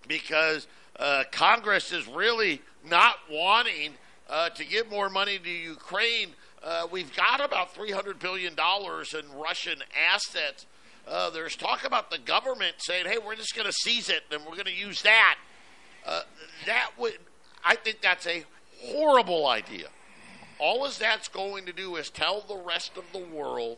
because 0.08 0.66
uh, 1.00 1.26
Congress 1.32 1.91
is 1.91 2.08
really 2.08 2.64
not 2.89 3.18
wanting 3.30 3.91
uh, 4.28 4.50
to 4.50 4.66
give 4.66 4.89
more 4.89 5.10
money 5.10 5.38
to 5.38 5.50
Ukraine 5.50 6.30
uh, 6.64 6.88
we've 6.91 7.16
got 7.16 7.43
about 7.43 7.74
$300 7.74 8.20
billion 8.20 8.54
in 8.54 9.39
Russian 9.39 9.80
assets. 10.12 10.66
Uh, 11.10 11.30
there's 11.32 11.55
talk 11.55 11.86
about 11.86 12.12
the 12.12 12.20
government 12.20 12.76
saying, 12.78 13.05
hey, 13.07 13.18
we're 13.18 13.36
just 13.36 13.55
going 13.55 13.66
to 13.66 13.74
seize 13.74 14.10
it 14.10 14.22
and 14.32 14.41
we're 14.45 14.53
going 14.53 14.66
to 14.66 14.72
use 14.72 15.01
that. 15.01 15.38
Uh, 16.05 16.22
that 16.66 16.91
would, 16.97 17.18
I 17.66 17.76
think 17.76 18.01
that's 18.01 18.28
a 18.28 18.45
horrible 18.82 19.47
idea. 19.47 19.88
All 20.60 20.88
that's 20.99 21.28
going 21.30 21.66
to 21.66 21.74
do 21.74 21.95
is 21.95 22.10
tell 22.10 22.41
the 22.41 22.57
rest 22.57 22.91
of 22.97 23.05
the 23.12 23.20
world 23.20 23.78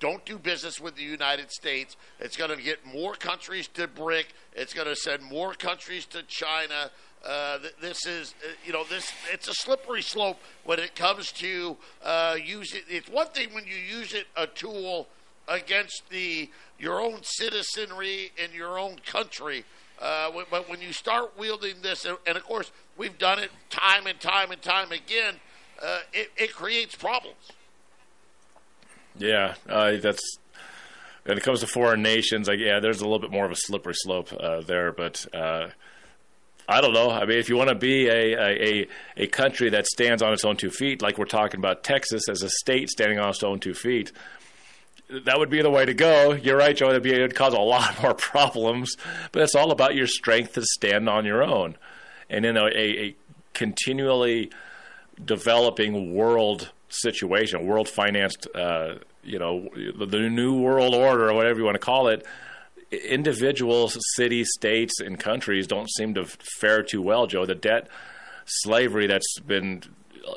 don't 0.00 0.24
do 0.24 0.38
business 0.38 0.80
with 0.80 0.96
the 0.96 1.02
United 1.02 1.50
States. 1.50 1.96
It's 2.18 2.36
going 2.36 2.56
to 2.56 2.62
get 2.62 2.84
more 2.86 3.14
countries 3.14 3.68
to 3.74 3.86
BRIC. 3.86 4.28
It's 4.54 4.72
going 4.72 4.88
to 4.88 4.96
send 4.96 5.22
more 5.22 5.52
countries 5.52 6.06
to 6.06 6.22
China. 6.22 6.90
Uh, 7.22 7.58
this 7.82 8.06
is, 8.06 8.34
uh, 8.42 8.52
you 8.64 8.72
know, 8.72 8.82
this 8.84 9.12
it's 9.30 9.46
a 9.46 9.52
slippery 9.52 10.00
slope 10.00 10.38
when 10.64 10.78
it 10.78 10.96
comes 10.96 11.32
to 11.32 11.76
uh, 12.02 12.36
using. 12.42 12.80
It's 12.88 13.10
one 13.10 13.26
thing 13.26 13.52
when 13.52 13.66
you 13.66 13.74
use 13.74 14.14
it 14.14 14.26
a 14.36 14.46
tool 14.46 15.06
against 15.50 16.04
the 16.08 16.48
your 16.78 17.00
own 17.00 17.18
citizenry 17.22 18.32
in 18.42 18.54
your 18.54 18.78
own 18.78 18.96
country. 19.04 19.64
Uh, 20.00 20.30
but 20.50 20.70
when 20.70 20.80
you 20.80 20.94
start 20.94 21.32
wielding 21.38 21.82
this, 21.82 22.06
and, 22.06 22.36
of 22.36 22.44
course 22.44 22.72
we've 22.96 23.18
done 23.18 23.38
it 23.38 23.50
time 23.68 24.06
and 24.06 24.18
time 24.18 24.50
and 24.50 24.62
time 24.62 24.92
again, 24.92 25.34
uh, 25.82 25.98
it, 26.14 26.30
it, 26.38 26.54
creates 26.54 26.94
problems. 26.94 27.52
Yeah, 29.18 29.56
uh, 29.68 29.96
that's 30.00 30.38
when 31.24 31.36
it 31.36 31.42
comes 31.42 31.60
to 31.60 31.66
foreign 31.66 32.00
nations. 32.00 32.48
Like, 32.48 32.60
yeah, 32.60 32.80
there's 32.80 33.02
a 33.02 33.04
little 33.04 33.18
bit 33.18 33.30
more 33.30 33.44
of 33.44 33.50
a 33.50 33.56
slippery 33.56 33.94
slope 33.94 34.30
there, 34.66 34.92
but 34.92 35.26
I 36.70 36.80
don't 36.80 36.92
know. 36.92 37.10
I 37.10 37.26
mean, 37.26 37.38
if 37.38 37.48
you 37.48 37.56
want 37.56 37.68
to 37.70 37.74
be 37.74 38.06
a, 38.06 38.38
a, 38.38 38.86
a 39.16 39.26
country 39.26 39.70
that 39.70 39.86
stands 39.86 40.22
on 40.22 40.32
its 40.32 40.44
own 40.44 40.56
two 40.56 40.70
feet, 40.70 41.02
like 41.02 41.18
we're 41.18 41.24
talking 41.24 41.58
about 41.58 41.82
Texas 41.82 42.28
as 42.28 42.44
a 42.44 42.48
state 42.48 42.88
standing 42.88 43.18
on 43.18 43.30
its 43.30 43.42
own 43.42 43.58
two 43.58 43.74
feet, 43.74 44.12
that 45.24 45.38
would 45.38 45.50
be 45.50 45.62
the 45.62 45.70
way 45.70 45.84
to 45.84 45.94
go. 45.94 46.32
You're 46.32 46.56
right, 46.56 46.76
Joe. 46.76 46.90
It'd, 46.90 47.02
be, 47.02 47.12
it'd 47.12 47.34
cause 47.34 47.54
a 47.54 47.58
lot 47.58 48.00
more 48.02 48.14
problems, 48.14 48.96
but 49.32 49.42
it's 49.42 49.54
all 49.54 49.70
about 49.70 49.94
your 49.94 50.06
strength 50.06 50.54
to 50.54 50.62
stand 50.62 51.08
on 51.08 51.24
your 51.24 51.42
own. 51.42 51.76
And 52.28 52.44
in 52.44 52.56
a, 52.56 52.64
a, 52.66 53.06
a 53.06 53.16
continually 53.54 54.50
developing 55.22 56.14
world 56.14 56.70
situation, 56.88 57.66
world 57.66 57.88
financed, 57.88 58.46
uh, 58.54 58.94
you 59.22 59.38
know, 59.38 59.68
the 59.74 60.06
new 60.06 60.58
world 60.58 60.94
order 60.94 61.28
or 61.28 61.34
whatever 61.34 61.58
you 61.58 61.64
want 61.64 61.74
to 61.74 61.80
call 61.80 62.08
it, 62.08 62.24
individual 62.90 63.90
cities, 64.16 64.48
states, 64.54 65.00
and 65.00 65.18
countries 65.18 65.66
don't 65.66 65.90
seem 65.90 66.14
to 66.14 66.24
fare 66.58 66.82
too 66.82 67.02
well, 67.02 67.26
Joe. 67.26 67.46
The 67.46 67.54
debt 67.54 67.88
slavery 68.46 69.06
that's 69.06 69.38
been 69.40 69.82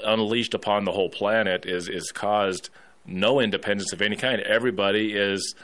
unleashed 0.03 0.53
upon 0.53 0.85
the 0.85 0.91
whole 0.91 1.09
planet 1.09 1.65
is 1.65 1.89
is 1.89 2.11
caused 2.11 2.69
no 3.05 3.39
independence 3.39 3.93
of 3.93 4.01
any 4.01 4.15
kind. 4.15 4.41
Everybody 4.41 5.13
is, 5.13 5.55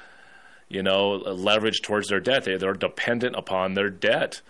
you 0.68 0.84
know, 0.84 1.20
leveraged 1.26 1.84
towards 1.84 2.10
their 2.10 2.20
debt. 2.20 2.44
They, 2.44 2.58
they're 2.58 2.74
dependent 2.74 3.36
upon 3.36 3.74
their 3.74 3.90
debt. 3.90 4.42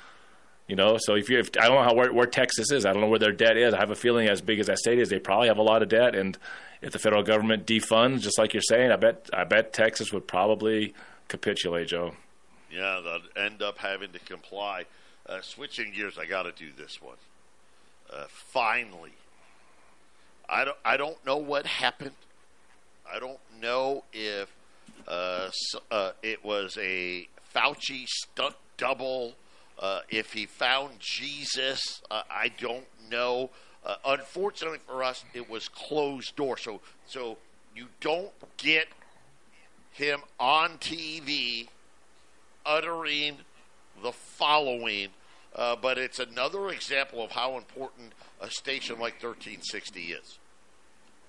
You 0.68 0.76
know, 0.76 0.98
so 1.00 1.16
if 1.16 1.30
you, 1.30 1.40
if, 1.40 1.50
I 1.60 1.68
don't 1.68 1.78
know 1.78 1.84
how 1.84 1.96
where, 1.96 2.14
where, 2.14 2.28
Texas 2.28 2.72
is, 2.72 2.86
I 2.86 2.94
don't 2.94 3.02
know 3.02 3.08
where 3.08 3.18
their 3.18 3.32
debt 3.32 3.58
is. 3.58 3.74
I 3.74 3.80
have 3.80 3.90
a 3.90 3.96
feeling, 3.96 4.28
as 4.28 4.40
big 4.40 4.60
as 4.60 4.68
that 4.68 4.78
state 4.78 5.00
is, 5.00 5.10
they 5.10 5.18
probably 5.18 5.48
have 5.48 5.58
a 5.58 5.64
lot 5.64 5.82
of 5.82 5.90
debt. 5.90 6.14
And 6.14 6.38
if 6.82 6.92
the 6.92 7.00
federal 7.00 7.24
government 7.24 7.66
defunds, 7.66 8.22
just 8.22 8.38
like 8.38 8.54
you're 8.54 8.62
saying, 8.62 8.92
I 8.92 8.96
bet, 8.96 9.30
I 9.34 9.46
bet 9.46 9.74
Texas 9.74 10.14
would 10.14 10.28
probably 10.28 10.94
capitulate, 11.28 11.88
Joe. 11.88 12.14
Yeah, 12.72 13.02
they'll 13.04 13.44
end 13.44 13.64
up 13.64 13.80
having 13.80 14.12
to 14.12 14.20
comply. 14.20 14.86
Uh, 15.28 15.42
switching 15.42 15.92
gears, 15.92 16.18
I 16.20 16.26
got 16.26 16.44
to 16.44 16.52
do 16.52 16.70
this 16.78 17.02
one. 17.02 17.18
Uh, 18.12 18.26
finally, 18.30 19.14
I 20.48 20.66
don't. 20.66 20.78
I 20.84 20.98
don't 20.98 21.24
know 21.26 21.38
what 21.38 21.66
happened. 21.68 22.16
I 23.12 23.20
don't 23.20 23.40
know 23.62 24.04
if 24.14 24.54
uh, 25.08 25.50
uh 25.92 26.12
it 26.22 26.44
was 26.44 26.78
a 26.80 27.28
Fauci 27.56 28.08
stunt 28.08 28.56
double. 28.78 29.34
Uh, 29.78 30.02
if 30.10 30.34
he 30.34 30.46
found 30.46 31.00
Jesus, 31.00 32.02
uh, 32.12 32.24
I 32.30 32.50
don't 32.60 32.86
know. 33.10 33.50
unfortunately 34.06 34.80
for 34.86 35.04
us, 35.04 35.24
it 35.34 35.50
was 35.50 35.70
closed 35.70 36.36
door. 36.36 36.58
So, 36.58 36.82
so 37.08 37.38
you 37.74 37.88
don't 38.02 38.32
get 38.58 38.88
him 39.92 40.20
on 40.40 40.78
TV 40.80 41.68
uttering 42.66 43.38
the 44.04 44.12
following, 44.12 45.10
uh, 45.56 45.76
but 45.76 45.98
it's 45.98 46.20
another 46.20 46.70
example 46.70 47.24
of 47.24 47.32
how 47.32 47.58
important 47.58 48.14
a 48.42 48.50
station 48.50 48.96
like 48.96 49.14
1360 49.22 50.00
is. 50.02 50.40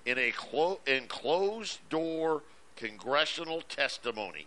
In 0.07 0.19
a 0.19 0.31
clo- 0.31 0.81
closed 1.09 1.79
door 1.91 2.43
congressional 2.77 3.61
testimony, 3.63 4.47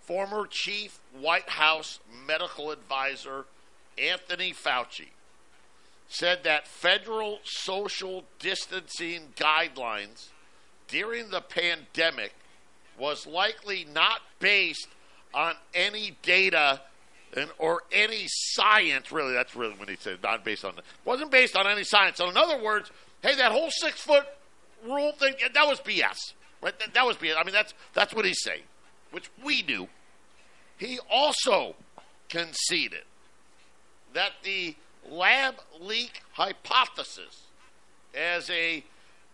former 0.00 0.46
chief 0.50 0.98
White 1.18 1.50
House 1.50 2.00
medical 2.26 2.70
advisor 2.70 3.44
Anthony 3.98 4.52
Fauci 4.52 5.08
said 6.08 6.44
that 6.44 6.68
federal 6.68 7.40
social 7.44 8.24
distancing 8.38 9.32
guidelines 9.36 10.28
during 10.88 11.30
the 11.30 11.40
pandemic 11.40 12.32
was 12.98 13.26
likely 13.26 13.86
not 13.92 14.20
based 14.38 14.88
on 15.34 15.54
any 15.74 16.16
data 16.22 16.80
and, 17.36 17.50
or 17.58 17.82
any 17.92 18.24
science. 18.28 19.10
Really, 19.10 19.32
that's 19.32 19.56
really 19.56 19.74
when 19.74 19.88
he 19.88 19.96
said 19.96 20.22
not 20.22 20.44
based 20.44 20.64
on 20.64 20.74
wasn't 21.04 21.30
based 21.30 21.56
on 21.56 21.66
any 21.66 21.84
science. 21.84 22.18
So 22.18 22.30
in 22.30 22.36
other 22.36 22.62
words, 22.62 22.90
hey, 23.22 23.34
that 23.36 23.52
whole 23.52 23.70
six 23.70 24.00
foot 24.00 24.26
rule 24.84 25.12
thing 25.12 25.34
that 25.52 25.66
was 25.66 25.80
BS. 25.80 26.34
Right? 26.62 26.74
That, 26.94 27.06
was 27.06 27.16
BS. 27.16 27.34
I 27.38 27.44
mean, 27.44 27.52
that's 27.52 27.74
that's 27.92 28.14
what 28.14 28.24
he's 28.24 28.42
saying, 28.42 28.62
which 29.10 29.30
we 29.44 29.62
do. 29.62 29.88
He 30.78 30.98
also 31.10 31.74
conceded 32.28 33.04
that 34.14 34.32
the 34.42 34.74
lab 35.08 35.56
leak 35.80 36.22
hypothesis 36.32 37.42
as 38.14 38.50
a 38.50 38.84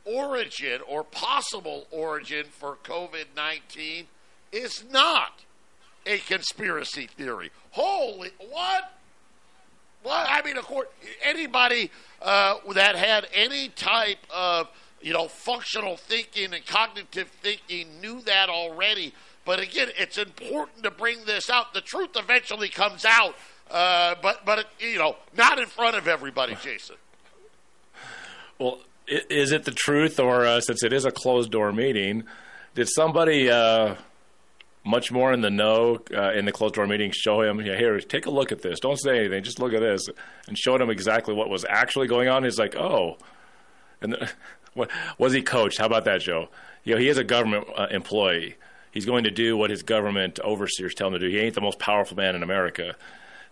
origin 0.04 0.80
or 0.88 1.04
possible 1.04 1.86
origin 1.90 2.46
for 2.50 2.76
COVID 2.82 3.26
19 3.36 4.06
is 4.50 4.84
not 4.90 5.40
a 6.04 6.18
conspiracy 6.18 7.06
theory. 7.06 7.50
Holy, 7.70 8.30
what? 8.50 8.92
What? 10.02 10.26
I 10.28 10.42
mean, 10.42 10.56
of 10.56 10.64
course, 10.64 10.88
anybody 11.22 11.90
uh, 12.20 12.56
that 12.74 12.96
had 12.96 13.28
any 13.32 13.68
type 13.68 14.18
of, 14.30 14.68
you 15.00 15.12
know, 15.12 15.28
functional 15.28 15.96
thinking 15.96 16.52
and 16.52 16.66
cognitive 16.66 17.28
thinking 17.42 18.00
knew 18.00 18.20
that 18.22 18.48
already. 18.48 19.14
But 19.44 19.60
again, 19.60 19.88
it's 19.96 20.18
important 20.18 20.84
to 20.84 20.90
bring 20.90 21.24
this 21.24 21.50
out. 21.50 21.74
The 21.74 21.80
truth 21.80 22.10
eventually 22.16 22.68
comes 22.68 23.04
out, 23.04 23.34
uh, 23.70 24.14
but 24.22 24.44
but 24.44 24.66
you 24.78 24.98
know, 24.98 25.16
not 25.36 25.58
in 25.58 25.66
front 25.66 25.96
of 25.96 26.06
everybody, 26.06 26.56
Jason. 26.62 26.96
Well, 28.58 28.80
is 29.08 29.50
it 29.50 29.64
the 29.64 29.72
truth, 29.72 30.20
or 30.20 30.46
uh, 30.46 30.60
since 30.60 30.84
it 30.84 30.92
is 30.92 31.04
a 31.04 31.10
closed 31.10 31.50
door 31.50 31.72
meeting, 31.72 32.24
did 32.74 32.88
somebody 32.88 33.50
uh, 33.50 33.96
much 34.84 35.12
more 35.12 35.32
in 35.32 35.40
the 35.40 35.50
know 35.50 36.00
uh, 36.14 36.32
in 36.32 36.44
the 36.44 36.52
closed 36.52 36.74
door 36.74 36.86
meeting 36.86 37.10
show 37.12 37.42
him, 37.42 37.60
yeah, 37.60 37.76
here, 37.76 37.98
take 38.00 38.26
a 38.26 38.30
look 38.30 38.52
at 38.52 38.62
this. 38.62 38.80
Don't 38.80 38.98
say 38.98 39.18
anything, 39.18 39.42
just 39.42 39.60
look 39.60 39.72
at 39.72 39.80
this, 39.80 40.08
and 40.48 40.58
showed 40.58 40.80
him 40.80 40.90
exactly 40.90 41.34
what 41.34 41.48
was 41.48 41.64
actually 41.68 42.08
going 42.08 42.28
on? 42.28 42.44
He's 42.44 42.58
like, 42.58 42.76
oh, 42.76 43.16
and 44.00 44.12
the, 44.12 44.30
what, 44.74 44.90
was 45.18 45.32
he 45.32 45.42
coached? 45.42 45.78
How 45.78 45.86
about 45.86 46.04
that, 46.04 46.20
Joe? 46.20 46.48
You 46.84 46.94
know, 46.94 47.00
he 47.00 47.08
is 47.08 47.18
a 47.18 47.24
government 47.24 47.68
uh, 47.76 47.86
employee. 47.90 48.56
He's 48.90 49.06
going 49.06 49.24
to 49.24 49.30
do 49.30 49.56
what 49.56 49.70
his 49.70 49.82
government 49.82 50.38
overseers 50.40 50.94
tell 50.94 51.08
him 51.08 51.14
to 51.14 51.18
do. 51.18 51.28
He 51.28 51.38
ain't 51.38 51.54
the 51.54 51.60
most 51.60 51.78
powerful 51.78 52.16
man 52.16 52.34
in 52.34 52.42
America. 52.42 52.94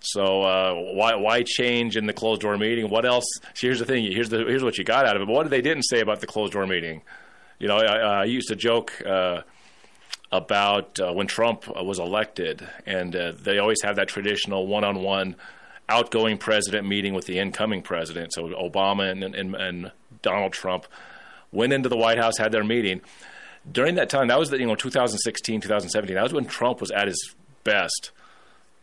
So 0.01 0.43
uh, 0.43 0.75
why 0.75 1.15
why 1.15 1.43
change 1.47 1.97
in 1.97 2.07
the 2.07 2.13
closed 2.13 2.41
door 2.41 2.57
meeting? 2.57 2.89
What 2.89 3.05
else? 3.05 3.25
See, 3.55 3.67
here's 3.67 3.79
the 3.79 3.85
thing. 3.85 4.11
Here's 4.11 4.31
the 4.31 4.39
here's 4.39 4.65
what 4.65 4.79
you 4.79 4.85
got 4.85 5.07
out 5.07 5.17
of 5.17 5.23
it. 5.23 5.27
But 5.27 5.33
what 5.33 5.43
did 5.45 5.51
they 5.51 5.61
didn't 5.61 5.85
say 5.85 6.01
about 6.01 6.21
the 6.21 6.27
closed 6.27 6.55
door 6.55 6.67
meeting? 6.67 7.03
You 7.59 7.69
know, 7.69 7.77
I, 7.77 8.21
I 8.21 8.25
used 8.25 8.49
to 8.49 8.57
joke 8.57 9.03
uh, 9.07 9.43
about 10.33 11.01
uh, 11.01 11.13
when 11.13 11.27
Trump 11.27 11.67
was 11.69 11.99
elected, 11.99 12.69
and 12.87 13.15
uh, 13.17 13.33
they 13.33 13.59
always 13.59 13.83
have 13.83 13.97
that 13.97 14.09
traditional 14.09 14.67
one-on-one 14.67 15.37
outgoing 15.89 16.39
president 16.39 16.87
meeting 16.87 17.15
with 17.15 17.27
the 17.27 17.39
incoming 17.39 17.83
president. 17.83 18.33
So 18.33 18.49
Obama 18.49 19.11
and, 19.11 19.25
and, 19.35 19.55
and 19.55 19.93
Donald 20.23 20.53
Trump 20.53 20.87
went 21.51 21.73
into 21.73 21.89
the 21.89 21.97
White 21.97 22.19
House, 22.19 22.39
had 22.39 22.53
their 22.53 22.63
meeting. 22.63 23.01
During 23.71 23.97
that 23.97 24.09
time, 24.09 24.29
that 24.29 24.39
was 24.39 24.51
the, 24.51 24.59
you 24.59 24.67
know 24.67 24.77
2016, 24.77 25.61
2017. 25.61 26.15
That 26.15 26.23
was 26.23 26.33
when 26.33 26.47
Trump 26.47 26.81
was 26.81 26.91
at 26.93 27.09
his 27.09 27.35
best 27.65 28.13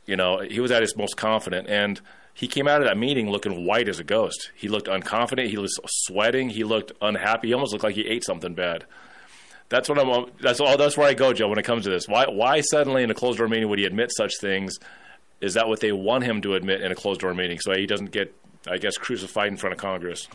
you 0.07 0.15
know, 0.15 0.39
he 0.39 0.59
was 0.59 0.71
at 0.71 0.81
his 0.81 0.95
most 0.97 1.17
confident, 1.17 1.67
and 1.67 2.01
he 2.33 2.47
came 2.47 2.67
out 2.67 2.81
of 2.81 2.87
that 2.87 2.97
meeting 2.97 3.29
looking 3.29 3.65
white 3.65 3.89
as 3.89 3.99
a 3.99 4.03
ghost. 4.03 4.51
He 4.55 4.69
looked 4.69 4.87
unconfident. 4.87 5.49
He 5.49 5.57
was 5.57 5.77
sweating. 5.85 6.49
He 6.49 6.63
looked 6.63 6.93
unhappy. 7.01 7.49
He 7.49 7.53
almost 7.53 7.73
looked 7.73 7.83
like 7.83 7.95
he 7.95 8.07
ate 8.07 8.23
something 8.23 8.53
bad. 8.53 8.85
That's 9.69 9.89
what 9.89 9.99
I'm. 9.99 10.31
That's 10.41 10.59
all. 10.59 10.77
That's 10.77 10.97
where 10.97 11.07
I 11.07 11.13
go, 11.13 11.33
Joe. 11.33 11.49
When 11.49 11.59
it 11.59 11.65
comes 11.65 11.83
to 11.83 11.89
this, 11.89 12.07
why 12.07 12.25
why 12.29 12.61
suddenly 12.61 13.03
in 13.03 13.11
a 13.11 13.13
closed 13.13 13.37
door 13.37 13.47
meeting 13.47 13.67
would 13.69 13.79
he 13.79 13.85
admit 13.85 14.11
such 14.15 14.33
things? 14.39 14.77
Is 15.41 15.55
that 15.55 15.67
what 15.67 15.81
they 15.81 15.91
want 15.91 16.23
him 16.23 16.41
to 16.41 16.55
admit 16.55 16.81
in 16.81 16.91
a 16.91 16.95
closed 16.95 17.21
door 17.21 17.33
meeting, 17.33 17.59
so 17.59 17.73
he 17.73 17.85
doesn't 17.85 18.11
get, 18.11 18.33
I 18.67 18.77
guess, 18.77 18.97
crucified 18.97 19.49
in 19.49 19.57
front 19.57 19.73
of 19.73 19.79
Congress? 19.79 20.27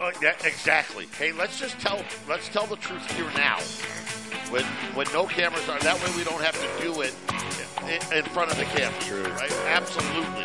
Uh, 0.00 0.10
yeah, 0.20 0.34
exactly. 0.44 1.06
Hey, 1.16 1.32
let's 1.32 1.58
just 1.58 1.78
tell 1.80 2.04
let's 2.28 2.48
tell 2.48 2.66
the 2.66 2.76
truth 2.76 3.10
here 3.16 3.30
now. 3.36 3.58
When 4.50 4.64
when 4.94 5.06
no 5.12 5.26
cameras 5.26 5.68
are, 5.68 5.78
that 5.80 5.96
way 5.96 6.16
we 6.16 6.24
don't 6.24 6.42
have 6.42 6.54
to 6.60 6.82
do 6.84 7.00
it 7.00 7.14
in, 7.84 8.18
in 8.18 8.24
front 8.24 8.50
of 8.50 8.58
the 8.58 8.64
camera. 8.64 9.00
True. 9.00 9.22
Right? 9.22 9.52
Absolutely. 9.68 10.44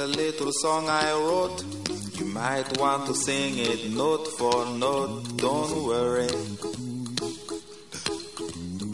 A 0.00 0.06
little 0.06 0.50
song 0.50 0.88
I 0.88 1.12
wrote. 1.12 1.62
You 2.18 2.24
might 2.24 2.78
want 2.78 3.06
to 3.06 3.14
sing 3.14 3.58
it 3.58 3.90
note 3.90 4.26
for 4.38 4.64
note. 4.78 5.36
Don't 5.36 5.84
worry. 5.84 6.28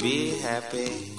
Be 0.03 0.31
happy. 0.39 1.13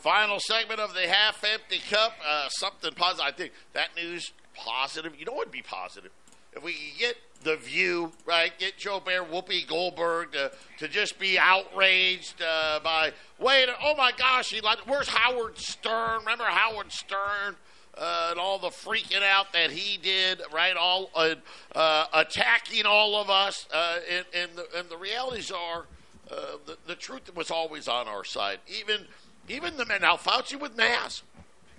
Final 0.00 0.40
segment 0.40 0.80
of 0.80 0.94
the 0.94 1.06
half 1.06 1.44
empty 1.44 1.80
cup. 1.90 2.14
Uh, 2.26 2.48
something 2.48 2.92
positive. 2.94 3.26
I 3.26 3.32
think 3.32 3.52
that 3.74 3.94
news 3.94 4.32
positive. 4.54 5.14
You 5.18 5.26
know 5.26 5.32
what 5.32 5.48
would 5.48 5.52
be 5.52 5.62
positive? 5.62 6.12
If 6.52 6.62
we 6.62 6.72
could 6.72 6.98
get 6.98 7.16
the 7.42 7.56
view, 7.56 8.12
right? 8.26 8.52
Get 8.58 8.76
Joy 8.76 9.00
Behar, 9.00 9.24
Whoopi 9.24 9.66
Goldberg 9.66 10.32
to, 10.32 10.52
to 10.78 10.88
just 10.88 11.18
be 11.18 11.38
outraged 11.38 12.42
uh, 12.42 12.80
by, 12.80 13.12
wait, 13.38 13.68
oh 13.82 13.94
my 13.96 14.12
gosh, 14.12 14.50
he, 14.50 14.60
where's 14.86 15.08
Howard 15.08 15.56
Stern? 15.58 16.20
Remember 16.20 16.44
Howard 16.44 16.92
Stern? 16.92 17.56
uh, 17.96 18.28
and 18.30 18.40
all 18.40 18.58
the 18.58 18.68
freaking 18.68 19.22
out 19.22 19.52
that 19.52 19.70
he 19.70 19.98
did, 19.98 20.40
right? 20.52 20.76
All 20.76 21.10
uh, 21.14 21.34
uh, 21.74 22.06
attacking 22.12 22.86
all 22.86 23.20
of 23.20 23.28
us, 23.28 23.68
uh, 23.72 23.98
and, 24.10 24.24
and, 24.34 24.50
the, 24.56 24.66
and 24.78 24.88
the 24.88 24.96
realities 24.96 25.50
are 25.50 25.86
uh, 26.30 26.56
the, 26.66 26.76
the 26.86 26.94
truth 26.94 27.34
was 27.34 27.50
always 27.50 27.88
on 27.88 28.08
our 28.08 28.24
side. 28.24 28.58
Even 28.68 29.06
even 29.48 29.76
the 29.76 29.84
man 29.84 30.02
now 30.02 30.16
Fauci 30.16 30.58
with 30.58 30.76
masks, 30.76 31.22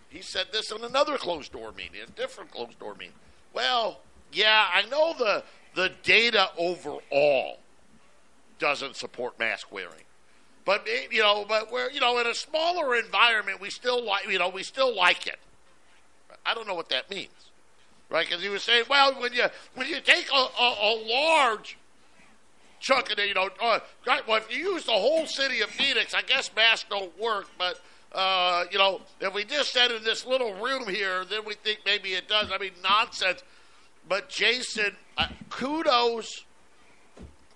he 0.09 0.21
said 0.21 0.47
this 0.51 0.71
in 0.71 0.83
another 0.83 1.17
closed 1.17 1.53
door 1.53 1.71
meeting, 1.71 2.01
a 2.05 2.11
different 2.11 2.51
closed 2.51 2.77
door 2.79 2.93
meeting. 2.95 3.15
Well, 3.53 4.01
yeah, 4.33 4.67
I 4.73 4.83
know 4.83 5.13
the 5.17 5.43
the 5.75 5.91
data 6.03 6.49
overall 6.57 7.59
doesn't 8.59 8.95
support 8.95 9.39
mask 9.39 9.71
wearing. 9.71 10.03
But 10.65 10.87
you 11.11 11.21
know, 11.21 11.45
but 11.47 11.71
we're 11.71 11.89
you 11.89 11.99
know 11.99 12.19
in 12.19 12.27
a 12.27 12.35
smaller 12.35 12.95
environment, 12.95 13.59
we 13.59 13.69
still 13.69 14.03
like 14.03 14.27
you 14.29 14.39
know 14.39 14.49
we 14.49 14.63
still 14.63 14.95
like 14.95 15.27
it. 15.27 15.39
I 16.45 16.53
don't 16.53 16.67
know 16.67 16.75
what 16.75 16.89
that 16.89 17.09
means, 17.09 17.29
right? 18.09 18.27
Because 18.27 18.43
he 18.43 18.49
was 18.49 18.63
saying, 18.63 18.85
well, 18.89 19.19
when 19.19 19.33
you 19.33 19.45
when 19.75 19.87
you 19.87 19.99
take 20.01 20.27
a, 20.31 20.35
a, 20.35 20.75
a 20.81 20.91
large 21.07 21.77
chunk 22.79 23.11
of 23.11 23.19
it, 23.19 23.27
you 23.27 23.33
know, 23.33 23.49
uh, 23.61 23.79
well, 24.27 24.37
if 24.37 24.55
you 24.55 24.73
use 24.73 24.85
the 24.85 24.91
whole 24.91 25.25
city 25.25 25.61
of 25.61 25.69
Phoenix, 25.69 26.13
I 26.13 26.21
guess 26.21 26.49
masks 26.55 26.87
don't 26.89 27.17
work, 27.19 27.47
but. 27.57 27.79
Uh, 28.13 28.65
you 28.69 28.77
know, 28.77 28.99
if 29.21 29.33
we 29.33 29.45
just 29.45 29.71
said 29.71 29.89
in 29.89 30.03
this 30.03 30.25
little 30.25 30.53
room 30.55 30.85
here, 30.85 31.23
then 31.23 31.45
we 31.45 31.53
think 31.53 31.79
maybe 31.85 32.09
it 32.09 32.27
does. 32.27 32.51
I 32.51 32.57
mean, 32.57 32.71
nonsense. 32.83 33.41
But 34.07 34.29
Jason, 34.29 34.95
uh, 35.17 35.27
kudos 35.49 36.45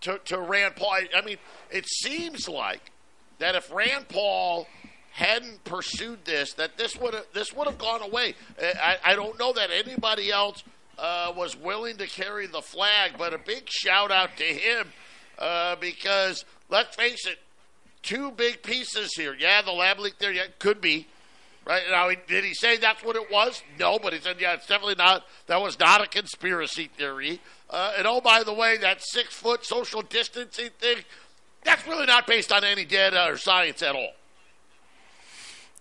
to, 0.01 0.19
to 0.25 0.39
Rand 0.39 0.75
Paul. 0.75 0.91
I, 0.91 1.07
I 1.17 1.21
mean, 1.21 1.37
it 1.71 1.87
seems 1.87 2.47
like 2.47 2.91
that 3.39 3.55
if 3.55 3.71
Rand 3.71 4.07
Paul 4.07 4.67
hadn't 5.11 5.63
pursued 5.63 6.25
this, 6.25 6.53
that 6.53 6.77
this 6.77 6.95
would 6.97 7.13
have 7.13 7.25
this 7.33 7.53
would 7.53 7.67
have 7.67 7.77
gone 7.77 8.01
away. 8.01 8.35
I, 8.61 8.97
I 9.03 9.15
don't 9.15 9.39
know 9.39 9.53
that 9.53 9.69
anybody 9.71 10.31
else 10.31 10.63
uh, 10.97 11.33
was 11.35 11.55
willing 11.57 11.97
to 11.97 12.07
carry 12.07 12.47
the 12.47 12.61
flag, 12.61 13.13
but 13.17 13.33
a 13.33 13.37
big 13.37 13.69
shout 13.69 14.11
out 14.11 14.37
to 14.37 14.43
him 14.43 14.91
uh, 15.39 15.75
because 15.77 16.45
let's 16.69 16.95
face 16.95 17.25
it, 17.25 17.39
two 18.03 18.31
big 18.31 18.61
pieces 18.61 19.11
here. 19.15 19.35
Yeah, 19.37 19.61
the 19.61 19.71
lab 19.71 19.99
leak 19.99 20.19
there, 20.19 20.31
yeah, 20.31 20.47
could 20.59 20.81
be. 20.81 21.07
Right 21.65 21.81
now, 21.89 22.11
did 22.27 22.43
he 22.43 22.53
say 22.53 22.77
that's 22.77 23.03
what 23.03 23.15
it 23.15 23.31
was? 23.31 23.63
No, 23.79 23.97
but 23.97 24.13
he 24.13 24.19
said, 24.19 24.37
yeah, 24.39 24.53
it's 24.53 24.67
definitely 24.67 24.95
not. 24.95 25.25
That 25.47 25.61
was 25.61 25.79
not 25.79 26.03
a 26.03 26.07
conspiracy 26.07 26.91
theory. 26.95 27.41
Uh, 27.71 27.93
and 27.97 28.05
oh, 28.05 28.21
by 28.21 28.43
the 28.43 28.53
way, 28.53 28.77
that 28.77 29.01
six 29.01 29.33
foot 29.33 29.65
social 29.65 30.03
distancing 30.03 30.69
thing, 30.79 30.97
that's 31.63 31.87
really 31.87 32.05
not 32.05 32.27
based 32.27 32.51
on 32.51 32.63
any 32.63 32.85
data 32.85 33.25
or 33.27 33.37
science 33.37 33.81
at 33.81 33.95
all. 33.95 34.11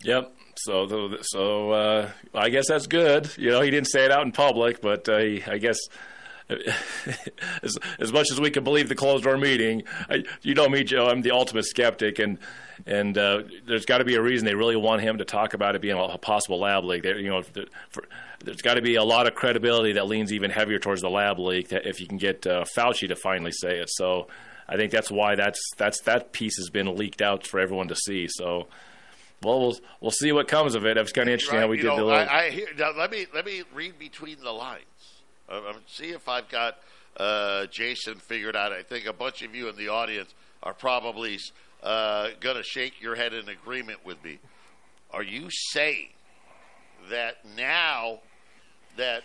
Yep. 0.03 0.33
So, 0.57 1.17
so 1.21 1.71
uh, 1.73 2.11
I 2.33 2.49
guess 2.49 2.69
that's 2.69 2.87
good. 2.87 3.31
You 3.37 3.51
know, 3.51 3.61
he 3.61 3.71
didn't 3.71 3.89
say 3.89 4.07
it 4.07 4.11
out 4.11 4.25
in 4.25 4.33
public, 4.33 4.81
but 4.81 5.07
uh, 5.09 5.19
he, 5.19 5.43
I 5.47 5.59
guess 5.59 5.79
as, 6.49 7.77
as 7.99 8.13
much 8.13 8.29
as 8.31 8.41
we 8.41 8.51
can 8.51 8.65
believe 8.65 8.89
the 8.89 8.95
closed 8.95 9.25
door 9.25 9.37
meeting, 9.37 9.83
I, 10.09 10.25
you 10.43 10.55
know 10.55 10.69
me, 10.69 10.85
Joe. 10.85 11.09
I'm 11.09 11.23
the 11.23 11.33
ultimate 11.33 11.65
skeptic, 11.65 12.19
and 12.19 12.39
and 12.87 13.17
uh, 13.17 13.43
there's 13.67 13.87
got 13.87 13.99
to 13.99 14.05
be 14.05 14.15
a 14.15 14.23
reason 14.23 14.45
they 14.45 14.55
really 14.55 14.77
want 14.77 15.03
him 15.03 15.19
to 15.19 15.25
talk 15.25 15.55
about 15.55 15.75
it 15.75 15.83
being 15.83 15.99
a 15.99 16.19
possible 16.19 16.61
lab 16.61 16.85
leak. 16.85 17.03
There, 17.03 17.19
you 17.19 17.31
know, 17.31 17.43
for, 17.43 18.05
there's 18.45 18.63
got 18.63 18.75
to 18.75 18.83
be 18.83 18.97
a 18.97 19.05
lot 19.05 19.27
of 19.27 19.35
credibility 19.35 19.93
that 19.93 20.07
leans 20.07 20.33
even 20.33 20.51
heavier 20.51 20.79
towards 20.79 21.03
the 21.03 21.11
lab 21.11 21.39
leak 21.39 21.69
that 21.69 21.87
if 21.87 22.01
you 22.01 22.07
can 22.07 22.19
get 22.19 22.47
uh, 22.47 22.65
Fauci 22.77 23.09
to 23.09 23.17
finally 23.17 23.53
say 23.53 23.79
it. 23.79 23.91
So 23.91 24.29
I 24.69 24.77
think 24.77 24.93
that's 24.93 25.11
why 25.11 25.35
that's 25.35 25.61
that's 25.77 26.01
that 26.03 26.33
piece 26.33 26.57
has 26.57 26.71
been 26.71 26.97
leaked 26.97 27.23
out 27.23 27.47
for 27.47 27.61
everyone 27.61 27.89
to 27.89 27.97
see. 27.97 28.27
So. 28.29 28.67
Well, 29.43 29.61
we'll 29.61 29.77
we'll 30.01 30.11
see 30.11 30.33
what 30.33 30.49
comes 30.49 30.75
of 30.75 30.87
it. 30.87 30.97
It 30.97 31.01
was 31.03 31.13
kind 31.13 31.29
of 31.29 31.35
interesting 31.35 31.59
right, 31.59 31.65
how 31.65 31.69
we 31.69 31.77
did 31.77 31.87
know, 31.87 31.97
the. 31.97 32.05
Little... 32.05 32.21
I, 32.21 32.45
I 32.47 32.51
hear, 32.51 32.67
now, 32.79 32.93
let 32.97 33.11
me 33.11 33.27
let 33.35 33.45
me 33.45 33.63
read 33.75 33.99
between 33.99 34.41
the 34.41 34.53
lines. 34.53 34.85
Uh, 35.51 35.75
see 35.87 36.11
if 36.11 36.31
I've 36.31 36.49
got 36.49 36.79
uh, 37.19 37.67
Jason 37.67 38.17
figured 38.17 38.57
out. 38.57 38.73
I 38.73 38.83
think 38.83 39.05
a 39.07 39.13
bunch 39.13 39.43
of 39.43 39.55
you 39.55 39.69
in 39.69 39.77
the 39.77 39.89
audience 39.89 40.33
are 40.63 40.73
probably 40.73 41.39
uh, 41.85 42.31
going 42.41 42.57
to 42.57 42.63
shake 42.63 43.01
your 43.01 43.15
head 43.15 43.33
in 43.33 43.49
agreement 43.49 44.05
with 44.05 44.23
me. 44.25 44.39
Are 45.13 45.23
you 45.23 45.49
saying 45.51 46.09
that 47.11 47.37
now 47.57 48.21
that 48.97 49.23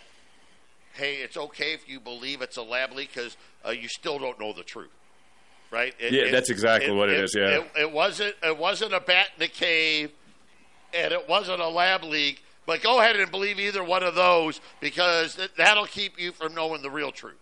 hey, 0.94 1.16
it's 1.16 1.36
okay 1.36 1.72
if 1.72 1.88
you 1.88 2.00
believe 2.00 2.42
it's 2.42 2.56
a 2.56 2.62
lab 2.62 2.92
leak 2.92 3.10
because 3.14 3.36
uh, 3.66 3.70
you 3.70 3.88
still 3.88 4.18
don't 4.18 4.38
know 4.38 4.52
the 4.52 4.62
truth, 4.62 4.90
right? 5.70 5.94
It, 5.98 6.12
yeah, 6.12 6.22
it, 6.24 6.32
that's 6.32 6.50
exactly 6.50 6.90
it, 6.90 6.94
what 6.94 7.08
it 7.08 7.20
is. 7.20 7.34
Yeah, 7.34 7.64
it, 7.76 7.90
wasn't. 7.90 8.34
It 8.42 8.58
wasn't 8.58 8.92
a 8.92 9.00
bat 9.00 9.28
in 9.34 9.40
the 9.40 9.48
cave, 9.48 10.12
and 10.92 11.12
it 11.12 11.28
wasn't 11.28 11.60
a 11.60 11.68
lab 11.68 12.04
leak. 12.04 12.42
But 12.66 12.82
go 12.82 13.00
ahead 13.00 13.16
and 13.16 13.30
believe 13.30 13.58
either 13.58 13.82
one 13.82 14.02
of 14.02 14.14
those 14.14 14.60
because 14.80 15.38
that'll 15.56 15.86
keep 15.86 16.20
you 16.20 16.30
from 16.30 16.54
knowing 16.54 16.82
the 16.82 16.90
real 16.90 17.10
truth. 17.10 17.38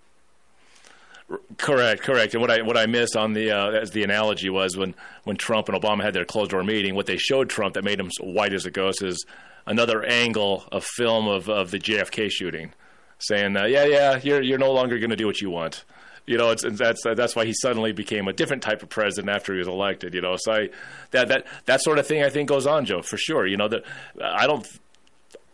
Correct, 1.59 2.03
correct. 2.03 2.33
And 2.33 2.41
what 2.41 2.51
I 2.51 2.63
what 2.63 2.79
I 2.79 2.87
missed 2.87 3.15
on 3.15 3.35
the 3.35 3.51
uh, 3.51 3.71
as 3.71 3.91
the 3.91 4.03
analogy 4.03 4.49
was 4.49 4.77
when 4.79 4.95
when 5.25 5.37
Trump 5.37 5.69
and 5.69 5.81
Obama 5.81 6.03
had 6.03 6.15
their 6.15 6.25
closed 6.25 6.53
door 6.53 6.65
meeting, 6.65 6.95
what 6.95 7.05
they 7.05 7.19
showed 7.19 7.51
Trump 7.51 7.75
that 7.75 7.85
made 7.85 8.01
him 8.01 8.11
white 8.21 8.55
as 8.55 8.65
a 8.65 8.71
ghost 8.71 9.03
is 9.03 9.27
another 9.67 10.03
angle 10.05 10.65
of 10.73 10.85
film 10.85 11.29
of 11.29 11.51
of 11.51 11.71
the 11.71 11.79
JFK 11.79 12.31
shooting, 12.31 12.73
saying, 13.19 13.59
uh, 13.59 13.67
"Yeah, 13.67 13.85
yeah, 13.85 14.21
you're 14.23 14.43
you're 14.43 14.59
no 14.59 14.73
longer 14.73 14.99
going 14.99 15.11
to 15.11 15.17
do 15.17 15.27
what 15.27 15.43
you 15.43 15.51
want." 15.51 15.85
You 16.27 16.39
know, 16.39 16.51
it's, 16.51 16.65
that's 16.65 17.03
that's 17.05 17.37
why 17.37 17.45
he 17.45 17.53
suddenly 17.53 17.93
became 17.93 18.27
a 18.27 18.33
different 18.33 18.63
type 18.63 18.83
of 18.83 18.89
president 18.89 19.29
after 19.29 19.53
he 19.53 19.59
was 19.59 19.69
elected. 19.69 20.15
You 20.15 20.23
know, 20.23 20.37
so 20.39 20.53
I, 20.53 20.69
that 21.11 21.29
that 21.29 21.47
that 21.67 21.83
sort 21.83 21.99
of 21.99 22.07
thing 22.07 22.23
I 22.23 22.31
think 22.31 22.49
goes 22.49 22.67
on, 22.67 22.87
Joe, 22.87 23.03
for 23.03 23.19
sure. 23.19 23.47
You 23.47 23.59
know, 23.59 23.69
that 23.69 23.85
I 24.23 24.47
don't 24.47 24.67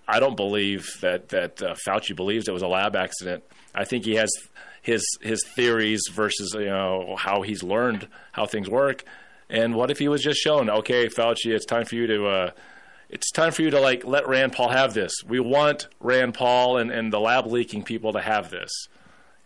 I 0.06 0.20
don't 0.20 0.36
believe 0.36 0.86
that 1.00 1.30
that 1.30 1.60
uh, 1.60 1.74
Fauci 1.86 2.14
believes 2.14 2.46
it 2.46 2.52
was 2.52 2.62
a 2.62 2.68
lab 2.68 2.94
accident. 2.94 3.42
I 3.74 3.84
think 3.84 4.04
he 4.04 4.14
has 4.14 4.30
his 4.84 5.02
his 5.22 5.42
theories 5.56 6.02
versus 6.12 6.52
you 6.54 6.66
know 6.66 7.16
how 7.18 7.40
he's 7.40 7.62
learned 7.62 8.06
how 8.32 8.44
things 8.44 8.68
work. 8.68 9.02
And 9.48 9.74
what 9.74 9.90
if 9.90 9.98
he 9.98 10.08
was 10.08 10.22
just 10.22 10.40
shown, 10.40 10.68
okay, 10.68 11.08
Fauci, 11.08 11.54
it's 11.54 11.64
time 11.64 11.86
for 11.86 11.94
you 11.94 12.06
to 12.06 12.26
uh, 12.26 12.50
it's 13.08 13.30
time 13.30 13.52
for 13.52 13.62
you 13.62 13.70
to 13.70 13.80
like 13.80 14.04
let 14.04 14.28
Rand 14.28 14.52
Paul 14.52 14.68
have 14.68 14.92
this. 14.92 15.12
We 15.26 15.40
want 15.40 15.88
Rand 16.00 16.34
Paul 16.34 16.76
and, 16.76 16.90
and 16.90 17.10
the 17.10 17.18
lab 17.18 17.46
leaking 17.46 17.82
people 17.84 18.12
to 18.12 18.20
have 18.20 18.50
this. 18.50 18.70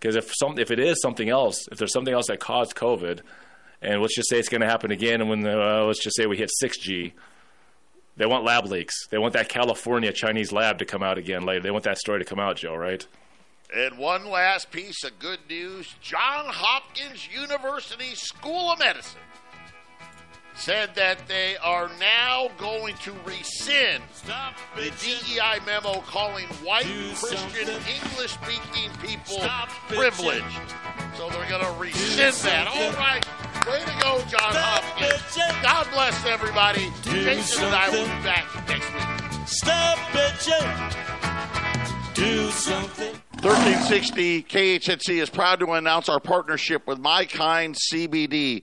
Because 0.00 0.16
if 0.16 0.32
some 0.34 0.58
if 0.58 0.72
it 0.72 0.80
is 0.80 1.00
something 1.00 1.28
else, 1.28 1.68
if 1.70 1.78
there's 1.78 1.92
something 1.92 2.14
else 2.14 2.26
that 2.26 2.40
caused 2.40 2.74
COVID, 2.74 3.20
and 3.80 4.02
let's 4.02 4.16
just 4.16 4.28
say 4.28 4.40
it's 4.40 4.48
going 4.48 4.60
to 4.60 4.66
happen 4.66 4.90
again, 4.90 5.20
and 5.20 5.30
when 5.30 5.42
the, 5.42 5.60
uh, 5.60 5.84
let's 5.84 6.02
just 6.02 6.16
say 6.16 6.26
we 6.26 6.36
hit 6.36 6.50
6G, 6.60 7.12
they 8.16 8.26
want 8.26 8.44
lab 8.44 8.66
leaks. 8.66 9.06
They 9.06 9.18
want 9.18 9.34
that 9.34 9.48
California 9.48 10.12
Chinese 10.12 10.50
lab 10.50 10.78
to 10.78 10.84
come 10.84 11.04
out 11.04 11.16
again 11.16 11.44
later. 11.44 11.60
They 11.60 11.70
want 11.70 11.84
that 11.84 11.98
story 11.98 12.18
to 12.18 12.24
come 12.24 12.40
out, 12.40 12.56
Joe, 12.56 12.74
right? 12.74 13.06
And 13.74 13.98
one 13.98 14.30
last 14.30 14.70
piece 14.70 15.02
of 15.04 15.18
good 15.18 15.40
news 15.48 15.94
John 16.00 16.46
Hopkins 16.46 17.28
University 17.30 18.14
School 18.14 18.72
of 18.72 18.78
Medicine 18.78 19.20
said 20.54 20.94
that 20.94 21.28
they 21.28 21.56
are 21.58 21.90
now 22.00 22.48
going 22.58 22.94
to 22.96 23.12
rescind 23.26 24.02
the 24.74 24.90
DEI 25.00 25.58
memo 25.66 26.00
calling 26.00 26.46
white 26.64 26.86
Christian 27.14 27.68
English 27.68 28.32
speaking 28.32 28.90
people 29.00 29.38
privileged. 29.86 30.44
So 31.16 31.28
they're 31.28 31.48
going 31.48 31.64
to 31.64 31.72
rescind 31.78 32.34
that. 32.50 32.66
All 32.68 32.92
right. 32.92 33.24
Way 33.66 33.80
to 33.80 34.02
go, 34.02 34.20
John 34.30 34.54
Hopkins. 34.54 35.36
God 35.62 35.86
bless 35.92 36.24
everybody. 36.24 36.90
Jason 37.02 37.64
and 37.66 37.74
I 37.74 37.90
will 37.90 38.04
be 38.04 38.22
back 38.24 38.46
next 38.66 38.90
week. 38.94 39.06
Stop 39.46 39.98
bitching. 40.12 40.94
Do 42.14 42.50
something. 42.50 43.20
1360 43.42 44.42
KHNC 44.42 45.22
is 45.22 45.30
proud 45.30 45.60
to 45.60 45.70
announce 45.70 46.08
our 46.08 46.18
partnership 46.18 46.84
with 46.88 46.98
My 46.98 47.24
Kind 47.24 47.76
CBD 47.76 48.62